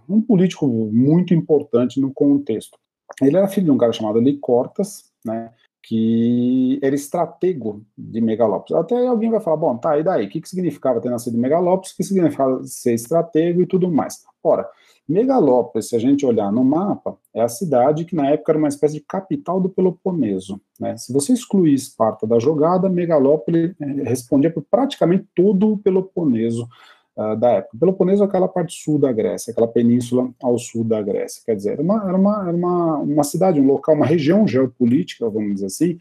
um 0.08 0.22
político 0.22 0.68
muito 0.68 1.34
importante 1.34 2.00
no 2.00 2.14
contexto. 2.14 2.78
Ele 3.22 3.38
era 3.38 3.48
filho 3.48 3.66
de 3.66 3.72
um 3.72 3.78
cara 3.78 3.94
chamado 3.94 4.20
Licortas, 4.20 5.12
né, 5.24 5.52
que 5.82 6.80
era 6.82 6.96
estratego 6.96 7.84
de 7.96 8.20
Megalópolis. 8.20 8.84
Até 8.84 9.06
alguém 9.06 9.30
vai 9.30 9.40
falar, 9.40 9.58
bom, 9.58 9.78
tá, 9.78 9.98
e 9.98 10.04
daí? 10.04 10.26
O 10.26 10.30
que, 10.30 10.42
que 10.42 10.50
significava 10.50 11.00
ter 11.00 11.10
nascido 11.10 11.38
em 11.38 11.40
Megalópolis? 11.40 11.92
O 11.92 11.98
que 11.98 12.04
significava 12.04 12.64
ser 12.64 12.96
estratego 12.96 13.62
e 13.62 13.68
tudo 13.68 13.92
mais? 13.92 14.24
Ora, 14.44 14.68
Megalópolis, 15.08 15.90
se 15.90 15.96
a 15.96 16.00
gente 16.00 16.26
olhar 16.26 16.52
no 16.52 16.64
mapa, 16.64 17.18
é 17.34 17.42
a 17.42 17.48
cidade 17.48 18.06
que 18.06 18.16
na 18.16 18.30
época 18.30 18.52
era 18.52 18.60
uma 18.60 18.68
espécie 18.68 18.96
de 18.96 19.06
capital 19.08 19.62
do 19.62 19.70
Peloponeso. 19.70 20.60
Né? 20.80 20.98
Se 20.98 21.14
você 21.14 21.34
excluir 21.34 21.76
Esparta 21.76 22.26
da 22.26 22.40
jogada, 22.40 22.90
Megalópolis 22.90 23.76
eh, 23.80 23.86
respondia 24.04 24.52
por 24.52 24.64
praticamente 24.64 25.28
todo 25.36 25.74
o 25.74 25.78
Peloponeso 25.78 26.68
uh, 27.18 27.36
da 27.36 27.52
época. 27.52 27.78
Peloponeso 27.80 28.24
é 28.24 28.26
aquela 28.26 28.48
parte 28.48 28.82
sul 28.82 29.00
da 29.00 29.12
Grécia, 29.12 29.52
aquela 29.52 29.68
península 29.68 30.30
ao 30.42 30.58
sul 30.58 30.84
da 30.84 31.02
Grécia. 31.02 31.42
Quer 31.46 31.56
dizer, 31.56 31.72
era 31.74 31.82
uma, 31.82 32.08
era 32.08 32.18
uma, 32.18 32.48
era 32.48 32.58
uma, 32.58 32.98
uma 32.98 33.24
cidade, 33.24 33.60
um 33.60 33.66
local, 33.66 33.96
uma 33.96 34.06
região 34.06 34.48
geopolítica, 34.48 35.30
vamos 35.30 35.56
dizer 35.56 35.68
assim, 35.68 35.98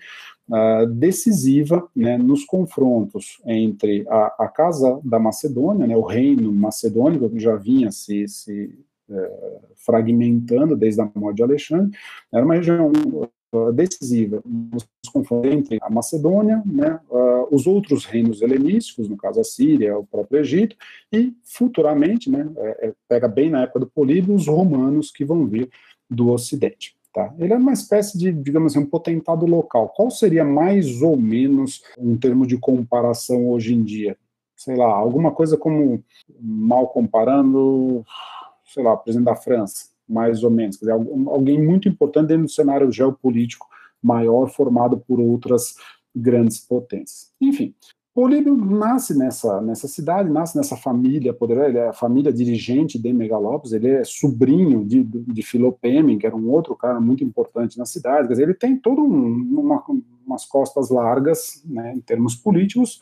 uh, 0.49 0.87
decisiva 0.87 1.87
né, 1.95 2.19
nos 2.19 2.45
confrontos 2.45 3.41
entre 3.47 4.07
a, 4.09 4.45
a, 4.45 4.49
Casa 4.49 5.01
da 5.05 5.19
Macedônia, 5.19 5.87
né, 5.87 5.97
o 5.97 6.03
reino 6.03 6.53
macedônico, 6.53 7.29
que 7.31 7.39
já 7.39 7.57
vinha 7.57 7.91
se, 7.91 8.27
se 8.29 8.79
é, 9.11 9.59
fragmentando 9.77 10.75
desde 10.75 11.01
a 11.01 11.11
morte 11.15 11.37
de 11.37 11.43
Alexandre, 11.43 11.97
era 12.33 12.45
uma 12.45 12.55
região 12.55 12.91
decisiva 13.75 14.43
nos 14.45 14.87
confrontos 15.13 15.53
entre 15.53 15.79
a 15.81 15.91
Macedônia, 15.91 16.63
né, 16.65 16.99
os 17.51 17.67
outros 17.67 18.05
reinos 18.05 18.43
helenísticos, 18.43 19.09
no 19.09 19.17
caso 19.17 19.41
a 19.41 19.45
Síria, 19.45 19.99
o 19.99 20.07
próprio 20.07 20.41
Egito, 20.41 20.77
e 21.13 21.35
futuramente, 21.43 22.31
né, 22.31 22.51
é, 22.57 22.89
é, 22.89 22.93
pega 23.09 23.29
bem 23.29 23.51
na 23.51 23.63
época 23.63 23.81
do 23.81 23.87
Políbio, 23.87 24.35
os 24.35 24.47
romanos 24.47 25.11
que 25.11 25.25
vão 25.25 25.47
vir 25.47 25.69
do 26.09 26.31
Ocidente. 26.31 26.97
Tá? 27.13 27.33
Ele 27.39 27.53
é 27.53 27.57
uma 27.57 27.73
espécie 27.73 28.19
de, 28.19 28.33
digamos 28.33 28.73
assim, 28.73 28.85
um 28.85 28.91
potentado 28.91 29.47
local. 29.47 29.89
Qual 29.91 30.11
seria 30.11 30.45
mais 30.45 31.01
ou 31.01 31.17
menos 31.17 31.83
um 31.97 32.17
termo 32.17 32.45
de 32.45 32.59
comparação 32.59 33.51
hoje 33.51 33.73
em 33.73 33.85
dia? 33.85 34.17
Sei 34.57 34.75
lá, 34.75 34.87
alguma 34.87 35.31
coisa 35.31 35.57
como, 35.57 36.03
mal 36.41 36.89
comparando, 36.89 38.05
sei 38.67 38.83
lá, 38.83 38.97
presidente 38.97 39.27
da 39.27 39.37
França, 39.37 39.87
mais 40.09 40.43
ou 40.43 40.51
menos, 40.51 40.77
quer 40.77 40.87
dizer, 40.87 41.29
alguém 41.29 41.63
muito 41.63 41.89
importante 41.89 42.29
dentro 42.29 42.45
do 42.45 42.51
cenário 42.51 42.91
geopolítico 42.91 43.67
maior 44.05 44.49
formado 44.49 44.99
por 44.99 45.19
outras 45.19 45.77
grandes 46.15 46.61
potências. 46.61 47.33
Enfim, 47.41 47.75
Políbio 48.15 48.57
nasce 48.57 49.19
nessa, 49.19 49.61
nessa 49.61 49.89
cidade, 49.89 50.31
nasce 50.31 50.57
nessa 50.57 50.77
família 50.77 51.35
poderosa, 51.35 51.69
ele 51.69 51.79
é 51.79 51.89
a 51.89 51.93
família 51.93 52.33
dirigente 52.33 52.97
de 52.97 53.13
Megalópolis, 53.13 53.73
ele 53.73 53.89
é 53.89 54.05
sobrinho 54.05 54.85
de, 54.85 55.03
de 55.03 55.43
Filopeme, 55.43 56.17
que 56.17 56.25
era 56.25 56.37
um 56.37 56.49
outro 56.49 56.77
cara 56.77 57.01
muito 57.01 57.25
importante 57.25 57.77
na 57.77 57.85
cidade, 57.85 58.29
quer 58.29 58.35
dizer, 58.35 58.43
ele 58.45 58.55
tem 58.55 58.77
todo 58.77 59.03
um, 59.03 59.59
uma, 59.59 59.83
umas 60.25 60.47
costas 60.47 60.91
largas, 60.91 61.61
né, 61.65 61.93
em 61.93 62.01
termos 62.01 62.37
políticos, 62.37 63.01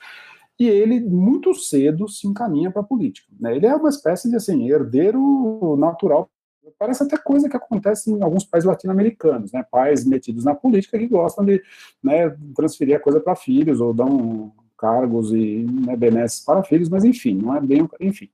e 0.59 0.67
ele 0.67 0.99
muito 1.01 1.53
cedo 1.55 2.09
se 2.09 2.27
encaminha 2.27 2.71
para 2.71 2.81
a 2.81 2.85
política. 2.85 3.29
Né? 3.39 3.55
Ele 3.55 3.67
é 3.67 3.77
uma 3.77 3.91
espécie 3.91 4.31
de 4.31 4.37
assim, 4.37 4.71
herdeiro 4.71 5.77
natural 5.77 6.31
Parece 6.79 7.03
até 7.03 7.17
coisa 7.17 7.49
que 7.49 7.57
acontece 7.57 8.11
em 8.11 8.23
alguns 8.23 8.45
países 8.45 8.69
latino-americanos, 8.69 9.53
né? 9.53 9.65
Pais 9.71 10.05
metidos 10.05 10.45
na 10.45 10.55
política 10.55 10.99
que 10.99 11.07
gostam 11.07 11.45
de 11.45 11.63
né, 12.03 12.37
transferir 12.55 12.97
a 12.97 13.01
coisa 13.01 13.21
para 13.21 13.35
filhos 13.35 13.81
ou 13.81 13.93
dão 13.93 14.53
cargos 14.79 15.33
e 15.33 15.65
né, 15.87 15.97
benesses 15.97 16.41
para 16.41 16.65
filhos, 16.65 16.89
mas 16.89 17.05
enfim, 17.05 17.35
não 17.35 17.57
é 17.57 17.61
bem. 17.61 17.89
Enfim, 18.01 18.29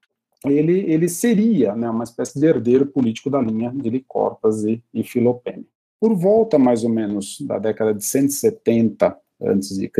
ele, 0.44 0.80
ele 0.90 1.08
seria 1.08 1.74
né, 1.74 1.90
uma 1.90 2.04
espécie 2.04 2.38
de 2.38 2.46
herdeiro 2.46 2.86
político 2.86 3.28
da 3.28 3.40
linha 3.40 3.70
de 3.70 3.90
Licortas 3.90 4.64
e, 4.64 4.82
e 4.94 5.02
Filopeme. 5.02 5.66
Por 6.00 6.14
volta, 6.14 6.58
mais 6.58 6.84
ou 6.84 6.90
menos, 6.90 7.40
da 7.40 7.58
década 7.58 7.92
de 7.92 8.04
170 8.04 9.18
a.C., 9.40 9.90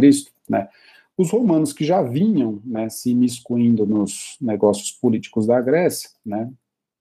né, 0.49 0.69
os 1.17 1.31
romanos 1.31 1.73
que 1.73 1.85
já 1.85 2.01
vinham 2.01 2.63
né, 2.65 2.89
se 2.89 3.11
imiscuindo 3.11 3.85
nos 3.85 4.37
negócios 4.41 4.93
políticos 4.93 5.47
da 5.47 5.61
Grécia, 5.61 6.11
né, 6.25 6.51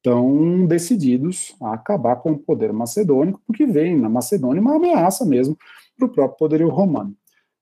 estão 0.07 0.65
decididos 0.65 1.53
a 1.61 1.73
acabar 1.73 2.15
com 2.17 2.31
o 2.31 2.39
poder 2.39 2.71
macedônico, 2.71 3.41
porque 3.45 3.65
vem 3.65 3.97
na 3.97 4.07
Macedônia 4.07 4.61
uma 4.61 4.77
ameaça 4.77 5.25
mesmo 5.25 5.57
para 5.97 6.07
o 6.07 6.09
próprio 6.09 6.37
poderio 6.37 6.69
romano. 6.69 7.13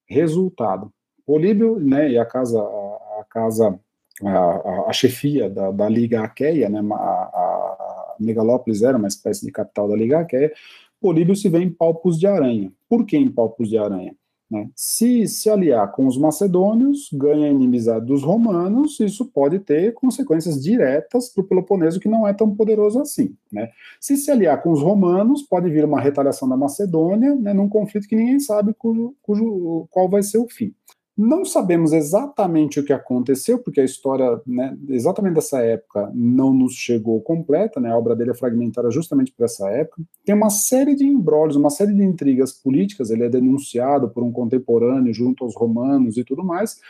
Resultado: 0.08 0.92
Políbio 1.26 1.80
né, 1.80 2.12
e 2.12 2.18
a 2.20 2.26
casa, 2.26 2.62
a, 2.62 3.26
casa, 3.30 3.80
a, 4.24 4.90
a, 4.90 4.94
chefia 4.94 5.50
da, 5.50 5.72
da 5.72 5.90
Liga 5.90 6.22
Aqueia, 6.22 6.70
né, 6.70 6.80
a, 6.94 6.96
a 6.96 8.16
Megalópolis 8.20 8.84
era 8.84 8.98
uma 8.98 9.08
espécie 9.08 9.44
de 9.44 9.52
capital 9.52 9.88
da 9.88 9.96
Liga 9.96 10.20
Aqueia, 10.20 10.54
Políbio 11.02 11.36
se 11.36 11.50
vê 11.50 11.60
em 11.60 11.70
palpos 11.70 12.20
de 12.20 12.28
aranha. 12.28 12.72
Por 12.88 13.06
que 13.06 13.18
em 13.18 13.32
palpos 13.32 13.70
de 13.70 13.78
aranha? 13.78 14.16
Né? 14.50 14.70
Se 14.76 15.28
se 15.28 15.50
aliar 15.50 15.92
com 15.92 16.06
os 16.06 16.18
macedônios, 16.18 17.10
ganha 17.12 17.48
a 17.48 17.52
inimizade 17.52 18.06
dos 18.06 18.24
romanos, 18.24 19.00
isso 19.00 19.26
pode 19.26 19.60
ter 19.60 19.94
consequências 19.94 20.62
diretas 20.62 21.30
para 21.30 21.44
o 21.44 21.48
Peloponeso, 21.48 22.00
que 22.00 22.08
não 22.08 22.28
é 22.28 22.34
tão 22.34 22.56
poderoso 22.56 23.00
assim. 23.00 23.36
Né? 23.52 23.70
Se 24.00 24.16
se 24.16 24.30
aliar 24.30 24.62
com 24.62 24.72
os 24.72 24.82
romanos, 24.82 25.42
pode 25.42 25.70
vir 25.70 25.84
uma 25.84 26.00
retaliação 26.00 26.48
da 26.48 26.56
Macedônia, 26.56 27.36
né, 27.36 27.54
num 27.54 27.70
conflito 27.70 28.08
que 28.08 28.16
ninguém 28.16 28.40
sabe 28.40 28.74
cujo, 28.74 29.16
cujo, 29.22 29.88
qual 29.90 30.08
vai 30.08 30.22
ser 30.22 30.38
o 30.38 30.48
fim. 30.48 30.74
Não 31.18 31.46
sabemos 31.46 31.94
exatamente 31.94 32.78
o 32.78 32.84
que 32.84 32.92
aconteceu, 32.92 33.58
porque 33.58 33.80
a 33.80 33.86
história, 33.86 34.42
né, 34.46 34.78
exatamente 34.90 35.36
dessa 35.36 35.60
época, 35.62 36.12
não 36.14 36.54
nos 36.54 36.74
chegou 36.74 37.22
completa, 37.22 37.80
né, 37.80 37.90
a 37.90 37.98
obra 37.98 38.14
dele 38.16 38.32
é 38.32 38.34
fragmentada 38.34 38.92
justamente 38.92 39.32
por 39.32 39.46
essa 39.46 39.70
época. 39.70 40.02
Tem 40.26 40.36
uma 40.36 40.50
série 40.50 40.94
de 40.94 41.06
embrólios, 41.06 41.56
uma 41.56 41.70
série 41.70 41.94
de 41.94 42.04
intrigas 42.04 42.52
políticas, 42.52 43.10
ele 43.12 43.24
é 43.24 43.30
denunciado 43.30 44.10
por 44.10 44.24
um 44.24 44.32
contemporâneo 44.32 45.14
junto 45.14 45.46
aos 45.46 45.56
romanos 45.56 46.18
e 46.18 46.24
tudo 46.26 46.44
mais, 46.44 46.82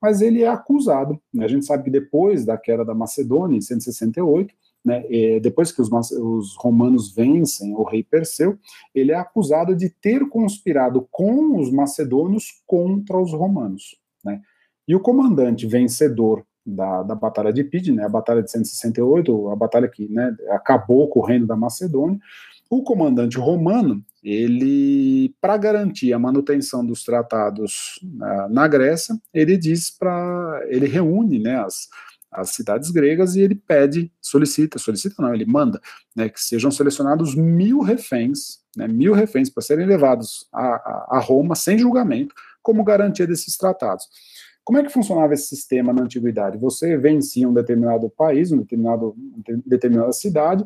mas 0.00 0.22
ele 0.22 0.42
é 0.42 0.48
acusado. 0.48 1.20
Né, 1.32 1.44
a 1.44 1.48
gente 1.48 1.66
sabe 1.66 1.84
que 1.84 1.90
depois 1.90 2.44
da 2.46 2.56
queda 2.56 2.86
da 2.86 2.94
Macedônia, 2.94 3.58
em 3.58 3.60
168, 3.60 4.54
né, 4.84 5.02
depois 5.40 5.72
que 5.72 5.80
os, 5.80 5.88
os, 5.90 6.56
romanos 6.56 7.14
vencem 7.14 7.74
o 7.74 7.82
rei 7.82 8.02
Perseu, 8.02 8.58
ele 8.94 9.12
é 9.12 9.16
acusado 9.16 9.74
de 9.74 9.88
ter 9.88 10.28
conspirado 10.28 11.08
com 11.10 11.58
os 11.58 11.70
macedônios 11.72 12.62
contra 12.66 13.18
os 13.18 13.32
romanos. 13.32 13.96
Né? 14.22 14.42
E 14.86 14.94
o 14.94 15.00
comandante 15.00 15.66
vencedor 15.66 16.44
da, 16.66 17.02
da 17.02 17.14
Batalha 17.14 17.52
de 17.52 17.64
Pide, 17.64 17.92
né, 17.92 18.04
a 18.04 18.08
Batalha 18.08 18.42
de 18.42 18.50
168, 18.50 19.50
a 19.50 19.56
batalha 19.56 19.88
que 19.88 20.08
né, 20.08 20.34
acabou 20.50 21.08
com 21.08 21.20
o 21.20 21.24
reino 21.24 21.46
da 21.46 21.56
Macedônia, 21.56 22.18
o 22.70 22.82
comandante 22.82 23.38
romano, 23.38 24.02
ele, 24.22 25.34
para 25.40 25.56
garantir 25.56 26.12
a 26.12 26.18
manutenção 26.18 26.84
dos 26.84 27.04
tratados 27.04 28.00
uh, 28.02 28.48
na 28.52 28.66
Grécia, 28.66 29.14
ele 29.32 29.56
diz 29.56 29.90
para, 29.90 30.62
ele 30.68 30.86
reúne 30.86 31.38
né, 31.38 31.56
as, 31.56 31.88
as 32.34 32.50
cidades 32.50 32.90
gregas 32.90 33.36
e 33.36 33.40
ele 33.40 33.54
pede, 33.54 34.12
solicita, 34.20 34.78
solicita 34.78 35.22
não, 35.22 35.32
ele 35.32 35.46
manda, 35.46 35.80
né, 36.14 36.28
que 36.28 36.40
sejam 36.40 36.70
selecionados 36.70 37.34
mil 37.34 37.80
reféns, 37.80 38.58
né, 38.76 38.88
mil 38.88 39.14
reféns 39.14 39.48
para 39.48 39.62
serem 39.62 39.86
levados 39.86 40.48
a, 40.52 40.66
a, 40.66 41.06
a, 41.12 41.18
Roma 41.20 41.54
sem 41.54 41.78
julgamento, 41.78 42.34
como 42.62 42.82
garantia 42.82 43.26
desses 43.26 43.56
tratados. 43.56 44.08
Como 44.64 44.78
é 44.78 44.82
que 44.82 44.92
funcionava 44.92 45.34
esse 45.34 45.46
sistema 45.46 45.92
na 45.92 46.02
antiguidade? 46.02 46.58
Você 46.58 46.96
vencia 46.96 47.48
um 47.48 47.52
determinado 47.52 48.08
país, 48.10 48.50
um 48.50 48.58
determinado, 48.58 49.14
uma 49.16 49.62
determinada 49.64 50.12
cidade, 50.12 50.64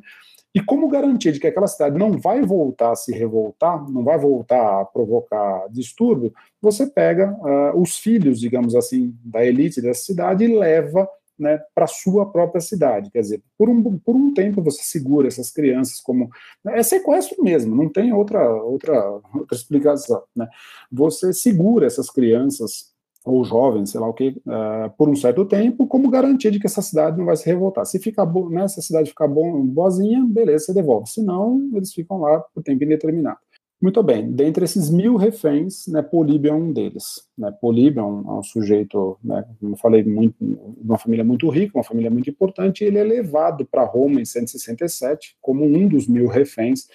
E 0.55 0.61
como 0.65 0.89
garantia 0.89 1.31
de 1.31 1.39
que 1.39 1.47
aquela 1.47 1.67
cidade 1.67 1.99
não 1.99 2.13
vai 2.13 2.41
voltar 2.41 2.93
a 2.93 2.97
se 2.97 3.13
revoltar, 3.13 3.89
não 3.91 4.03
vai 4.03 4.19
voltar 4.19 4.81
a 4.81 4.85
provocar 4.85 5.69
distúrbio, 5.71 6.33
você 6.61 6.87
pega 6.87 7.31
uh, 7.33 7.81
os 7.81 7.99
filhos, 7.99 8.41
digamos 8.41 8.75
assim, 8.75 9.15
da 9.23 9.45
elite 9.45 9.83
dessa 9.83 10.03
cidade 10.05 10.45
e 10.45 10.59
leva 10.59 11.09
né, 11.39 11.61
para 11.75 11.87
sua 11.87 12.31
própria 12.31 12.61
cidade. 12.61 13.11
Quer 13.11 13.21
dizer, 13.21 13.43
por 13.57 13.69
um, 13.69 13.99
por 13.99 14.17
um 14.17 14.33
tempo 14.35 14.63
você 14.63 14.83
segura 14.83 15.29
essas 15.29 15.51
crianças 15.51 16.01
como. 16.01 16.29
É 16.67 16.83
sequestro 16.83 17.43
mesmo, 17.43 17.75
não 17.75 17.89
tem 17.89 18.13
outra, 18.13 18.51
outra, 18.63 19.11
outra 19.35 19.57
explicação. 19.57 20.23
Né? 20.35 20.49
Você 20.91 21.33
segura 21.33 21.87
essas 21.87 22.11
crianças 22.11 22.93
ou 23.25 23.45
jovens, 23.45 23.91
sei 23.91 24.01
lá 24.01 24.09
o 24.09 24.15
que, 24.15 24.29
uh, 24.47 24.91
por 24.97 25.09
um 25.09 25.15
certo 25.15 25.45
tempo, 25.45 25.87
como 25.87 26.09
garantia 26.09 26.51
de 26.51 26.59
que 26.59 26.67
essa 26.67 26.81
cidade 26.81 27.19
não 27.19 27.27
vai 27.27 27.37
se 27.37 27.45
revoltar. 27.45 27.85
Se 27.85 27.99
ficar 27.99 28.27
né, 28.51 28.67
se 28.69 28.81
a 28.81 28.83
cidade 28.83 29.11
ficar 29.11 29.29
boazinha, 29.29 30.25
beleza, 30.25 30.67
você 30.67 30.75
devolve. 30.75 31.11
Se 31.11 31.23
não, 31.23 31.69
eles 31.75 31.93
ficam 31.93 32.19
lá 32.19 32.41
por 32.55 32.63
tempo 32.63 32.83
indeterminado. 32.85 33.39
Muito 33.81 34.03
bem, 34.03 34.33
dentre 34.33 34.65
esses 34.65 34.91
mil 34.91 35.15
reféns, 35.15 35.87
né, 35.87 36.03
Políbio 36.03 36.51
é 36.51 36.55
um 36.55 36.73
deles. 36.73 37.23
Né? 37.37 37.53
Políbio 37.61 38.01
é 38.01 38.05
um, 38.05 38.29
é 38.29 38.39
um 38.41 38.43
sujeito, 38.43 39.17
né, 39.23 39.45
como 39.61 39.75
eu 39.75 39.77
falei, 39.77 40.03
muito, 40.03 40.35
uma 40.83 40.99
família 40.99 41.25
muito 41.25 41.49
rica, 41.49 41.79
uma 41.79 41.85
família 41.85 42.11
muito 42.11 42.29
importante, 42.29 42.83
e 42.83 42.89
ele 42.89 42.99
é 42.99 43.05
levado 43.05 43.65
para 43.65 43.85
Roma 43.85 44.21
em 44.21 44.25
167 44.25 45.37
como 45.41 45.65
um 45.65 45.87
dos 45.87 46.09
mil 46.09 46.27
reféns, 46.27 46.89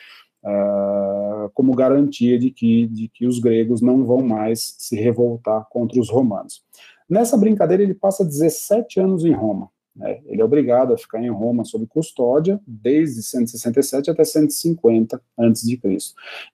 uh, 0.43 1.49
como 1.53 1.73
garantia 1.73 2.37
de 2.37 2.51
que, 2.51 2.85
de 2.87 3.07
que 3.07 3.25
os 3.25 3.39
gregos 3.39 3.81
não 3.81 4.03
vão 4.03 4.21
mais 4.21 4.75
se 4.77 4.97
revoltar 4.97 5.65
contra 5.69 5.97
os 6.01 6.09
romanos. 6.09 6.61
Nessa 7.09 7.37
brincadeira, 7.37 7.81
ele 7.81 7.93
passa 7.93 8.25
17 8.25 8.99
anos 8.99 9.23
em 9.23 9.31
Roma. 9.31 9.69
Né? 9.95 10.21
Ele 10.25 10.41
é 10.41 10.45
obrigado 10.45 10.93
a 10.93 10.97
ficar 10.97 11.21
em 11.21 11.29
Roma 11.29 11.63
sob 11.63 11.85
custódia 11.85 12.59
desde 12.65 13.21
167 13.21 14.09
até 14.09 14.23
150 14.23 15.21
a.C. 15.37 15.79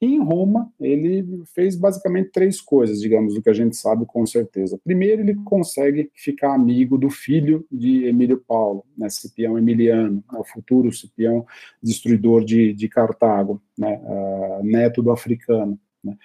E 0.01 0.05
em 0.05 0.21
Roma, 0.21 0.71
ele 0.79 1.43
fez 1.53 1.75
basicamente 1.75 2.31
três 2.31 2.59
coisas, 2.59 2.99
digamos, 2.99 3.33
do 3.33 3.41
que 3.41 3.49
a 3.49 3.53
gente 3.53 3.75
sabe 3.77 4.05
com 4.05 4.25
certeza. 4.25 4.79
Primeiro, 4.83 5.21
ele 5.21 5.35
consegue 5.45 6.11
ficar 6.13 6.53
amigo 6.53 6.97
do 6.97 7.09
filho 7.09 7.65
de 7.71 8.05
Emílio 8.05 8.43
Paulo, 8.45 8.83
né, 8.97 9.09
Cipião 9.09 9.57
Emiliano, 9.57 10.23
o 10.33 10.43
futuro 10.43 10.91
Cipião 10.91 11.45
destruidor 11.81 12.43
de, 12.43 12.73
de 12.73 12.89
Cartago, 12.89 13.61
né, 13.77 14.01
uh, 14.03 14.63
neto 14.63 15.01
do 15.01 15.11
africano. 15.11 15.79
Né? 16.03 16.17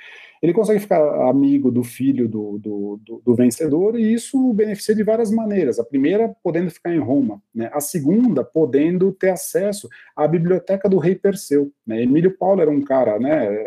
Ele 0.44 0.52
consegue 0.52 0.78
ficar 0.78 1.00
amigo 1.26 1.70
do 1.70 1.82
filho 1.82 2.28
do, 2.28 2.58
do, 2.58 3.00
do, 3.02 3.22
do, 3.24 3.34
vencedor 3.34 3.98
e 3.98 4.12
isso 4.12 4.52
beneficia 4.52 4.94
de 4.94 5.02
várias 5.02 5.30
maneiras. 5.30 5.78
A 5.78 5.84
primeira, 5.84 6.36
podendo 6.42 6.70
ficar 6.70 6.94
em 6.94 6.98
Roma. 6.98 7.40
Né? 7.54 7.70
A 7.72 7.80
segunda, 7.80 8.44
podendo 8.44 9.10
ter 9.10 9.30
acesso 9.30 9.88
à 10.14 10.28
biblioteca 10.28 10.86
do 10.86 10.98
rei 10.98 11.14
Perseu. 11.14 11.72
Né? 11.86 12.02
Emílio 12.02 12.36
Paulo 12.36 12.60
era 12.60 12.70
um 12.70 12.82
cara 12.82 13.18
né, 13.18 13.66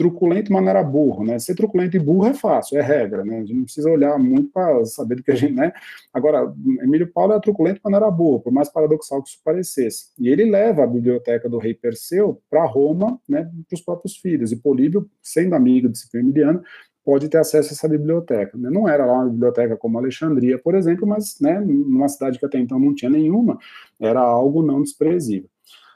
truculento, 0.00 0.50
mas 0.50 0.62
não 0.62 0.70
era 0.70 0.82
burro, 0.82 1.22
né? 1.22 1.38
Ser 1.38 1.54
truculento 1.54 1.94
e 1.94 2.00
burro 2.00 2.26
é 2.26 2.32
fácil, 2.32 2.78
é 2.78 2.80
regra, 2.80 3.22
né? 3.22 3.36
A 3.36 3.40
gente 3.40 3.52
não 3.52 3.64
precisa 3.64 3.90
olhar 3.90 4.18
muito 4.18 4.50
para 4.50 4.82
saber 4.86 5.16
do 5.16 5.22
que 5.22 5.30
a 5.30 5.34
gente, 5.34 5.52
né? 5.52 5.74
Agora, 6.10 6.50
Emílio 6.82 7.12
Paulo 7.12 7.32
era 7.32 7.40
truculento, 7.40 7.82
mas 7.84 7.90
não 7.90 7.98
era 7.98 8.10
burro, 8.10 8.40
por 8.40 8.50
mais 8.50 8.70
paradoxal 8.70 9.22
que 9.22 9.28
isso 9.28 9.40
parecesse. 9.44 10.06
E 10.18 10.30
ele 10.30 10.50
leva 10.50 10.84
a 10.84 10.86
biblioteca 10.86 11.50
do 11.50 11.58
rei 11.58 11.74
Perseu 11.74 12.40
para 12.48 12.64
Roma, 12.64 13.20
né, 13.28 13.42
para 13.42 13.74
os 13.74 13.82
próprios 13.82 14.16
filhos. 14.16 14.50
E 14.52 14.56
Políbio, 14.56 15.06
sendo 15.22 15.54
amigo 15.54 15.86
de 15.86 15.98
Emiliano, 16.18 16.62
pode 17.04 17.28
ter 17.28 17.38
acesso 17.38 17.70
a 17.70 17.72
essa 17.72 17.88
biblioteca. 17.88 18.56
Né? 18.56 18.70
Não 18.70 18.88
era 18.88 19.04
lá 19.04 19.14
uma 19.14 19.28
biblioteca 19.28 19.76
como 19.76 19.98
Alexandria, 19.98 20.58
por 20.58 20.74
exemplo, 20.74 21.06
mas 21.06 21.38
né, 21.40 21.60
numa 21.60 22.08
cidade 22.08 22.38
que 22.38 22.46
até 22.46 22.58
então 22.58 22.78
não 22.78 22.94
tinha 22.94 23.10
nenhuma, 23.10 23.58
era 23.98 24.20
algo 24.20 24.62
não 24.62 24.82
desprezível. 24.82 25.48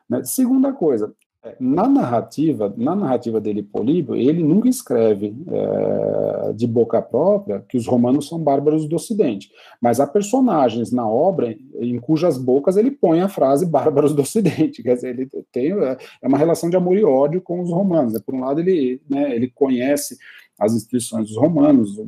Né? 0.09 0.23
Segunda 0.25 0.73
coisa, 0.73 1.15
na 1.61 1.87
narrativa, 1.87 2.73
na 2.77 2.97
narrativa 2.97 3.41
dele, 3.41 3.63
Políbio, 3.63 4.17
ele 4.17 4.43
nunca 4.43 4.69
escreve 4.69 5.35
é, 5.49 6.53
de 6.53 6.67
boca 6.67 7.03
própria 7.03 7.63
que 7.69 7.77
os 7.77 7.87
romanos 7.87 8.29
são 8.29 8.39
bárbaros 8.39 8.89
do 8.89 8.97
Ocidente, 8.97 9.51
mas 9.81 10.01
há 10.01 10.07
personagens 10.07 10.91
na 10.91 11.07
obra 11.07 11.55
em 11.79 11.99
cujas 11.99 12.39
bocas 12.39 12.77
ele 12.77 12.91
põe 12.91 13.21
a 13.21 13.29
frase 13.29 13.67
bárbaros 13.67 14.15
do 14.15 14.23
Ocidente, 14.23 14.81
quer 14.83 14.95
dizer, 14.95 15.11
ele 15.11 15.29
tem 15.53 15.73
é, 15.73 15.99
é 16.23 16.29
uma 16.29 16.39
relação 16.39 16.71
de 16.71 16.77
amor 16.77 16.97
e 16.97 17.05
ódio 17.05 17.43
com 17.43 17.61
os 17.61 17.71
romanos. 17.71 18.15
Né? 18.15 18.21
Por 18.25 18.35
um 18.35 18.41
lado, 18.41 18.61
ele, 18.61 19.01
né, 19.09 19.35
ele 19.35 19.49
conhece 19.49 20.17
as 20.59 20.73
instituições 20.73 21.29
dos 21.29 21.37
romanos, 21.37 22.01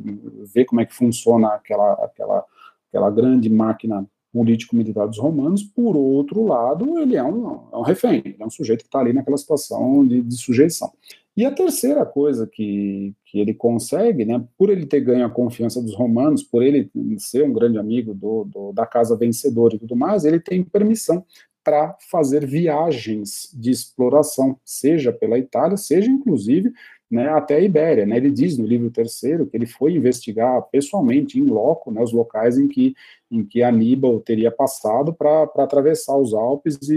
vê 0.53 0.65
como 0.65 0.81
é 0.81 0.85
que 0.85 0.93
funciona 0.93 1.49
aquela, 1.49 1.93
aquela, 1.93 2.45
aquela 2.89 3.11
grande 3.11 3.49
máquina 3.49 4.07
político-militar 4.37 5.07
dos 5.07 5.17
romanos, 5.17 5.63
por 5.63 5.97
outro 5.97 6.45
lado, 6.45 6.99
ele 6.99 7.15
é 7.15 7.23
um, 7.23 7.67
é 7.73 7.77
um 7.77 7.81
refém, 7.81 8.35
é 8.39 8.45
um 8.45 8.51
sujeito 8.51 8.81
que 8.81 8.87
está 8.87 8.99
ali 8.99 9.11
naquela 9.11 9.35
situação 9.35 10.05
de, 10.05 10.21
de, 10.21 10.37
sujeição. 10.37 10.91
E 11.35 11.43
a 11.43 11.51
terceira 11.51 12.05
coisa 12.05 12.45
que, 12.45 13.15
que 13.25 13.39
ele 13.39 13.55
consegue, 13.55 14.25
né, 14.25 14.43
por 14.55 14.69
ele 14.69 14.85
ter 14.85 15.01
ganho 15.01 15.25
a 15.25 15.29
confiança 15.29 15.81
dos 15.81 15.95
romanos, 15.95 16.43
por 16.43 16.61
ele 16.61 16.91
ser 17.17 17.43
um 17.43 17.51
grande 17.51 17.79
amigo 17.79 18.13
do, 18.13 18.43
do 18.43 18.71
da 18.73 18.85
casa 18.85 19.17
vencedora 19.17 19.75
e 19.75 19.79
tudo 19.79 19.95
mais, 19.95 20.23
ele 20.23 20.39
tem 20.39 20.63
permissão 20.63 21.25
para 21.63 21.97
fazer 22.11 22.45
viagens 22.45 23.49
de 23.53 23.71
exploração, 23.71 24.57
seja 24.63 25.11
pela 25.11 25.39
Itália, 25.39 25.77
seja 25.77 26.09
inclusive 26.09 26.71
né, 27.09 27.29
até 27.29 27.55
a 27.55 27.59
Ibéria. 27.61 28.05
Né? 28.05 28.17
Ele 28.17 28.29
diz 28.29 28.57
no 28.57 28.65
livro 28.65 28.91
terceiro 28.91 29.47
que 29.47 29.55
ele 29.55 29.65
foi 29.65 29.93
investigar 29.93 30.61
pessoalmente, 30.71 31.39
em 31.39 31.43
loco, 31.43 31.91
né, 31.91 32.01
os 32.01 32.11
locais 32.11 32.57
em 32.57 32.67
que, 32.67 32.93
em 33.31 33.43
que 33.43 33.63
Aníbal 33.63 34.19
teria 34.19 34.51
passado 34.51 35.13
para 35.13 35.43
atravessar 35.43 36.17
os 36.17 36.33
Alpes 36.33 36.77
e, 36.89 36.95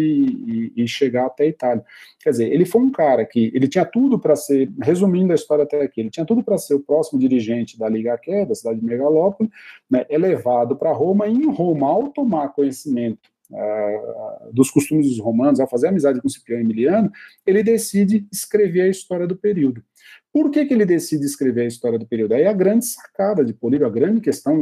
e, 0.77 0.83
e, 0.83 0.88
chegar 0.88 1.27
até 1.27 1.44
a 1.44 1.49
Itália. 1.49 1.85
Quer 2.23 2.31
dizer, 2.31 2.53
ele 2.53 2.64
foi 2.64 2.81
um 2.81 2.90
cara 2.90 3.25
que 3.25 3.51
ele 3.55 3.68
tinha 3.68 3.85
tudo 3.85 4.18
para 4.18 4.35
ser, 4.35 4.70
resumindo 4.83 5.33
a 5.33 5.37
história 5.37 5.64
até 5.64 5.83
aqui, 5.83 6.01
ele 6.01 6.11
tinha 6.11 6.27
tudo 6.27 6.42
para 6.42 6.59
ser 6.59 6.75
o 6.75 6.81
próximo 6.81 7.18
dirigente 7.18 7.79
da 7.79 7.88
Liga 7.88 8.14
Aqué, 8.14 8.44
da 8.44 8.55
cidade 8.55 8.81
de 8.81 8.85
Megalópole, 8.85 9.51
né, 9.88 10.05
elevado 10.09 10.77
para 10.77 10.92
Roma, 10.92 11.27
e 11.29 11.33
em 11.33 11.51
Roma, 11.51 11.88
ao 11.88 12.09
tomar 12.09 12.49
conhecimento 12.49 13.29
dos 14.52 14.70
costumes 14.70 15.08
dos 15.08 15.18
romanos, 15.18 15.60
ao 15.60 15.68
fazer 15.68 15.88
amizade 15.88 16.20
com 16.20 16.28
Cipriano 16.28 16.62
Emiliano, 16.62 17.10
ele 17.46 17.62
decide 17.62 18.26
escrever 18.32 18.82
a 18.82 18.88
história 18.88 19.26
do 19.26 19.36
período. 19.36 19.82
Por 20.32 20.50
que, 20.50 20.64
que 20.64 20.72
ele 20.72 20.86
decide 20.86 21.24
escrever 21.24 21.62
a 21.62 21.66
história 21.66 21.98
do 21.98 22.06
período? 22.06 22.34
Aí 22.34 22.46
a 22.46 22.52
grande 22.52 22.86
sacada 22.86 23.44
de 23.44 23.52
Políbio, 23.52 23.86
a 23.86 23.90
grande 23.90 24.20
questão 24.20 24.60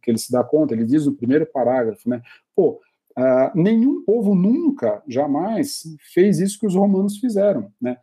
que 0.00 0.10
ele 0.10 0.18
se 0.18 0.30
dá 0.30 0.44
conta, 0.44 0.74
ele 0.74 0.84
diz 0.84 1.06
no 1.06 1.14
primeiro 1.14 1.46
parágrafo, 1.46 2.08
né? 2.08 2.22
Pô, 2.54 2.80
uh, 3.18 3.60
nenhum 3.60 4.04
povo 4.04 4.34
nunca, 4.34 5.02
jamais 5.08 5.82
fez 6.12 6.38
isso 6.38 6.58
que 6.60 6.66
os 6.66 6.76
romanos 6.76 7.18
fizeram, 7.18 7.72
né? 7.80 7.96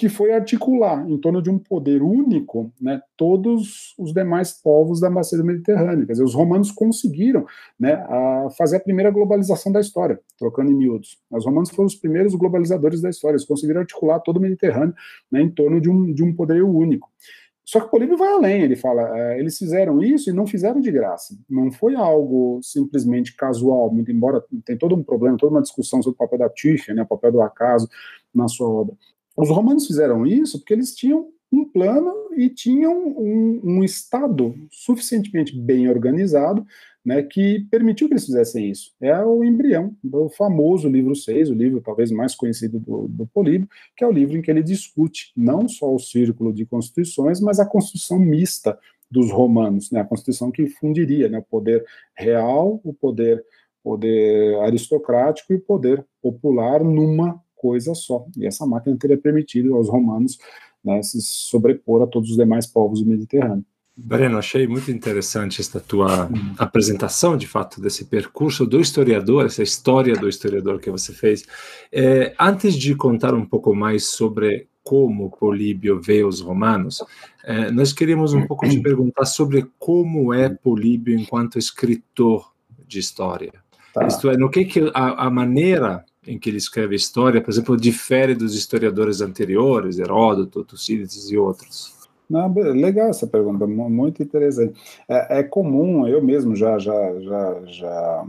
Que 0.00 0.08
foi 0.08 0.32
articular 0.32 1.06
em 1.06 1.18
torno 1.18 1.42
de 1.42 1.50
um 1.50 1.58
poder 1.58 2.00
único 2.00 2.72
né, 2.80 3.02
todos 3.18 3.94
os 3.98 4.14
demais 4.14 4.50
povos 4.50 4.98
da 4.98 5.10
bacia 5.10 5.36
do 5.36 5.44
Mediterrâneo. 5.44 6.06
Quer 6.06 6.12
dizer, 6.12 6.24
os 6.24 6.32
romanos 6.32 6.72
conseguiram 6.72 7.44
né, 7.78 7.92
a 8.08 8.48
fazer 8.56 8.78
a 8.78 8.80
primeira 8.80 9.10
globalização 9.10 9.70
da 9.70 9.78
história, 9.78 10.18
trocando 10.38 10.70
em 10.70 10.74
miúdos. 10.74 11.18
Os 11.30 11.44
romanos 11.44 11.68
foram 11.68 11.86
os 11.86 11.94
primeiros 11.94 12.34
globalizadores 12.34 13.02
da 13.02 13.10
história, 13.10 13.34
eles 13.34 13.44
conseguiram 13.44 13.80
articular 13.80 14.20
todo 14.20 14.38
o 14.38 14.40
Mediterrâneo 14.40 14.94
né, 15.30 15.42
em 15.42 15.50
torno 15.50 15.78
de 15.78 15.90
um, 15.90 16.14
de 16.14 16.24
um 16.24 16.34
poder 16.34 16.62
único. 16.62 17.10
Só 17.62 17.78
que 17.78 17.90
Políbio 17.90 18.16
vai 18.16 18.32
além, 18.32 18.62
ele 18.62 18.76
fala, 18.76 19.02
é, 19.18 19.38
eles 19.38 19.58
fizeram 19.58 20.02
isso 20.02 20.30
e 20.30 20.32
não 20.32 20.46
fizeram 20.46 20.80
de 20.80 20.90
graça. 20.90 21.36
Não 21.46 21.70
foi 21.70 21.94
algo 21.94 22.58
simplesmente 22.62 23.36
casual, 23.36 23.92
muito 23.92 24.10
embora 24.10 24.42
tem 24.64 24.78
todo 24.78 24.94
um 24.94 25.02
problema, 25.02 25.36
toda 25.36 25.52
uma 25.52 25.62
discussão 25.62 26.02
sobre 26.02 26.14
o 26.14 26.18
papel 26.18 26.38
da 26.38 26.48
Tífia, 26.48 26.94
né, 26.94 27.02
o 27.02 27.06
papel 27.06 27.32
do 27.32 27.42
acaso 27.42 27.86
na 28.34 28.48
sua 28.48 28.66
obra. 28.66 28.96
Os 29.40 29.48
romanos 29.48 29.86
fizeram 29.86 30.26
isso 30.26 30.58
porque 30.58 30.74
eles 30.74 30.94
tinham 30.94 31.28
um 31.52 31.64
plano 31.64 32.12
e 32.36 32.48
tinham 32.48 33.08
um, 33.08 33.60
um 33.64 33.84
Estado 33.84 34.54
suficientemente 34.70 35.58
bem 35.58 35.88
organizado 35.88 36.64
né, 37.04 37.22
que 37.22 37.60
permitiu 37.70 38.06
que 38.06 38.14
eles 38.14 38.26
fizessem 38.26 38.70
isso. 38.70 38.92
É 39.00 39.18
o 39.24 39.42
embrião 39.42 39.96
do 40.04 40.28
famoso 40.28 40.88
livro 40.88 41.16
6, 41.16 41.50
o 41.50 41.54
livro 41.54 41.80
talvez 41.80 42.10
mais 42.10 42.34
conhecido 42.34 42.78
do, 42.78 43.08
do 43.08 43.26
Políbio, 43.26 43.68
que 43.96 44.04
é 44.04 44.06
o 44.06 44.12
livro 44.12 44.36
em 44.36 44.42
que 44.42 44.50
ele 44.50 44.62
discute 44.62 45.32
não 45.36 45.66
só 45.68 45.92
o 45.92 45.98
círculo 45.98 46.52
de 46.52 46.66
constituições, 46.66 47.40
mas 47.40 47.58
a 47.58 47.66
constituição 47.66 48.18
mista 48.18 48.78
dos 49.10 49.30
romanos, 49.30 49.90
né, 49.90 50.00
a 50.00 50.04
constituição 50.04 50.52
que 50.52 50.68
fundiria 50.68 51.28
né, 51.28 51.38
o 51.38 51.42
poder 51.42 51.84
real, 52.14 52.80
o 52.84 52.92
poder, 52.92 53.44
poder 53.82 54.56
aristocrático 54.60 55.52
e 55.52 55.56
o 55.56 55.60
poder 55.60 56.04
popular 56.22 56.84
numa 56.84 57.42
coisa 57.60 57.94
só. 57.94 58.24
E 58.36 58.46
essa 58.46 58.64
máquina 58.66 58.96
teria 58.96 59.18
permitido 59.18 59.74
aos 59.74 59.88
romanos 59.88 60.38
né, 60.82 61.02
se 61.02 61.20
sobrepor 61.20 62.02
a 62.02 62.06
todos 62.06 62.30
os 62.30 62.36
demais 62.36 62.66
povos 62.66 63.02
do 63.02 63.06
Mediterrâneo. 63.06 63.64
Breno, 63.94 64.38
achei 64.38 64.66
muito 64.66 64.90
interessante 64.90 65.60
esta 65.60 65.78
tua 65.78 66.26
uhum. 66.26 66.54
apresentação, 66.56 67.36
de 67.36 67.46
fato, 67.46 67.82
desse 67.82 68.06
percurso 68.06 68.64
do 68.64 68.80
historiador, 68.80 69.44
essa 69.44 69.62
história 69.62 70.14
do 70.14 70.26
historiador 70.26 70.80
que 70.80 70.90
você 70.90 71.12
fez. 71.12 71.44
É, 71.92 72.34
antes 72.40 72.74
de 72.74 72.94
contar 72.94 73.34
um 73.34 73.44
pouco 73.44 73.74
mais 73.74 74.06
sobre 74.06 74.68
como 74.82 75.30
Políbio 75.30 76.00
vê 76.00 76.24
os 76.24 76.40
romanos, 76.40 77.04
é, 77.44 77.70
nós 77.70 77.92
queríamos 77.92 78.32
um 78.32 78.46
pouco 78.46 78.66
te 78.66 78.80
perguntar 78.80 79.26
sobre 79.26 79.66
como 79.78 80.32
é 80.32 80.48
Políbio 80.48 81.18
enquanto 81.18 81.58
escritor 81.58 82.50
de 82.86 82.98
história. 82.98 83.52
Tá. 83.92 84.06
Isto 84.06 84.30
é, 84.30 84.36
no 84.36 84.48
que, 84.48 84.64
que 84.64 84.90
a, 84.94 85.26
a 85.26 85.30
maneira 85.30 86.04
em 86.26 86.38
que 86.38 86.50
ele 86.50 86.58
escreve 86.58 86.94
história, 86.94 87.40
por 87.40 87.50
exemplo, 87.50 87.76
difere 87.76 88.34
dos 88.34 88.54
historiadores 88.54 89.20
anteriores, 89.20 89.98
Heródoto, 89.98 90.64
Tucídides 90.64 91.30
e 91.30 91.36
outros? 91.36 91.94
Não, 92.28 92.52
legal 92.54 93.08
essa 93.08 93.26
pergunta, 93.26 93.66
muito 93.66 94.22
interessante. 94.22 94.80
É, 95.08 95.40
é, 95.40 95.42
comum, 95.42 96.06
eu 96.06 96.22
mesmo 96.22 96.54
já, 96.54 96.78
já, 96.78 97.20
já, 97.20 97.62
já, 97.66 98.26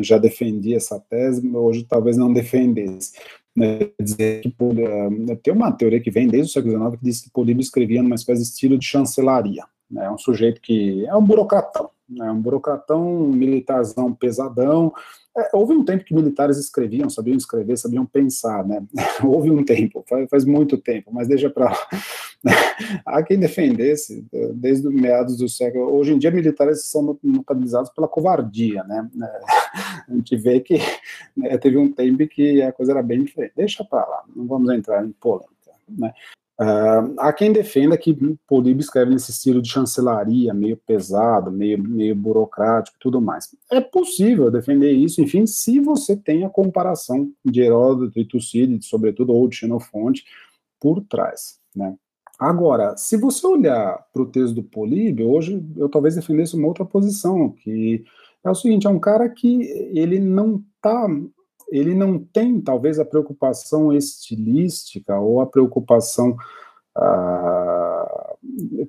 já 0.00 0.18
defendi 0.18 0.74
essa 0.74 0.98
tese, 0.98 1.46
hoje 1.48 1.84
talvez 1.84 2.16
não 2.16 2.32
defendesse. 2.32 3.12
Né, 3.56 3.88
dizer 3.98 4.42
que 4.42 4.48
uh, 4.48 5.36
tem 5.42 5.54
uma 5.54 5.72
teoria 5.72 5.98
que 5.98 6.10
vem 6.10 6.28
desde 6.28 6.50
o 6.50 6.52
século 6.52 6.76
XIX 6.76 7.00
que 7.00 7.04
diz 7.06 7.20
que 7.22 7.30
Políbio 7.30 7.62
escrevia 7.62 8.02
numa 8.02 8.14
espécie 8.14 8.42
de 8.42 8.48
estilo 8.48 8.76
de 8.76 8.84
chancelaria. 8.84 9.64
Né, 9.90 10.04
é 10.04 10.10
um 10.10 10.18
sujeito 10.18 10.60
que 10.60 11.06
é 11.06 11.14
um 11.14 11.24
burocratão, 11.24 11.90
né, 12.08 12.30
um 12.30 12.40
burocratão 12.40 13.28
militarzão 13.28 14.12
pesadão, 14.12 14.92
é, 15.36 15.50
houve 15.52 15.74
um 15.74 15.84
tempo 15.84 16.02
que 16.02 16.14
militares 16.14 16.56
escreviam, 16.56 17.10
sabiam 17.10 17.36
escrever, 17.36 17.76
sabiam 17.76 18.06
pensar, 18.06 18.66
né? 18.66 18.82
houve 19.22 19.50
um 19.50 19.62
tempo, 19.62 20.02
faz, 20.08 20.26
faz 20.30 20.44
muito 20.46 20.78
tempo, 20.78 21.12
mas 21.12 21.28
deixa 21.28 21.50
para 21.50 21.66
lá. 21.66 21.88
Há 23.04 23.22
quem 23.22 23.38
defendesse, 23.38 24.26
desde 24.54 24.88
os 24.88 24.94
meados 24.94 25.36
do 25.36 25.48
século. 25.48 25.94
Hoje 25.94 26.14
em 26.14 26.18
dia, 26.18 26.30
militares 26.30 26.86
são 26.86 27.18
notabilizados 27.22 27.90
pela 27.90 28.08
covardia, 28.08 28.82
né? 28.84 29.08
A 30.08 30.14
gente 30.14 30.36
vê 30.36 30.60
que 30.60 30.78
né, 31.36 31.58
teve 31.58 31.76
um 31.76 31.92
tempo 31.92 32.26
que 32.26 32.62
a 32.62 32.72
coisa 32.72 32.92
era 32.92 33.02
bem 33.02 33.22
diferente. 33.22 33.52
Deixa 33.54 33.84
para 33.84 34.06
lá, 34.06 34.22
não 34.34 34.46
vamos 34.46 34.72
entrar 34.72 35.04
em 35.04 35.12
polêmica, 35.12 35.72
né? 35.86 36.14
Uh, 36.58 37.12
há 37.18 37.34
quem 37.34 37.52
defenda 37.52 37.98
que 37.98 38.16
Políbio 38.48 38.80
escreve 38.80 39.10
nesse 39.10 39.30
estilo 39.30 39.60
de 39.60 39.68
chancelaria, 39.68 40.54
meio 40.54 40.78
pesado, 40.78 41.52
meio, 41.52 41.82
meio 41.82 42.16
burocrático 42.16 42.96
e 42.96 43.00
tudo 43.00 43.20
mais. 43.20 43.54
É 43.70 43.80
possível 43.80 44.50
defender 44.50 44.90
isso, 44.92 45.20
enfim, 45.20 45.46
se 45.46 45.78
você 45.80 46.16
tem 46.16 46.44
a 46.44 46.50
comparação 46.50 47.30
de 47.44 47.60
Heródoto 47.60 48.18
e 48.18 48.24
Tucídides, 48.24 48.88
sobretudo, 48.88 49.34
ou 49.34 49.46
de 49.48 49.56
Xenofonte, 49.56 50.24
por 50.80 51.02
trás. 51.02 51.58
Né? 51.74 51.94
Agora, 52.38 52.96
se 52.96 53.18
você 53.18 53.46
olhar 53.46 54.06
para 54.12 54.22
o 54.22 54.26
texto 54.26 54.54
do 54.54 54.62
Políbio, 54.62 55.30
hoje 55.30 55.62
eu 55.76 55.90
talvez 55.90 56.14
defendesse 56.14 56.56
uma 56.56 56.68
outra 56.68 56.86
posição, 56.86 57.50
que 57.50 58.02
é 58.42 58.50
o 58.50 58.54
seguinte, 58.54 58.86
é 58.86 58.90
um 58.90 58.98
cara 58.98 59.28
que 59.28 59.62
ele 59.94 60.18
não 60.18 60.62
está 60.76 61.06
ele 61.68 61.94
não 61.94 62.18
tem 62.18 62.60
talvez 62.60 62.98
a 62.98 63.04
preocupação 63.04 63.92
estilística 63.92 65.18
ou 65.18 65.40
a 65.40 65.46
preocupação 65.46 66.36
ah, 66.96 68.36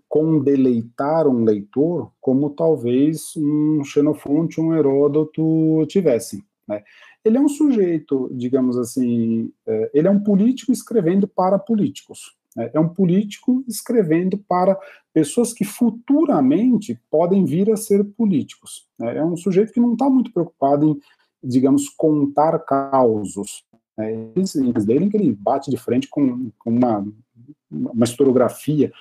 com 0.07 0.39
deleitar 0.41 1.27
um 1.27 1.43
leitor, 1.43 2.11
como 2.21 2.51
talvez 2.51 3.35
um 3.35 3.83
Xenofonte, 3.83 4.61
um 4.61 4.73
Heródoto 4.73 5.85
tivessem. 5.87 6.43
Né? 6.67 6.83
Ele 7.23 7.37
é 7.37 7.41
um 7.41 7.49
sujeito, 7.49 8.29
digamos 8.31 8.77
assim, 8.77 9.51
é, 9.65 9.91
ele 9.93 10.07
é 10.07 10.11
um 10.11 10.23
político 10.23 10.71
escrevendo 10.71 11.27
para 11.27 11.59
políticos. 11.59 12.37
Né? 12.55 12.69
É 12.73 12.79
um 12.79 12.89
político 12.89 13.63
escrevendo 13.67 14.37
para 14.37 14.77
pessoas 15.13 15.53
que 15.53 15.65
futuramente 15.65 16.99
podem 17.09 17.43
vir 17.43 17.71
a 17.71 17.77
ser 17.77 18.03
políticos. 18.03 18.87
Né? 18.97 19.17
É 19.17 19.23
um 19.23 19.35
sujeito 19.35 19.73
que 19.73 19.79
não 19.79 19.93
está 19.93 20.09
muito 20.09 20.31
preocupado 20.31 20.91
em 20.91 20.99
digamos, 21.43 21.89
contar 21.89 22.59
causos. 22.59 23.63
Né? 23.97 24.29
Livros 24.35 24.85
dele 24.85 25.09
que 25.09 25.17
ele 25.17 25.31
bate 25.33 25.69
de 25.69 25.77
frente 25.77 26.07
com, 26.07 26.51
com 26.59 26.69
uma, 26.69 27.05
uma 27.69 28.05
historiografia 28.05 28.91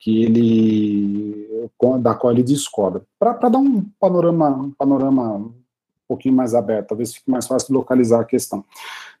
que 0.00 0.22
ele 0.22 1.68
da 2.00 2.14
qual 2.14 2.32
ele 2.32 2.42
descobre. 2.42 3.02
Para 3.18 3.48
dar 3.48 3.58
um 3.58 3.82
panorama, 4.00 4.48
um 4.48 4.70
panorama 4.70 5.36
um 5.36 5.54
pouquinho 6.06 6.34
mais 6.34 6.54
aberto, 6.54 6.88
talvez 6.88 7.14
fique 7.14 7.30
mais 7.30 7.46
fácil 7.46 7.74
localizar 7.74 8.20
a 8.20 8.24
questão. 8.24 8.64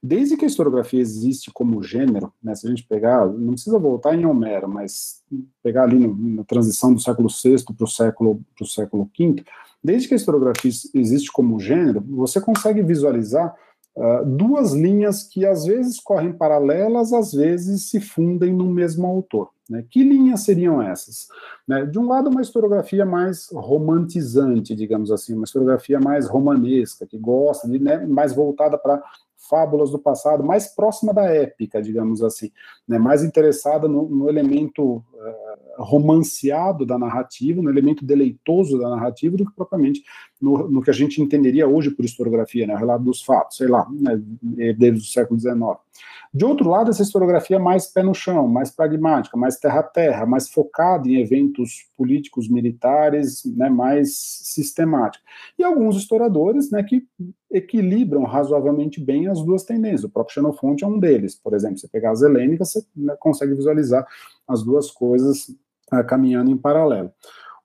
Desde 0.02 0.36
que 0.36 0.44
a 0.44 0.48
historiografia 0.48 1.00
existe 1.00 1.50
como 1.50 1.82
gênero, 1.82 2.32
né, 2.42 2.54
se 2.54 2.66
a 2.66 2.70
gente 2.70 2.84
pegar, 2.84 3.26
não 3.26 3.52
precisa 3.52 3.78
voltar 3.78 4.14
em 4.14 4.24
Homero, 4.24 4.68
mas 4.68 5.22
pegar 5.62 5.82
ali 5.82 5.98
no, 5.98 6.16
na 6.16 6.44
transição 6.44 6.94
do 6.94 7.00
século 7.00 7.28
VI 7.28 7.64
para 7.76 7.84
o 7.84 7.88
século, 7.88 8.40
século 8.64 9.10
V, 9.18 9.44
Desde 9.82 10.08
que 10.08 10.14
a 10.14 10.16
historiografia 10.16 10.70
existe 10.94 11.30
como 11.30 11.60
gênero, 11.60 12.04
você 12.08 12.40
consegue 12.40 12.82
visualizar 12.82 13.54
uh, 13.96 14.24
duas 14.24 14.72
linhas 14.72 15.22
que 15.22 15.46
às 15.46 15.64
vezes 15.64 16.00
correm 16.00 16.32
paralelas, 16.32 17.12
às 17.12 17.32
vezes 17.32 17.88
se 17.88 18.00
fundem 18.00 18.52
no 18.52 18.66
mesmo 18.66 19.06
autor. 19.06 19.50
Né? 19.68 19.84
Que 19.88 20.02
linhas 20.02 20.44
seriam 20.44 20.82
essas? 20.82 21.28
Né? 21.66 21.84
De 21.84 21.98
um 21.98 22.08
lado, 22.08 22.30
uma 22.30 22.42
historiografia 22.42 23.04
mais 23.04 23.48
romantizante, 23.52 24.74
digamos 24.74 25.12
assim, 25.12 25.34
uma 25.34 25.44
historiografia 25.44 26.00
mais 26.00 26.26
romanesca, 26.26 27.06
que 27.06 27.18
gosta 27.18 27.68
de, 27.68 27.78
né, 27.78 28.04
mais 28.06 28.32
voltada 28.32 28.78
para 28.78 29.02
fábulas 29.48 29.90
do 29.90 29.98
passado, 29.98 30.42
mais 30.42 30.74
próxima 30.74 31.14
da 31.14 31.24
épica, 31.24 31.80
digamos 31.80 32.22
assim, 32.22 32.50
né, 32.86 32.98
mais 32.98 33.22
interessada 33.22 33.86
no, 33.86 34.08
no 34.08 34.28
elemento 34.28 34.96
uh, 34.96 35.47
romanceado 35.78 36.84
da 36.84 36.98
narrativa, 36.98 37.62
no 37.62 37.70
elemento 37.70 38.04
deleitoso 38.04 38.78
da 38.78 38.90
narrativa, 38.90 39.36
do 39.36 39.46
que 39.46 39.54
propriamente 39.54 40.02
no, 40.40 40.68
no 40.68 40.82
que 40.82 40.90
a 40.90 40.94
gente 40.94 41.22
entenderia 41.22 41.68
hoje 41.68 41.90
por 41.90 42.04
historiografia, 42.04 42.66
né, 42.66 42.74
o 42.74 42.78
relato 42.78 43.04
dos 43.04 43.22
fatos, 43.22 43.56
sei 43.56 43.68
lá, 43.68 43.86
né, 43.90 44.20
desde 44.76 45.00
o 45.00 45.04
século 45.04 45.38
XIX. 45.38 45.78
De 46.32 46.44
outro 46.44 46.68
lado, 46.68 46.90
essa 46.90 47.02
historiografia 47.02 47.58
mais 47.58 47.86
pé 47.86 48.02
no 48.02 48.14
chão, 48.14 48.46
mais 48.46 48.70
pragmática, 48.70 49.36
mais 49.36 49.58
terra-terra, 49.58 50.26
mais 50.26 50.48
focada 50.48 51.08
em 51.08 51.16
eventos 51.16 51.88
políticos, 51.96 52.48
militares, 52.48 53.44
né, 53.56 53.70
mais 53.70 54.14
sistemática. 54.42 55.24
E 55.58 55.64
alguns 55.64 55.96
historiadores 55.96 56.70
né, 56.70 56.82
que 56.82 57.06
equilibram 57.50 58.24
razoavelmente 58.24 59.00
bem 59.00 59.26
as 59.26 59.42
duas 59.42 59.64
tendências. 59.64 60.04
O 60.04 60.10
próprio 60.10 60.34
Xenofonte 60.34 60.84
é 60.84 60.86
um 60.86 60.98
deles. 60.98 61.34
Por 61.34 61.54
exemplo, 61.54 61.78
você 61.78 61.88
pegar 61.88 62.10
as 62.10 62.20
helênicas, 62.20 62.72
você 62.72 62.84
né, 62.94 63.16
consegue 63.18 63.54
visualizar 63.54 64.06
as 64.46 64.62
duas 64.62 64.90
coisas 64.90 65.50
uh, 65.92 66.04
caminhando 66.06 66.50
em 66.50 66.56
paralelo. 66.56 67.10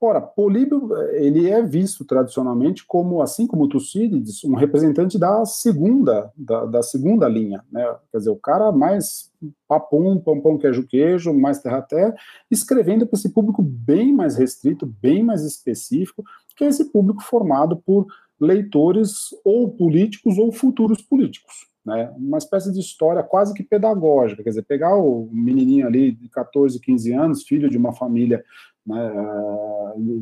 Ora, 0.05 0.19
Políbio 0.19 0.89
ele 1.13 1.49
é 1.49 1.61
visto 1.61 2.03
tradicionalmente 2.03 2.85
como, 2.85 3.21
assim 3.21 3.47
como 3.47 3.69
Tucídides, 3.69 4.43
um 4.43 4.53
representante 4.53 5.17
da 5.17 5.45
segunda, 5.45 6.29
da, 6.35 6.65
da, 6.65 6.83
segunda 6.83 7.25
linha, 7.25 7.63
né? 7.71 7.85
Quer 8.11 8.17
dizer, 8.17 8.29
o 8.29 8.35
cara 8.35 8.69
mais 8.73 9.31
papum, 9.65 10.19
pão, 10.19 10.41
pão, 10.41 10.57
queijo, 10.57 10.85
queijo, 10.85 11.33
mais 11.33 11.59
terra-terra, 11.59 12.13
escrevendo 12.51 13.07
para 13.07 13.17
esse 13.17 13.29
público 13.29 13.61
bem 13.61 14.11
mais 14.11 14.35
restrito, 14.35 14.85
bem 14.85 15.23
mais 15.23 15.45
específico, 15.45 16.21
que 16.57 16.65
é 16.65 16.67
esse 16.67 16.91
público 16.91 17.23
formado 17.23 17.77
por 17.77 18.05
leitores 18.37 19.29
ou 19.45 19.71
políticos 19.71 20.37
ou 20.37 20.51
futuros 20.51 21.01
políticos. 21.01 21.72
Né, 21.85 22.13
uma 22.17 22.37
espécie 22.37 22.71
de 22.71 22.79
história 22.79 23.21
quase 23.21 23.53
que 23.53 23.61
pedagógica, 23.61 24.41
quer 24.41 24.51
dizer, 24.51 24.63
pegar 24.63 24.95
o 24.95 25.27
menininho 25.33 25.85
ali 25.85 26.13
de 26.13 26.29
14, 26.29 26.79
15 26.79 27.11
anos, 27.11 27.43
filho 27.43 27.69
de 27.69 27.77
uma 27.77 27.91
família 27.91 28.41
né, 28.85 29.11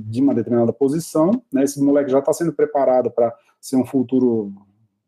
de 0.06 0.22
uma 0.22 0.34
determinada 0.34 0.74
posição, 0.74 1.44
né, 1.54 1.64
esse 1.64 1.80
moleque 1.80 2.10
já 2.10 2.18
está 2.18 2.34
sendo 2.34 2.52
preparado 2.52 3.12
para 3.12 3.32
ser 3.60 3.76
um 3.76 3.86
futuro 3.86 4.52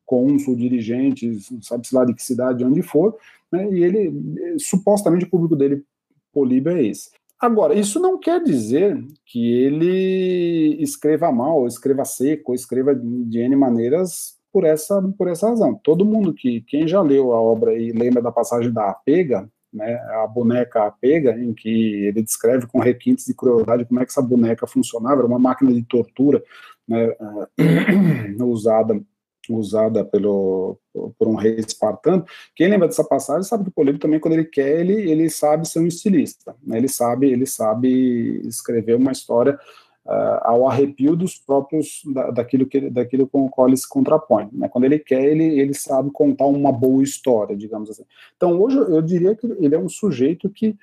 cônsul, 0.06 0.56
dirigente, 0.56 1.40
sabe-se 1.62 1.96
lá 1.96 2.06
de 2.06 2.14
que 2.14 2.22
cidade, 2.22 2.64
onde 2.64 2.84
for, 2.84 3.18
né, 3.52 3.68
e 3.72 3.84
ele, 3.84 4.60
supostamente 4.60 5.26
o 5.26 5.30
público 5.30 5.56
dele, 5.56 5.84
Políbio, 6.32 6.72
é 6.72 6.84
esse. 6.84 7.12
Agora, 7.40 7.74
isso 7.74 8.00
não 8.00 8.18
quer 8.18 8.42
dizer 8.42 9.06
que 9.26 9.54
ele 9.54 10.82
escreva 10.82 11.32
mal, 11.32 11.68
escreva 11.68 12.06
seco, 12.06 12.54
escreva 12.56 12.96
de 12.96 13.40
N 13.40 13.56
maneiras 13.56 14.38
por 14.54 14.64
essa, 14.64 15.02
por 15.18 15.28
essa 15.28 15.50
razão. 15.50 15.74
Todo 15.84 16.06
mundo 16.06 16.32
que, 16.32 16.62
quem 16.62 16.88
já 16.88 17.02
leu 17.02 17.34
a 17.34 17.42
obra 17.42 17.74
e 17.74 17.92
lembra 17.92 18.22
da 18.22 18.32
passagem 18.32 18.72
da 18.72 18.92
Apega, 18.92 19.50
né, 19.74 19.96
a 20.22 20.28
boneca 20.28 20.86
Apega, 20.86 21.32
em 21.32 21.52
que 21.52 22.06
ele 22.06 22.22
descreve 22.22 22.68
com 22.68 22.80
requintes 22.80 23.26
de 23.26 23.34
crueldade 23.34 23.86
como 23.86 24.00
é 24.00 24.06
que 24.06 24.12
essa 24.12 24.22
boneca 24.22 24.68
funcionava, 24.68 25.22
era 25.22 25.28
uma 25.28 25.40
máquina 25.40 25.74
de 25.74 25.82
tortura 25.84 26.44
né, 26.88 27.10
usada 28.46 29.02
usada 29.50 30.06
pelo, 30.06 30.78
por 30.94 31.28
um 31.28 31.36
rei 31.36 31.56
espartano. 31.56 32.26
Quem 32.56 32.70
lembra 32.70 32.88
dessa 32.88 33.04
passagem 33.04 33.44
sabe 33.44 33.66
que 33.66 33.72
o 33.72 33.74
Políbio 33.74 34.00
também, 34.00 34.18
quando 34.18 34.36
ele 34.36 34.46
quer, 34.46 34.80
ele, 34.80 34.94
ele 34.94 35.30
sabe 35.30 35.68
ser 35.68 35.80
um 35.80 35.86
estilista. 35.86 36.56
Né? 36.66 36.78
Ele 36.78 36.88
sabe 36.88 37.30
ele 37.30 37.46
sabe 37.46 38.42
escrever 38.48 38.96
uma 38.96 39.12
história 39.12 39.60
uh, 40.06 40.40
ao 40.42 40.68
arrepio 40.68 41.16
dos 41.16 41.38
próprios 41.38 42.02
da, 42.06 42.32
daquilo 42.32 42.66
que 42.66 42.90
daquilo 42.90 43.28
com 43.28 43.46
o 43.46 43.50
qual 43.50 43.68
ele 43.68 43.78
se 43.78 43.88
contrapõe. 43.88 44.50
Né? 44.52 44.68
Quando 44.70 44.86
ele 44.86 45.00
quer, 45.00 45.24
ele 45.24 45.60
ele 45.60 45.74
sabe 45.74 46.12
contar 46.12 46.46
uma 46.46 46.72
boa 46.72 47.04
história, 47.04 47.56
digamos 47.56 47.90
assim. 47.90 48.04
Então 48.36 48.62
hoje 48.62 48.78
eu 48.78 49.02
diria 49.02 49.36
que 49.36 49.48
ele 49.60 49.76
é 49.76 49.80
um 49.80 49.90
sujeito 49.90 50.50
que 50.50 50.76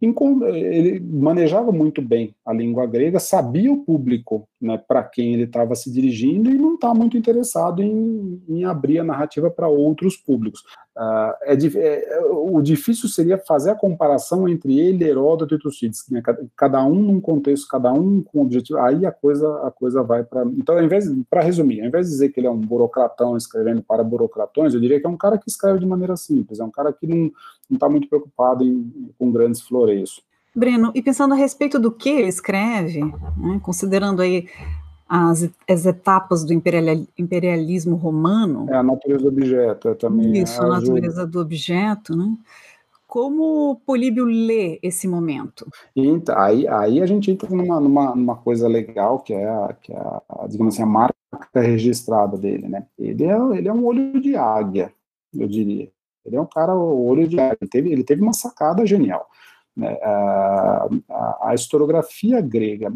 ele 0.00 1.00
manejava 1.00 1.72
muito 1.72 2.02
bem 2.02 2.34
a 2.44 2.52
língua 2.52 2.86
grega, 2.86 3.18
sabia 3.18 3.72
o 3.72 3.82
público 3.82 4.46
né, 4.60 4.76
para 4.76 5.02
quem 5.02 5.32
ele 5.32 5.44
estava 5.44 5.74
se 5.74 5.90
dirigindo 5.90 6.50
e 6.50 6.58
não 6.58 6.74
está 6.74 6.92
muito 6.92 7.16
interessado 7.16 7.82
em, 7.82 8.42
em, 8.46 8.64
abrir 8.64 8.98
a 8.98 9.04
narrativa 9.04 9.50
para 9.50 9.68
outros 9.68 10.16
públicos. 10.16 10.62
Uh, 10.96 11.36
é, 11.42 11.54
é, 11.76 12.20
o 12.30 12.62
difícil 12.62 13.06
seria 13.06 13.36
fazer 13.36 13.68
a 13.68 13.74
comparação 13.74 14.48
entre 14.48 14.78
ele, 14.80 15.04
Heródoto 15.04 15.54
e 15.54 15.58
Tucídides, 15.58 16.06
né? 16.10 16.22
cada, 16.56 16.82
um 16.86 16.94
num 16.94 17.20
contexto, 17.20 17.68
cada 17.68 17.92
um 17.92 18.22
com 18.22 18.40
objetivo, 18.40 18.78
aí 18.78 19.04
a 19.04 19.12
coisa, 19.12 19.46
a 19.66 19.70
coisa 19.70 20.02
vai 20.02 20.24
para... 20.24 20.42
Então, 20.56 20.74
ao 20.74 20.82
invés, 20.82 21.04
para 21.28 21.42
resumir, 21.42 21.82
ao 21.82 21.88
invés 21.88 22.06
de 22.06 22.12
dizer 22.12 22.30
que 22.30 22.40
ele 22.40 22.46
é 22.46 22.50
um 22.50 22.58
burocratão 22.58 23.36
escrevendo 23.36 23.82
para 23.82 24.02
burocratões, 24.02 24.72
eu 24.72 24.80
diria 24.80 24.98
que 24.98 25.06
é 25.06 25.10
um 25.10 25.18
cara 25.18 25.36
que 25.36 25.50
escreve 25.50 25.80
de 25.80 25.86
maneira 25.86 26.16
simples, 26.16 26.60
é 26.60 26.64
um 26.64 26.70
cara 26.70 26.90
que 26.90 27.06
não 27.06 27.30
está 27.70 27.90
muito 27.90 28.08
preocupado 28.08 28.64
em, 28.64 29.12
com 29.18 29.30
grandes 29.30 29.60
floreios. 29.60 30.22
Breno, 30.54 30.92
e 30.94 31.02
pensando 31.02 31.34
a 31.34 31.36
respeito 31.36 31.78
do 31.78 31.92
que 31.92 32.08
ele 32.08 32.28
escreve, 32.28 33.04
né, 33.04 33.60
considerando 33.62 34.22
aí 34.22 34.48
as, 35.08 35.48
as 35.68 35.86
etapas 35.86 36.44
do 36.44 36.52
imperialismo 36.52 37.96
romano. 37.96 38.66
É 38.68 38.76
a 38.76 38.82
natureza 38.82 39.22
do 39.22 39.28
objeto, 39.28 39.88
é 39.88 39.94
também. 39.94 40.42
Isso, 40.42 40.60
a 40.60 40.68
natureza 40.68 41.26
do 41.26 41.40
objeto, 41.40 42.16
né? 42.16 42.36
Como 43.06 43.80
Políbio 43.86 44.24
lê 44.24 44.80
esse 44.82 45.06
momento? 45.06 45.66
Então, 45.94 46.36
aí, 46.36 46.66
aí 46.66 47.00
a 47.00 47.06
gente 47.06 47.30
entra 47.30 47.48
numa, 47.48 47.80
numa, 47.80 48.16
numa 48.16 48.36
coisa 48.36 48.66
legal, 48.66 49.20
que 49.20 49.32
é, 49.32 49.48
a, 49.48 49.76
que 49.80 49.92
é 49.92 49.96
a, 49.96 50.46
digamos 50.48 50.74
assim, 50.74 50.82
a 50.82 50.86
marca 50.86 51.14
registrada 51.54 52.36
dele, 52.36 52.68
né? 52.68 52.84
Ele 52.98 53.24
é, 53.24 53.36
ele 53.56 53.68
é 53.68 53.72
um 53.72 53.84
olho 53.86 54.20
de 54.20 54.34
águia, 54.34 54.92
eu 55.32 55.46
diria. 55.46 55.88
Ele 56.24 56.34
é 56.34 56.40
um 56.40 56.46
cara, 56.46 56.74
o 56.74 57.06
olho 57.06 57.28
de 57.28 57.38
águia. 57.38 57.58
Ele 57.60 57.70
teve, 57.70 57.92
ele 57.92 58.04
teve 58.04 58.22
uma 58.22 58.32
sacada 58.32 58.84
genial. 58.84 59.28
Né? 59.76 59.98
A, 60.02 60.88
a, 61.42 61.54
historiografia 61.54 62.40
grega, 62.40 62.92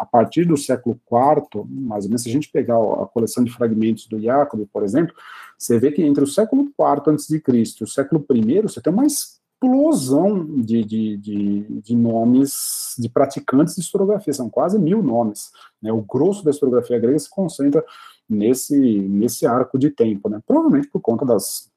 a 0.00 0.06
partir 0.06 0.46
do 0.46 0.56
século 0.56 0.98
IV, 1.10 1.64
mais 1.68 2.04
ou 2.04 2.10
menos, 2.10 2.22
se 2.22 2.28
a 2.28 2.32
gente 2.32 2.50
pegar 2.50 2.76
a 2.76 3.06
coleção 3.06 3.42
de 3.42 3.52
fragmentos 3.52 4.06
do 4.06 4.20
Jacob, 4.20 4.66
por 4.72 4.82
exemplo, 4.82 5.14
você 5.58 5.78
vê 5.78 5.90
que 5.92 6.02
entre 6.02 6.24
o 6.24 6.26
século 6.26 6.62
IV 6.62 7.14
a.C. 7.14 7.42
e 7.80 7.84
o 7.84 7.86
século 7.86 8.24
I, 8.30 8.62
você 8.62 8.80
tem 8.80 8.92
uma 8.92 9.04
explosão 9.04 10.46
de, 10.62 10.84
de, 10.84 11.16
de, 11.18 11.62
de, 11.82 11.94
nomes 11.94 12.94
de 12.98 13.10
praticantes 13.10 13.74
de 13.74 13.82
historiografia, 13.82 14.32
são 14.32 14.48
quase 14.48 14.78
mil 14.78 15.02
nomes. 15.02 15.50
Né? 15.82 15.92
O 15.92 16.00
grosso 16.00 16.42
da 16.42 16.50
historiografia 16.50 16.98
grega 16.98 17.18
se 17.18 17.28
concentra 17.28 17.84
nesse, 18.26 18.78
nesse 18.78 19.46
arco 19.46 19.78
de 19.78 19.90
tempo, 19.90 20.30
né? 20.30 20.40
provavelmente 20.46 20.88
por 20.88 21.00
conta 21.00 21.26
das, 21.26 21.70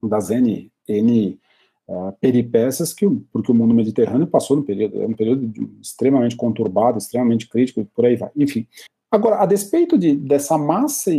das 0.00 0.30
N, 0.30 0.70
N 0.86 1.40
uh, 1.88 2.12
peripécias 2.20 2.92
que, 2.92 3.08
porque 3.32 3.50
o 3.50 3.54
mundo 3.54 3.74
mediterrâneo 3.74 4.26
passou 4.26 4.56
no 4.56 4.62
período, 4.62 5.02
é 5.02 5.06
um 5.06 5.14
período 5.14 5.52
extremamente 5.80 6.36
conturbado, 6.36 6.98
extremamente 6.98 7.48
crítico, 7.48 7.80
e 7.80 7.84
por 7.84 8.04
aí 8.04 8.16
vai. 8.16 8.30
Enfim, 8.36 8.66
Agora, 9.08 9.40
a 9.40 9.46
despeito 9.46 9.96
de, 9.96 10.16
dessa 10.16 10.58
massa 10.58 11.12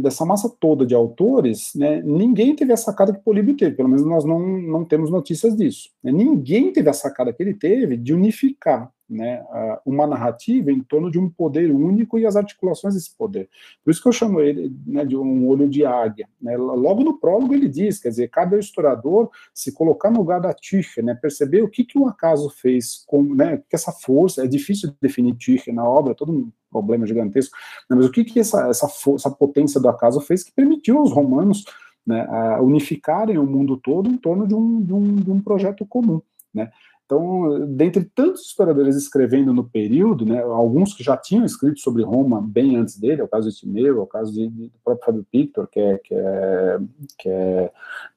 dessa 0.00 0.24
massa 0.24 0.48
toda 0.58 0.86
de 0.86 0.94
autores, 0.94 1.72
né, 1.74 2.00
ninguém 2.02 2.56
teve 2.56 2.72
a 2.72 2.76
sacada 2.76 3.12
que 3.12 3.20
Políbio 3.20 3.54
teve, 3.54 3.76
pelo 3.76 3.88
menos 3.88 4.04
nós 4.04 4.24
não, 4.24 4.40
não 4.40 4.84
temos 4.84 5.10
notícias 5.10 5.54
disso. 5.54 5.90
Né, 6.02 6.10
ninguém 6.10 6.72
teve 6.72 6.88
a 6.88 6.94
sacada 6.94 7.32
que 7.32 7.42
ele 7.42 7.54
teve 7.54 7.98
de 7.98 8.14
unificar 8.14 8.90
né, 9.08 9.44
uma 9.84 10.06
narrativa 10.06 10.72
em 10.72 10.80
torno 10.80 11.10
de 11.10 11.18
um 11.18 11.28
poder 11.28 11.70
único 11.70 12.18
e 12.18 12.26
as 12.26 12.36
articulações 12.36 12.94
desse 12.94 13.14
poder. 13.16 13.48
Por 13.84 13.90
isso 13.90 14.02
que 14.02 14.08
eu 14.08 14.12
chamo 14.12 14.40
ele 14.40 14.74
né, 14.86 15.04
de 15.04 15.16
um 15.16 15.46
olho 15.46 15.68
de 15.68 15.84
águia. 15.84 16.28
Né. 16.40 16.56
Logo 16.56 17.04
no 17.04 17.18
prólogo 17.18 17.54
ele 17.54 17.68
diz, 17.68 17.98
quer 17.98 18.08
dizer, 18.08 18.28
cabe 18.28 18.54
ao 18.54 18.60
historiador 18.60 19.30
se 19.52 19.72
colocar 19.72 20.10
no 20.10 20.18
lugar 20.18 20.40
da 20.40 20.52
Tirche, 20.52 21.02
né, 21.02 21.14
perceber 21.14 21.62
o 21.62 21.68
que, 21.68 21.84
que 21.84 21.98
o 21.98 22.06
acaso 22.06 22.48
fez, 22.50 23.04
com, 23.06 23.22
né, 23.22 23.58
que 23.68 23.76
essa 23.76 23.92
força, 23.92 24.44
é 24.44 24.46
difícil 24.46 24.94
definir 25.00 25.34
Tirche 25.34 25.70
na 25.70 25.84
obra, 25.84 26.14
todo 26.14 26.32
um 26.32 26.50
problema 26.70 27.06
gigantesco, 27.06 27.56
né, 27.88 27.96
mas 27.96 28.06
o 28.06 28.10
que, 28.10 28.24
que 28.24 28.40
essa, 28.40 28.68
essa, 28.68 28.88
essa 29.14 29.30
potência 29.30 29.80
do 29.80 29.88
acaso 29.88 30.20
fez 30.20 30.42
que 30.42 30.52
permitiu 30.52 30.98
aos 30.98 31.12
romanos 31.12 31.64
né, 32.06 32.26
unificarem 32.60 33.38
o 33.38 33.46
mundo 33.46 33.76
todo 33.76 34.10
em 34.10 34.16
torno 34.16 34.46
de 34.46 34.54
um, 34.54 34.82
de 34.82 34.92
um, 34.92 35.16
de 35.16 35.30
um 35.30 35.40
projeto 35.40 35.86
comum. 35.86 36.20
Né? 36.52 36.70
Então, 37.04 37.66
dentre 37.68 38.02
tantos 38.02 38.46
historiadores 38.46 38.96
escrevendo 38.96 39.52
no 39.52 39.62
período, 39.62 40.24
né, 40.24 40.40
alguns 40.42 40.94
que 40.94 41.04
já 41.04 41.16
tinham 41.16 41.44
escrito 41.44 41.78
sobre 41.80 42.02
Roma 42.02 42.40
bem 42.40 42.76
antes 42.76 42.98
dele, 42.98 43.20
é 43.20 43.24
o 43.24 43.28
caso 43.28 43.50
de 43.50 43.56
Timeu, 43.56 43.98
é 43.98 44.00
o 44.00 44.06
caso 44.06 44.32
de, 44.32 44.48
do 44.48 44.72
próprio 44.82 45.04
Fábio 45.04 45.26
Pictor, 45.30 45.68
que 45.68 45.78
é, 45.78 45.98
que 45.98 46.14
é, 46.14 46.78
que 47.18 47.28
é, 47.28 47.72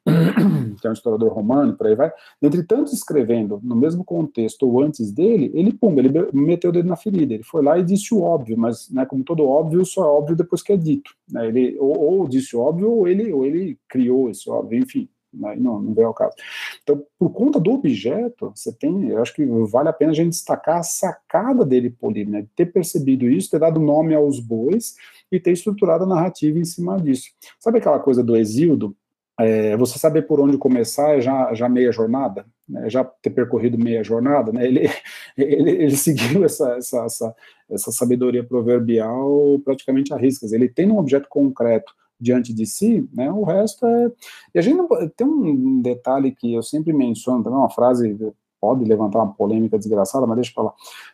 que 0.79 0.87
é 0.87 0.89
um 0.89 0.93
historiador 0.93 1.33
romano, 1.33 1.75
por 1.75 1.87
aí 1.87 1.95
vai, 1.95 2.13
dentre 2.41 2.63
tantos 2.63 2.93
escrevendo 2.93 3.59
no 3.61 3.75
mesmo 3.75 4.05
contexto 4.05 4.65
ou 4.65 4.81
antes 4.81 5.11
dele, 5.11 5.51
ele, 5.53 5.73
pum, 5.73 5.93
ele 5.99 6.09
meteu 6.31 6.69
o 6.69 6.73
dedo 6.73 6.87
na 6.87 6.95
ferida, 6.95 7.33
ele 7.33 7.43
foi 7.43 7.61
lá 7.61 7.77
e 7.77 7.83
disse 7.83 8.13
o 8.13 8.21
óbvio, 8.21 8.57
mas, 8.57 8.89
né, 8.89 9.05
como 9.05 9.21
todo 9.21 9.43
óbvio, 9.43 9.85
só 9.85 10.05
é 10.05 10.07
óbvio 10.07 10.35
depois 10.37 10.61
que 10.61 10.71
é 10.71 10.77
dito. 10.77 11.11
Né, 11.29 11.45
ele, 11.45 11.77
ou, 11.77 11.99
ou 11.99 12.27
disse 12.27 12.55
o 12.55 12.61
óbvio, 12.61 12.89
ou 12.89 13.05
ele, 13.05 13.33
ou 13.33 13.45
ele 13.45 13.77
criou 13.89 14.29
esse 14.29 14.49
óbvio, 14.49 14.79
enfim, 14.79 15.09
né, 15.39 15.55
não, 15.57 15.79
não 15.79 15.93
veio 15.93 16.07
ao 16.07 16.13
caso. 16.13 16.35
Então, 16.81 17.03
por 17.17 17.29
conta 17.29 17.59
do 17.59 17.71
objeto, 17.71 18.51
você 18.55 18.71
tem, 18.71 19.09
eu 19.09 19.21
acho 19.21 19.33
que 19.33 19.45
vale 19.45 19.89
a 19.89 19.93
pena 19.93 20.11
a 20.11 20.15
gente 20.15 20.29
destacar 20.29 20.77
a 20.77 20.83
sacada 20.83 21.65
dele, 21.65 21.89
Políbio, 21.89 22.33
né, 22.33 22.41
de 22.41 22.49
ter 22.55 22.67
percebido 22.67 23.29
isso, 23.29 23.49
ter 23.49 23.59
dado 23.59 23.79
nome 23.79 24.15
aos 24.15 24.39
bois 24.39 24.95
e 25.31 25.39
ter 25.39 25.51
estruturado 25.51 26.03
a 26.03 26.07
narrativa 26.07 26.57
em 26.57 26.65
cima 26.65 26.97
disso. 26.99 27.29
Sabe 27.59 27.79
aquela 27.79 27.99
coisa 27.99 28.23
do 28.23 28.35
Exíodo? 28.35 28.95
É, 29.39 29.77
você 29.77 29.99
saber 29.99 30.23
por 30.23 30.39
onde 30.39 30.57
começar 30.57 31.15
é 31.15 31.21
já, 31.21 31.53
já 31.53 31.69
meia 31.69 31.91
jornada, 31.91 32.43
né, 32.67 32.89
já 32.89 33.03
ter 33.03 33.29
percorrido 33.29 33.77
meia 33.77 34.03
jornada, 34.03 34.51
né, 34.51 34.65
ele, 34.65 34.89
ele, 35.37 35.69
ele 35.69 35.95
seguiu 35.95 36.43
essa, 36.43 36.71
essa, 36.71 37.05
essa, 37.05 37.35
essa 37.69 37.91
sabedoria 37.91 38.43
proverbial 38.43 39.59
praticamente 39.63 40.11
a 40.11 40.17
riscas. 40.17 40.51
Ele 40.51 40.67
tem 40.67 40.89
um 40.91 40.97
objeto 40.97 41.29
concreto, 41.29 41.93
diante 42.19 42.53
de 42.53 42.65
si, 42.65 43.07
né, 43.13 43.31
o 43.31 43.43
resto 43.43 43.85
é... 43.85 44.11
E 44.55 44.59
a 44.59 44.61
gente 44.61 44.77
não... 44.77 44.87
Tem 45.15 45.27
um 45.27 45.81
detalhe 45.81 46.31
que 46.31 46.53
eu 46.53 46.63
sempre 46.63 46.93
menciono, 46.93 47.43
também 47.43 47.59
uma 47.59 47.69
frase 47.69 48.17
pode 48.59 48.83
levantar 48.83 49.19
uma 49.19 49.33
polêmica 49.33 49.77
desgraçada, 49.77 50.25
mas 50.25 50.35
deixa 50.35 50.51
eu 50.51 50.55
falar. 50.55 50.73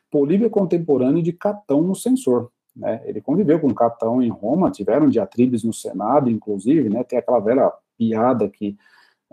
Políbio 0.09 0.47
é 0.47 0.49
contemporâneo 0.49 1.21
de 1.21 1.33
Catão 1.33 1.81
no 1.81 1.95
censor. 1.95 2.49
Né? 2.75 3.01
Ele 3.05 3.21
conviveu 3.21 3.59
com 3.59 3.73
Catão 3.73 4.21
em 4.21 4.29
Roma, 4.29 4.71
tiveram 4.71 5.09
diatribes 5.09 5.63
no 5.63 5.73
Senado, 5.73 6.29
inclusive, 6.29 6.89
né? 6.89 7.03
tem 7.03 7.19
aquela 7.19 7.39
velha 7.39 7.71
piada 7.97 8.49
que 8.49 8.77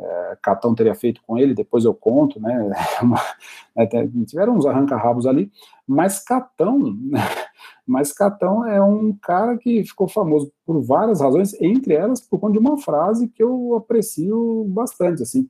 é, 0.03 0.39
Catão 0.43 0.75
teria 0.75 0.95
feito 0.95 1.21
com 1.27 1.37
ele, 1.37 1.55
depois 1.55 1.85
eu 1.85 1.95
conto, 1.95 2.41
né? 2.41 2.71
né 3.77 3.87
tiveram 4.27 4.57
uns 4.57 4.67
arranca-rabos 4.67 5.27
ali, 5.27 5.51
mas 5.87 6.23
Catão 6.25 6.79
mas 7.87 8.13
Catão 8.13 8.67
é 8.67 8.83
um 8.83 9.13
cara 9.21 9.59
que 9.59 9.85
ficou 9.85 10.09
famoso 10.09 10.53
por 10.65 10.81
várias 10.81 11.21
razões, 11.21 11.53
entre 11.61 11.95
elas 11.95 12.21
por 12.21 12.39
conta 12.39 12.53
de 12.53 12.59
uma 12.59 12.79
frase 12.79 13.29
que 13.29 13.43
eu 13.43 13.75
aprecio 13.77 14.65
bastante, 14.69 15.23
assim. 15.23 15.49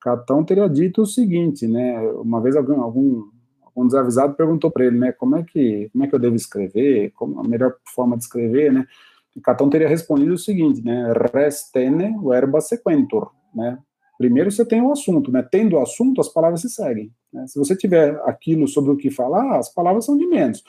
Catão 0.00 0.44
teria 0.44 0.68
dito 0.68 1.02
o 1.02 1.06
seguinte, 1.06 1.66
né, 1.66 2.00
uma 2.12 2.40
vez 2.40 2.56
algum, 2.56 2.80
algum, 2.80 3.24
algum 3.60 3.86
desavisado 3.86 4.34
perguntou 4.34 4.70
para 4.70 4.84
ele, 4.84 4.98
né, 4.98 5.12
como 5.12 5.36
é 5.36 5.42
que 5.42 5.88
como 5.92 6.04
é 6.04 6.06
que 6.06 6.14
eu 6.14 6.18
devo 6.18 6.36
escrever, 6.36 7.10
como 7.12 7.40
a 7.40 7.42
melhor 7.42 7.74
forma 7.94 8.16
de 8.16 8.22
escrever, 8.24 8.72
né, 8.72 8.86
e 9.34 9.40
Catão 9.40 9.68
teria 9.68 9.88
respondido 9.88 10.34
o 10.34 10.38
seguinte, 10.38 10.82
né, 10.82 11.12
res 11.32 11.70
tene 11.72 12.16
verba 12.22 12.60
sequentur, 12.60 13.30
né, 13.54 13.78
primeiro 14.18 14.50
você 14.50 14.64
tem 14.64 14.80
o 14.80 14.92
assunto, 14.92 15.30
né, 15.30 15.46
tendo 15.50 15.76
o 15.76 15.80
assunto, 15.80 16.20
as 16.20 16.28
palavras 16.28 16.60
se 16.60 16.70
seguem, 16.70 17.10
né? 17.32 17.46
se 17.46 17.58
você 17.58 17.76
tiver 17.76 18.20
aquilo 18.24 18.66
sobre 18.66 18.92
o 18.92 18.96
que 18.96 19.10
falar, 19.10 19.58
as 19.58 19.72
palavras 19.72 20.04
são 20.04 20.16
de 20.16 20.26
menos. 20.26 20.62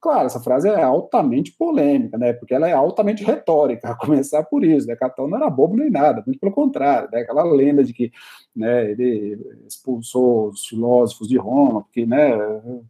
Claro, 0.00 0.26
essa 0.26 0.38
frase 0.38 0.68
é 0.68 0.80
altamente 0.80 1.52
polêmica, 1.52 2.16
né? 2.16 2.32
Porque 2.32 2.54
ela 2.54 2.68
é 2.68 2.72
altamente 2.72 3.24
retórica, 3.24 3.90
a 3.90 3.96
começar 3.96 4.44
por 4.44 4.62
isso, 4.64 4.86
né? 4.86 4.94
Catão 4.94 5.26
não 5.26 5.36
era 5.36 5.50
bobo 5.50 5.76
nem 5.76 5.90
nada, 5.90 6.22
muito 6.24 6.38
pelo 6.38 6.52
contrário, 6.52 7.08
né? 7.12 7.20
Aquela 7.20 7.42
lenda 7.42 7.82
de 7.82 7.92
que, 7.92 8.12
né, 8.54 8.92
ele 8.92 9.36
expulsou 9.66 10.50
os 10.50 10.66
filósofos 10.66 11.26
de 11.28 11.36
Roma, 11.36 11.82
porque, 11.82 12.06
né, 12.06 12.30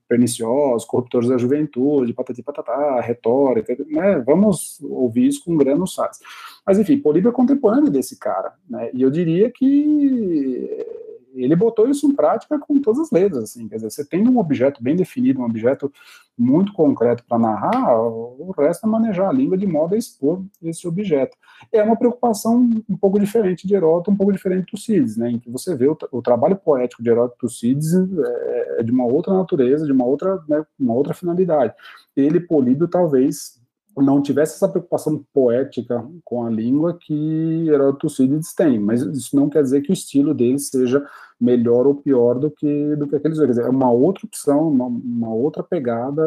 perniciosos, 0.06 0.84
corruptores 0.84 1.30
da 1.30 1.38
juventude, 1.38 2.12
patati 2.12 2.42
patatá, 2.42 3.00
retórica, 3.00 3.74
né? 3.86 4.22
Vamos 4.26 4.78
ouvir 4.82 5.28
isso 5.28 5.42
com 5.44 5.56
grano 5.56 5.86
sais. 5.86 6.18
Mas 6.66 6.78
enfim, 6.78 6.98
Políbio 6.98 7.30
é 7.30 7.32
contemporâneo 7.32 7.90
desse 7.90 8.18
cara, 8.18 8.52
né? 8.68 8.90
E 8.92 9.00
eu 9.00 9.10
diria 9.10 9.50
que 9.50 10.97
ele 11.42 11.56
botou 11.56 11.88
isso 11.88 12.06
em 12.06 12.14
prática 12.14 12.58
com 12.58 12.80
todas 12.80 13.00
as 13.00 13.10
letras, 13.10 13.44
assim, 13.44 13.68
quer 13.68 13.76
dizer, 13.76 13.90
você 13.90 14.04
tem 14.04 14.26
um 14.28 14.38
objeto 14.38 14.82
bem 14.82 14.96
definido, 14.96 15.40
um 15.40 15.44
objeto 15.44 15.92
muito 16.36 16.72
concreto 16.72 17.24
para 17.28 17.38
narrar, 17.38 18.00
o 18.00 18.54
resto 18.56 18.86
é 18.86 18.88
manejar 18.88 19.28
a 19.28 19.32
língua 19.32 19.58
de 19.58 19.66
modo 19.66 19.94
a 19.94 19.98
expor 19.98 20.42
esse 20.62 20.86
objeto. 20.86 21.36
É 21.72 21.82
uma 21.82 21.96
preocupação 21.96 22.68
um 22.88 22.96
pouco 22.96 23.18
diferente 23.18 23.66
de 23.66 23.74
Heródoto, 23.74 24.10
um 24.10 24.16
pouco 24.16 24.32
diferente 24.32 24.66
do 24.66 24.70
Tucídides, 24.70 25.16
né, 25.16 25.30
em 25.30 25.38
que 25.38 25.50
você 25.50 25.74
vê 25.74 25.88
o, 25.88 25.96
o 26.12 26.22
trabalho 26.22 26.56
poético 26.56 27.02
de 27.02 27.10
Heródoto 27.10 27.38
Tucídides 27.38 27.92
é, 27.94 28.76
é, 28.78 28.82
de 28.82 28.92
uma 28.92 29.04
outra 29.04 29.34
natureza, 29.34 29.84
de 29.84 29.92
uma 29.92 30.04
outra, 30.04 30.42
né, 30.48 30.64
uma 30.78 30.94
outra 30.94 31.12
finalidade. 31.14 31.74
Ele, 32.16 32.40
Políbio, 32.40 32.88
talvez 32.88 33.58
não 34.02 34.22
tivesse 34.22 34.54
essa 34.54 34.68
preocupação 34.68 35.24
poética 35.32 36.04
com 36.24 36.44
a 36.44 36.50
língua 36.50 36.98
que 36.98 37.66
Heródoto 37.68 38.08
Tucídides 38.08 38.54
tem, 38.54 38.78
mas 38.78 39.02
isso 39.02 39.34
não 39.34 39.48
quer 39.48 39.62
dizer 39.62 39.82
que 39.82 39.90
o 39.90 39.92
estilo 39.92 40.34
dele 40.34 40.58
seja 40.58 41.04
melhor 41.40 41.86
ou 41.86 41.94
pior 41.94 42.38
do 42.38 42.50
que, 42.50 42.96
do 42.96 43.06
que 43.06 43.16
aqueles 43.16 43.38
dois. 43.38 43.58
É 43.58 43.68
uma 43.68 43.90
outra 43.90 44.26
opção, 44.26 44.68
uma, 44.68 44.86
uma 44.86 45.32
outra 45.32 45.62
pegada, 45.62 46.22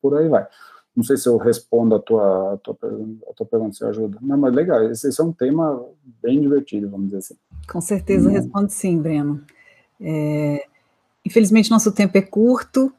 por 0.00 0.16
aí 0.16 0.28
vai. 0.28 0.46
Não 0.96 1.02
sei 1.02 1.16
se 1.16 1.28
eu 1.28 1.36
respondo 1.36 1.96
a 1.96 1.98
tua, 1.98 2.54
a 2.54 2.56
tua, 2.58 2.76
a 3.28 3.32
tua 3.34 3.46
pergunta, 3.46 3.74
se 3.74 3.84
ajuda. 3.84 4.18
Não, 4.20 4.38
mas 4.38 4.54
legal, 4.54 4.82
esse, 4.90 5.08
esse, 5.08 5.20
é 5.20 5.24
um 5.24 5.32
tema 5.32 5.84
bem 6.22 6.40
divertido, 6.40 6.88
vamos 6.88 7.06
dizer 7.06 7.18
assim. 7.18 7.34
Com 7.68 7.80
certeza 7.80 8.28
hum. 8.28 8.32
responde 8.32 8.72
sim, 8.72 9.00
Breno. 9.00 9.42
É, 10.00 10.66
infelizmente, 11.24 11.70
nosso 11.70 11.90
tempo 11.90 12.16
é 12.16 12.22
curto, 12.22 12.92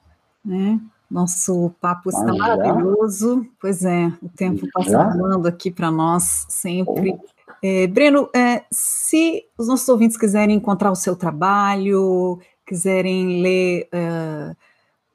né? 0.44 0.80
Nosso 1.10 1.72
papo 1.80 2.10
está 2.10 2.34
maravilhoso. 2.34 3.46
Pois 3.60 3.86
é, 3.86 4.12
o 4.22 4.30
tempo 4.30 4.68
passa 4.74 5.10
voando 5.10 5.48
aqui 5.48 5.70
para 5.72 5.92
nós 5.92 6.46
sempre. 6.50 7.18
É, 7.62 7.88
Breno, 7.88 8.30
é, 8.36 8.64
se 8.72 9.46
os 9.58 9.68
nossos 9.68 9.88
ouvintes 9.88 10.18
quiserem 10.18 10.56
encontrar 10.56 10.92
o 10.92 10.96
seu 10.96 11.16
trabalho, 11.16 12.40
quiserem 12.66 13.42
ler 13.42 13.88
uh, 13.94 14.56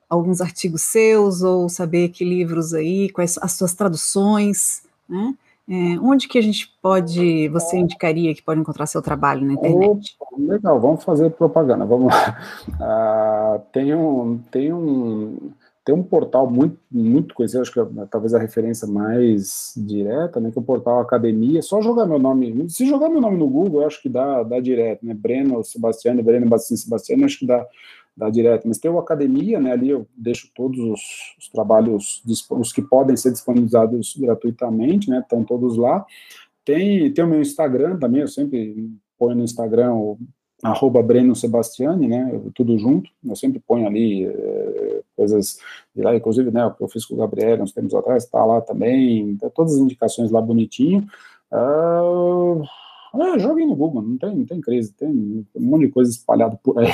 alguns 0.09 0.41
artigos 0.41 0.83
seus 0.83 1.43
ou 1.43 1.69
saber 1.69 2.09
que 2.11 2.25
livros 2.25 2.73
aí, 2.73 3.11
quais 3.11 3.39
as 3.39 3.53
suas 3.53 3.75
traduções, 3.75 4.83
né? 5.09 5.35
É, 5.73 6.01
onde 6.01 6.27
que 6.27 6.37
a 6.37 6.43
gente 6.43 6.69
pode, 6.83 7.49
você 7.49 7.77
indicaria 7.77 8.35
que 8.35 8.43
pode 8.43 8.59
encontrar 8.59 8.87
seu 8.87 9.01
trabalho 9.01 9.47
na 9.47 9.53
internet? 9.53 10.17
legal, 10.37 10.81
vamos 10.81 11.05
fazer 11.05 11.31
propaganda, 11.31 11.85
vamos 11.85 12.13
lá. 12.13 12.37
Ah, 12.81 13.61
tem, 13.71 13.95
um, 13.95 14.39
tem, 14.51 14.73
um, 14.73 15.53
tem 15.85 15.95
um 15.95 16.03
portal 16.03 16.51
muito, 16.51 16.79
muito 16.91 17.35
conhecido, 17.35 17.63
acho 17.63 17.73
que 17.73 17.81
é, 17.81 17.87
talvez 18.11 18.35
a 18.35 18.39
referência 18.39 18.87
mais 18.87 19.73
direta, 19.77 20.39
né, 20.39 20.51
que 20.51 20.59
é 20.59 20.61
o 20.61 20.65
portal 20.65 21.01
Academia, 21.01 21.63
só 21.63 21.81
jogar 21.81 22.07
meu 22.07 22.19
nome, 22.19 22.69
se 22.69 22.87
jogar 22.87 23.09
meu 23.09 23.21
nome 23.21 23.39
no 23.39 23.49
Google, 23.49 23.81
eu 23.81 23.87
acho 23.87 24.01
que 24.03 24.09
dá, 24.09 24.43
dá 24.43 24.61
direto, 24.61 25.05
né, 25.05 25.15
Breno 25.15 25.65
Sebastiano, 25.65 26.23
Breno 26.23 26.49
Bastien 26.49 26.77
Sebastiano, 26.77 27.25
acho 27.25 27.39
que 27.39 27.47
dá 27.47 27.67
da 28.17 28.29
direto, 28.29 28.69
mas 28.69 28.79
tem 28.79 28.91
o 28.91 28.99
Academia, 28.99 29.59
né, 29.59 29.73
ali 29.73 29.89
eu 29.89 30.07
deixo 30.15 30.51
todos 30.55 30.79
os, 30.79 31.01
os, 31.39 31.49
trabalhos, 31.49 32.23
os 32.51 32.73
que 32.73 32.83
podem 32.83 33.17
ser 33.17 33.33
disponibilizados 33.33 34.15
gratuitamente, 34.19 35.09
né, 35.09 35.21
estão 35.21 35.43
todos 35.43 35.77
lá. 35.77 36.05
Tem, 36.65 37.11
tem 37.13 37.25
o 37.25 37.29
meu 37.29 37.41
Instagram 37.41 37.99
também, 37.99 38.21
eu 38.21 38.29
sempre 38.29 38.91
ponho 39.19 39.37
no 39.37 39.45
Instagram 39.45 39.95
arroba 40.63 41.03
Breno 41.03 41.35
Sebastiani, 41.35 42.07
né, 42.07 42.41
tudo 42.55 42.79
junto, 42.79 43.11
eu 43.27 43.35
sempre 43.35 43.59
ponho 43.59 43.87
ali 43.87 44.27
é, 44.27 45.03
coisas 45.17 45.59
de 45.95 46.03
lá, 46.03 46.15
inclusive, 46.15 46.51
né, 46.51 46.67
o 46.67 46.73
que 46.73 46.83
eu 46.83 46.89
fiz 46.89 47.05
com 47.05 47.15
o 47.15 47.19
Gabriel 47.19 47.63
uns 47.63 47.73
tempos 47.73 47.95
atrás, 47.95 48.25
está 48.25 48.45
lá 48.45 48.61
também, 48.61 49.37
tá 49.37 49.49
todas 49.51 49.75
as 49.75 49.79
indicações 49.79 50.31
lá 50.31 50.41
bonitinho. 50.41 51.07
Uh, 51.51 52.63
é, 53.15 53.39
joguem 53.39 53.67
no 53.67 53.75
Google, 53.75 54.03
não 54.03 54.17
tem, 54.17 54.37
não 54.37 54.45
tem 54.45 54.61
crise, 54.61 54.93
tem 54.93 55.09
um 55.09 55.45
monte 55.61 55.87
de 55.87 55.93
coisa 55.93 56.11
espalhada 56.11 56.59
por 56.63 56.79
aí. 56.79 56.89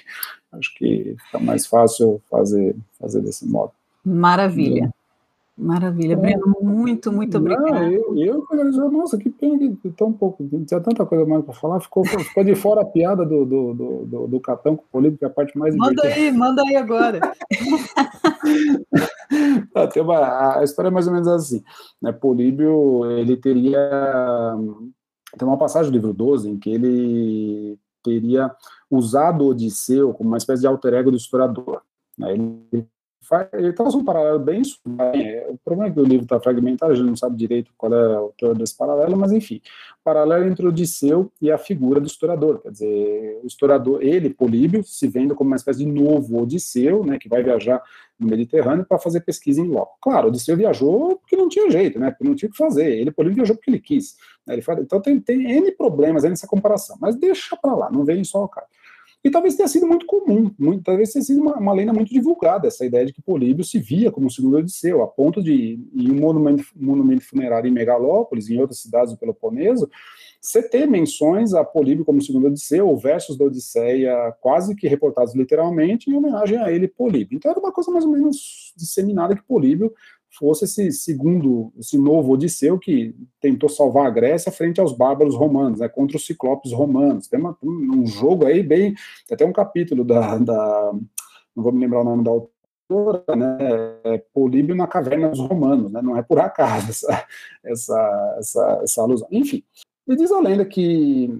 Acho 0.52 0.74
que 0.74 1.16
fica 1.24 1.38
mais 1.40 1.66
fácil 1.66 2.20
fazer, 2.30 2.76
fazer 2.98 3.20
desse 3.22 3.46
modo. 3.46 3.72
Maravilha. 4.04 4.92
Maravilha. 5.56 6.14
É. 6.14 6.16
Breno, 6.16 6.56
muito, 6.60 7.12
muito 7.12 7.38
obrigada. 7.38 7.92
Eu, 7.92 8.16
eu, 8.16 8.90
nossa, 8.90 9.16
que 9.16 9.30
pena 9.30 9.56
que 9.76 9.90
tão 9.90 10.12
pouco, 10.12 10.44
tinha 10.66 10.80
tanta 10.80 11.06
coisa 11.06 11.24
mais 11.24 11.44
para 11.44 11.54
falar, 11.54 11.80
ficou, 11.80 12.04
ficou 12.04 12.42
de 12.42 12.56
fora 12.56 12.80
a 12.80 12.84
piada 12.84 13.24
do, 13.24 13.44
do, 13.44 13.74
do, 13.74 14.04
do, 14.04 14.26
do 14.26 14.40
Catão 14.40 14.76
com 14.76 14.82
o 14.82 14.88
Políbio, 14.90 15.16
que 15.16 15.24
é 15.24 15.28
a 15.28 15.30
parte 15.30 15.56
mais 15.56 15.76
Manda 15.76 16.02
aí, 16.02 16.32
manda 16.32 16.62
aí 16.62 16.74
agora. 16.74 17.20
Ah, 19.74 19.86
tem 19.86 20.02
uma, 20.02 20.58
a 20.58 20.64
história 20.64 20.88
é 20.88 20.92
mais 20.92 21.06
ou 21.06 21.12
menos 21.12 21.28
assim, 21.28 21.62
né, 22.02 22.10
Políbio, 22.10 23.08
ele 23.12 23.36
teria, 23.36 24.56
tem 25.38 25.46
uma 25.46 25.58
passagem 25.58 25.90
do 25.90 25.94
livro 25.94 26.12
12 26.12 26.50
em 26.50 26.58
que 26.58 26.70
ele 26.70 27.78
teria 28.02 28.50
usado 28.90 29.46
Odisseu 29.46 30.12
como 30.12 30.30
uma 30.30 30.38
espécie 30.38 30.62
de 30.62 30.66
alter 30.66 30.94
ego 30.94 31.12
do 31.12 31.16
historiador. 31.16 31.80
Né? 32.18 32.32
Ele, 32.32 32.86
ele 33.52 33.72
traz 33.72 33.94
um 33.94 34.04
paralelo 34.04 34.38
bem 34.38 34.62
né? 34.86 35.46
O 35.48 35.58
problema 35.64 35.90
é 35.90 35.94
que 35.94 36.00
o 36.00 36.04
livro 36.04 36.24
está 36.24 36.40
fragmentado, 36.40 36.92
a 36.92 36.94
gente 36.94 37.06
não 37.06 37.16
sabe 37.16 37.36
direito 37.36 37.70
qual 37.76 37.92
é 37.92 38.18
o 38.18 38.22
autor 38.22 38.56
desse 38.56 38.76
paralelo, 38.76 39.16
mas 39.16 39.32
enfim, 39.32 39.60
paralelo 40.02 40.46
entre 40.46 40.66
Odisseu 40.66 41.30
e 41.40 41.50
a 41.50 41.58
figura 41.58 42.00
do 42.00 42.06
historiador. 42.06 42.60
Quer 42.60 42.70
dizer, 42.70 43.40
o 43.42 43.46
historiador, 43.46 44.02
ele, 44.02 44.30
Políbio, 44.30 44.84
se 44.84 45.08
vendo 45.08 45.34
como 45.34 45.48
uma 45.48 45.56
espécie 45.56 45.80
de 45.80 45.86
novo 45.86 46.42
Odisseu, 46.42 47.04
né, 47.04 47.18
que 47.18 47.28
vai 47.28 47.42
viajar 47.42 47.82
no 48.18 48.28
Mediterrâneo 48.28 48.84
para 48.84 48.98
fazer 48.98 49.20
pesquisa 49.20 49.60
em 49.60 49.68
loco. 49.68 49.96
Claro, 50.00 50.28
Odisseu 50.28 50.56
viajou 50.56 51.16
porque 51.16 51.36
não 51.36 51.48
tinha 51.48 51.70
jeito, 51.70 51.98
né, 51.98 52.10
porque 52.10 52.24
não 52.24 52.34
tinha 52.34 52.48
o 52.48 52.52
que 52.52 52.58
fazer. 52.58 52.98
Ele, 52.98 53.10
Políbio, 53.10 53.36
viajou 53.36 53.56
porque 53.56 53.70
ele 53.70 53.80
quis. 53.80 54.16
Né, 54.46 54.54
ele 54.54 54.64
então 54.80 55.00
tem, 55.00 55.20
tem 55.20 55.50
N 55.50 55.72
problemas 55.72 56.22
nessa 56.24 56.46
comparação, 56.46 56.96
mas 57.00 57.16
deixa 57.16 57.56
para 57.56 57.74
lá, 57.74 57.90
não 57.90 58.04
vem 58.04 58.22
só 58.24 58.44
o 58.44 58.48
cara. 58.48 58.66
E 59.24 59.30
talvez 59.30 59.56
tenha 59.56 59.66
sido 59.66 59.86
muito 59.86 60.04
comum, 60.04 60.50
muito, 60.58 60.84
talvez 60.84 61.10
tenha 61.10 61.24
sido 61.24 61.40
uma, 61.40 61.54
uma, 61.54 61.72
lenda 61.72 61.94
muito 61.94 62.12
divulgada, 62.12 62.68
essa 62.68 62.84
ideia 62.84 63.06
de 63.06 63.12
que 63.14 63.22
Políbio 63.22 63.64
se 63.64 63.78
via 63.78 64.12
como 64.12 64.26
o 64.26 64.30
segundo 64.30 64.58
Odisseu, 64.58 65.02
a 65.02 65.06
ponto 65.06 65.42
de, 65.42 65.80
em 65.94 66.10
um 66.10 66.20
monumento, 66.20 66.62
monumento 66.76 67.24
funerário 67.24 67.66
em 67.66 67.72
Megalópolis, 67.72 68.50
em 68.50 68.60
outras 68.60 68.80
cidades 68.80 69.14
do 69.14 69.18
Peloponeso, 69.18 69.88
você 70.38 70.62
ter 70.62 70.86
menções 70.86 71.54
a 71.54 71.64
Políbio 71.64 72.04
como 72.04 72.20
segundo 72.20 72.48
Odisseu, 72.48 72.86
ou 72.86 72.98
versos 72.98 73.38
da 73.38 73.46
Odisseia 73.46 74.30
quase 74.42 74.76
que 74.76 74.86
reportados 74.86 75.34
literalmente, 75.34 76.10
em 76.10 76.14
homenagem 76.14 76.58
a 76.58 76.70
ele, 76.70 76.86
Políbio. 76.86 77.34
Então 77.34 77.50
era 77.50 77.58
uma 77.58 77.72
coisa 77.72 77.90
mais 77.90 78.04
ou 78.04 78.12
menos 78.12 78.74
disseminada 78.76 79.34
que 79.34 79.42
Políbio 79.42 79.90
fosse 80.38 80.64
esse 80.64 80.92
segundo, 80.92 81.72
esse 81.78 81.98
novo 81.98 82.32
Odisseu 82.32 82.78
que 82.78 83.14
tentou 83.40 83.68
salvar 83.68 84.06
a 84.06 84.10
Grécia 84.10 84.52
frente 84.52 84.80
aos 84.80 84.92
bárbaros 84.92 85.34
romanos, 85.34 85.80
né, 85.80 85.88
contra 85.88 86.16
os 86.16 86.26
ciclopes 86.26 86.72
romanos. 86.72 87.28
Tem 87.28 87.38
uma, 87.38 87.56
um 87.62 88.06
jogo 88.06 88.46
aí 88.46 88.62
bem, 88.62 88.94
tem 89.26 89.34
até 89.34 89.44
um 89.44 89.52
capítulo 89.52 90.04
da, 90.04 90.38
da, 90.38 90.92
não 91.54 91.62
vou 91.62 91.72
me 91.72 91.80
lembrar 91.80 92.00
o 92.00 92.04
nome 92.04 92.24
da 92.24 92.30
autora, 92.30 93.24
né, 93.36 93.58
é 94.04 94.18
Políbio 94.32 94.74
na 94.74 94.86
caverna 94.86 95.28
dos 95.28 95.40
romanos, 95.40 95.90
né, 95.92 96.02
não 96.02 96.16
é 96.16 96.22
por 96.22 96.38
acaso 96.38 96.90
essa, 96.90 97.26
essa, 97.64 98.36
essa, 98.38 98.80
essa 98.82 99.02
alusão. 99.02 99.28
Enfim, 99.30 99.62
e 100.06 100.16
diz 100.16 100.30
a 100.32 100.40
lenda 100.40 100.64
que, 100.64 101.30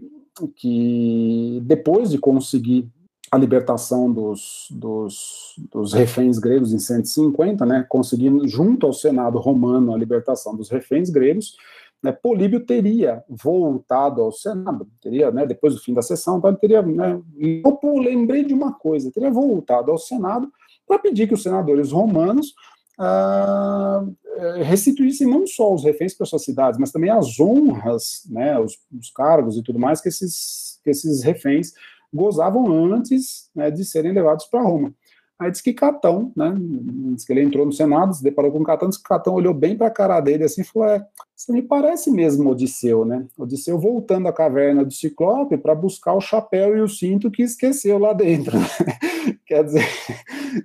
que 0.56 1.60
depois 1.64 2.10
de 2.10 2.18
conseguir 2.18 2.88
a 3.34 3.38
libertação 3.38 4.12
dos, 4.12 4.68
dos, 4.70 5.54
dos, 5.72 5.92
reféns 5.92 6.38
gregos 6.38 6.72
em 6.72 6.78
150, 6.78 7.66
né, 7.66 7.84
conseguindo, 7.88 8.46
junto 8.46 8.86
ao 8.86 8.92
Senado 8.92 9.38
romano, 9.38 9.92
a 9.92 9.98
libertação 9.98 10.54
dos 10.54 10.70
reféns 10.70 11.10
gregos, 11.10 11.56
né, 12.00 12.12
Políbio 12.12 12.60
teria 12.60 13.24
voltado 13.28 14.22
ao 14.22 14.30
Senado, 14.30 14.86
teria, 15.02 15.32
né, 15.32 15.44
depois 15.44 15.74
do 15.74 15.80
fim 15.80 15.92
da 15.92 16.00
sessão, 16.00 16.38
então 16.38 16.54
teria, 16.54 16.80
né, 16.80 17.20
eu 17.36 17.98
lembrei 17.98 18.44
de 18.44 18.54
uma 18.54 18.72
coisa, 18.72 19.10
teria 19.10 19.32
voltado 19.32 19.90
ao 19.90 19.98
Senado 19.98 20.48
para 20.86 21.00
pedir 21.00 21.26
que 21.26 21.34
os 21.34 21.42
senadores 21.42 21.90
romanos 21.90 22.54
ah, 22.96 24.04
restituíssem 24.62 25.26
não 25.26 25.44
só 25.44 25.74
os 25.74 25.82
reféns 25.82 26.14
para 26.14 26.26
suas 26.26 26.44
cidades, 26.44 26.78
mas 26.78 26.92
também 26.92 27.10
as 27.10 27.40
honras, 27.40 28.22
né, 28.30 28.60
os, 28.60 28.78
os 28.96 29.10
cargos 29.10 29.56
e 29.56 29.62
tudo 29.62 29.80
mais 29.80 30.00
que 30.00 30.08
esses, 30.08 30.78
que 30.84 30.90
esses 30.90 31.24
reféns 31.24 31.72
gozavam 32.14 32.72
antes 32.94 33.50
né, 33.54 33.70
de 33.70 33.84
serem 33.84 34.12
levados 34.12 34.46
para 34.46 34.62
Roma. 34.62 34.94
Aí 35.36 35.50
diz 35.50 35.60
que 35.60 35.72
Catão, 35.72 36.32
né, 36.36 36.54
diz 37.14 37.24
que 37.24 37.32
ele 37.32 37.42
entrou 37.42 37.66
no 37.66 37.72
Senado, 37.72 38.14
se 38.14 38.22
deparou 38.22 38.52
com 38.52 38.62
Catão, 38.62 38.88
diz 38.88 38.96
que 38.96 39.08
Catão 39.08 39.34
olhou 39.34 39.52
bem 39.52 39.76
para 39.76 39.88
a 39.88 39.90
cara 39.90 40.20
dele 40.20 40.44
assim 40.44 40.60
e 40.60 40.64
falou, 40.64 40.88
é, 40.88 41.04
você 41.34 41.52
me 41.52 41.60
parece 41.60 42.08
mesmo 42.08 42.48
Odisseu, 42.50 43.04
né? 43.04 43.26
Odisseu 43.36 43.76
voltando 43.76 44.28
à 44.28 44.32
caverna 44.32 44.84
do 44.84 44.92
Ciclope 44.92 45.58
para 45.58 45.74
buscar 45.74 46.14
o 46.14 46.20
chapéu 46.20 46.76
e 46.76 46.80
o 46.80 46.88
cinto 46.88 47.32
que 47.32 47.42
esqueceu 47.42 47.98
lá 47.98 48.12
dentro. 48.12 48.56
Quer 49.44 49.64
dizer, 49.64 49.84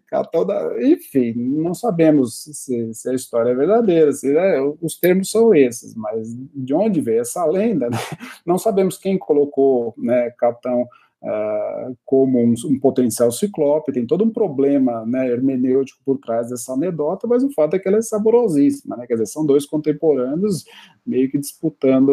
Catão, 0.08 0.46
da... 0.46 0.72
enfim, 0.84 1.34
não 1.36 1.74
sabemos 1.74 2.44
se, 2.44 2.94
se, 2.94 3.10
a 3.10 3.16
história 3.16 3.50
é 3.50 3.56
verdadeira, 3.56 4.14
se, 4.14 4.32
né, 4.32 4.62
os 4.80 5.00
termos 5.00 5.32
são 5.32 5.54
esses, 5.54 5.96
mas 5.96 6.30
de 6.54 6.76
onde 6.76 7.02
veio 7.02 7.22
essa 7.22 7.44
lenda? 7.44 7.90
Né? 7.90 7.98
Não 8.46 8.60
sabemos 8.60 9.00
quem 9.00 9.18
colocou 9.18 9.96
né, 9.98 10.30
Catão 10.38 10.88
uh, 11.22 11.98
como 12.06 12.40
um, 12.40 12.54
um, 12.66 12.80
potencial 12.80 13.32
ciclope, 13.32 13.92
tem 13.92 14.06
todo 14.06 14.24
um 14.24 14.30
problema 14.30 15.06
né, 15.06 15.30
hermenêutico 15.30 16.00
por 16.06 16.18
trás 16.18 16.50
dessa 16.50 16.74
anedota, 16.74 17.28
mas 17.28 17.44
o 17.44 17.52
fato 17.52 17.76
é 17.76 17.80
que 17.80 17.88
ela 17.88 17.98
é 17.98 18.02
saborosíssima, 18.02 18.96
né? 18.96 19.06
quer 19.08 19.14
dizer, 19.14 19.28
são 19.28 19.46
dois 19.46 19.66
contemporâneos 19.66 20.66
meio 21.06 21.30
que 21.30 21.38
disputando 21.38 22.10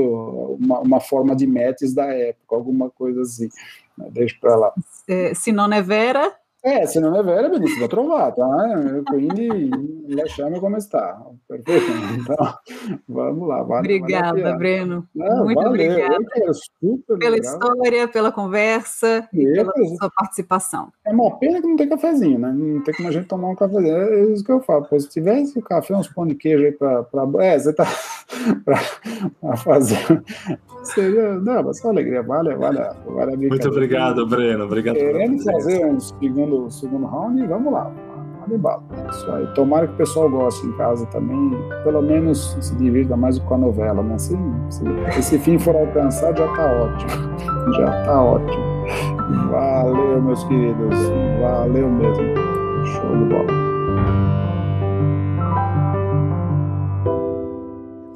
uma, 0.59 0.81
uma 0.81 1.01
forma 1.01 1.35
de 1.37 1.47
metes 1.47 1.95
da 1.95 2.07
época, 2.07 2.57
alguma 2.57 2.91
coisa 2.91 3.21
assim. 3.23 3.49
Né? 3.97 4.09
Deixa 4.11 4.37
para 4.41 4.57
lá. 4.57 4.73
É, 5.09 5.35
se 5.35 5.53
não 5.53 5.73
é 5.73 5.83
Vera, 5.83 6.35
é, 6.67 6.85
se 6.85 6.99
não 6.99 7.15
é 7.15 7.23
vera, 7.23 7.49
benissimo, 7.49 7.79
vou 7.79 7.89
trovar, 7.89 8.33
tá? 8.33 9.03
Quindi 9.09 9.71
lasciamo 10.17 10.59
come 10.59 10.79
está. 10.79 11.17
Perfeito? 11.49 11.87
Então, 12.19 12.55
vamos 13.09 13.47
lá. 13.47 13.63
Vale, 13.63 13.79
obrigada, 13.79 14.43
vale 14.43 14.59
Breno. 14.59 15.09
Não, 15.15 15.45
Muito 15.45 15.63
valeu, 15.63 15.71
obrigada 15.71 16.19
pela 17.07 17.31
legal. 17.31 17.39
história, 17.39 18.09
pela 18.09 18.33
conversa 18.33 19.29
e, 19.33 19.43
e 19.43 19.53
pela 19.53 19.73
sua 19.97 20.11
participação. 20.11 20.89
É 21.07 21.13
uma 21.13 21.39
pena 21.39 21.61
que 21.61 21.69
não 21.69 21.77
tem 21.77 21.89
cafezinho, 21.89 22.39
né? 22.41 22.53
Não 22.53 22.83
tem 22.83 22.95
como 22.95 23.09
a 23.11 23.13
gente 23.13 23.29
tomar 23.29 23.51
um 23.51 23.55
cafezinho. 23.55 23.97
É 23.97 24.25
isso 24.33 24.43
que 24.43 24.51
eu 24.51 24.61
falo. 24.61 24.87
Pô, 24.87 24.99
se 24.99 25.09
tivesse 25.09 25.63
café, 25.63 25.95
uns 25.95 26.09
pão 26.09 26.27
de 26.27 26.35
queijo 26.35 26.65
aí 26.65 26.73
para. 26.73 27.07
É, 27.45 27.59
você 27.59 27.73
tá 27.73 27.87
para 29.41 29.57
fazer. 29.57 30.05
Seria, 30.83 31.35
não, 31.35 31.65
mas 31.65 31.79
só 31.79 31.89
alegria, 31.91 32.23
vale, 32.23 32.55
vale, 32.55 32.79
vale 33.07 33.37
Muito 33.37 33.69
obrigado, 33.69 34.27
Breno. 34.27 34.65
Obrigado. 34.65 34.97
Querendo 34.97 35.43
fazer 35.43 35.85
um 35.85 35.99
segundo, 35.99 36.56
segundo 36.71 37.07
round, 37.07 37.47
vamos 37.47 37.73
lá. 37.73 37.91
bala. 38.59 38.83
Isso 39.11 39.31
aí. 39.33 39.47
Tomara 39.55 39.87
que 39.87 39.95
o 39.95 39.97
pessoal 39.97 40.31
goste 40.31 40.67
em 40.67 40.73
casa 40.73 41.07
também, 41.07 41.51
pelo 41.85 42.03
menos 42.03 42.57
se 42.61 42.75
divirta 42.77 43.17
mais 43.17 43.39
com 43.39 43.55
a 43.55 43.59
novela, 43.59 44.03
né? 44.03 44.19
Se, 44.19 44.37
se 44.71 44.85
esse 45.19 45.39
fim 45.39 45.59
for 45.59 45.75
alcançado, 45.75 46.39
já 46.39 46.55
tá 46.55 46.73
ótimo. 46.73 47.75
Já 47.75 48.05
tá 48.05 48.23
ótimo. 48.23 48.65
Valeu, 49.51 50.23
meus 50.23 50.45
queridos. 50.45 50.99
Valeu 51.41 51.89
mesmo. 51.91 52.25
Show 52.87 53.17
de 53.17 53.25
bola. 53.25 53.67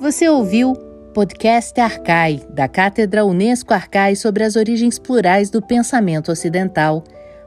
Você 0.01 0.29
ouviu 0.29 0.75
Podcast 1.13 1.79
Arcai, 1.81 2.41
da 2.51 2.69
Cátedra 2.69 3.25
Unesco 3.25 3.75
Arcai 3.75 4.15
sobre 4.15 4.45
as 4.45 4.55
origens 4.55 4.99
plurais 4.99 5.51
do 5.51 5.61
pensamento 5.61 6.31
ocidental. 6.31 7.03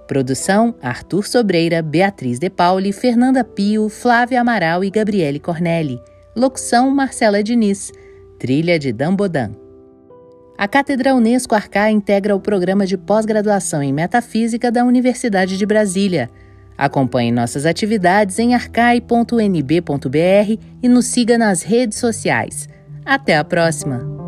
Produção: 0.08 0.76
Arthur 0.82 1.26
Sobreira, 1.26 1.82
Beatriz 1.82 2.40
De 2.40 2.50
Pauli, 2.50 2.92
Fernanda 2.92 3.44
Pio, 3.44 3.90
Flávia 3.90 4.42
Amaral 4.42 4.84
e 4.84 4.90
Gabriele 4.90 5.40
Cornelli. 5.40 6.00
Locução: 6.36 6.90
Marcela 6.92 7.42
Diniz. 7.42 7.92
Trilha 8.40 8.78
de 8.78 8.92
Dambodan. 8.92 9.52
A 10.58 10.68
Cátedra 10.68 11.16
Unesco 11.16 11.56
Arcai 11.56 11.92
integra 11.92 12.36
o 12.36 12.40
programa 12.40 12.86
de 12.86 12.98
pós-graduação 12.98 13.82
em 13.82 13.92
Metafísica 13.92 14.72
da 14.72 14.86
Universidade 14.86 15.58
de 15.58 15.66
Brasília. 15.66 16.30
Acompanhe 16.78 17.32
nossas 17.32 17.66
atividades 17.66 18.40
em 18.40 18.54
arcai.nb.br 18.54 19.04
e 20.82 20.90
nos 20.90 21.06
siga 21.06 21.38
nas 21.38 21.62
redes 21.62 21.98
sociais. 21.98 22.68
Até 23.06 23.38
a 23.38 23.44
próxima! 23.44 24.23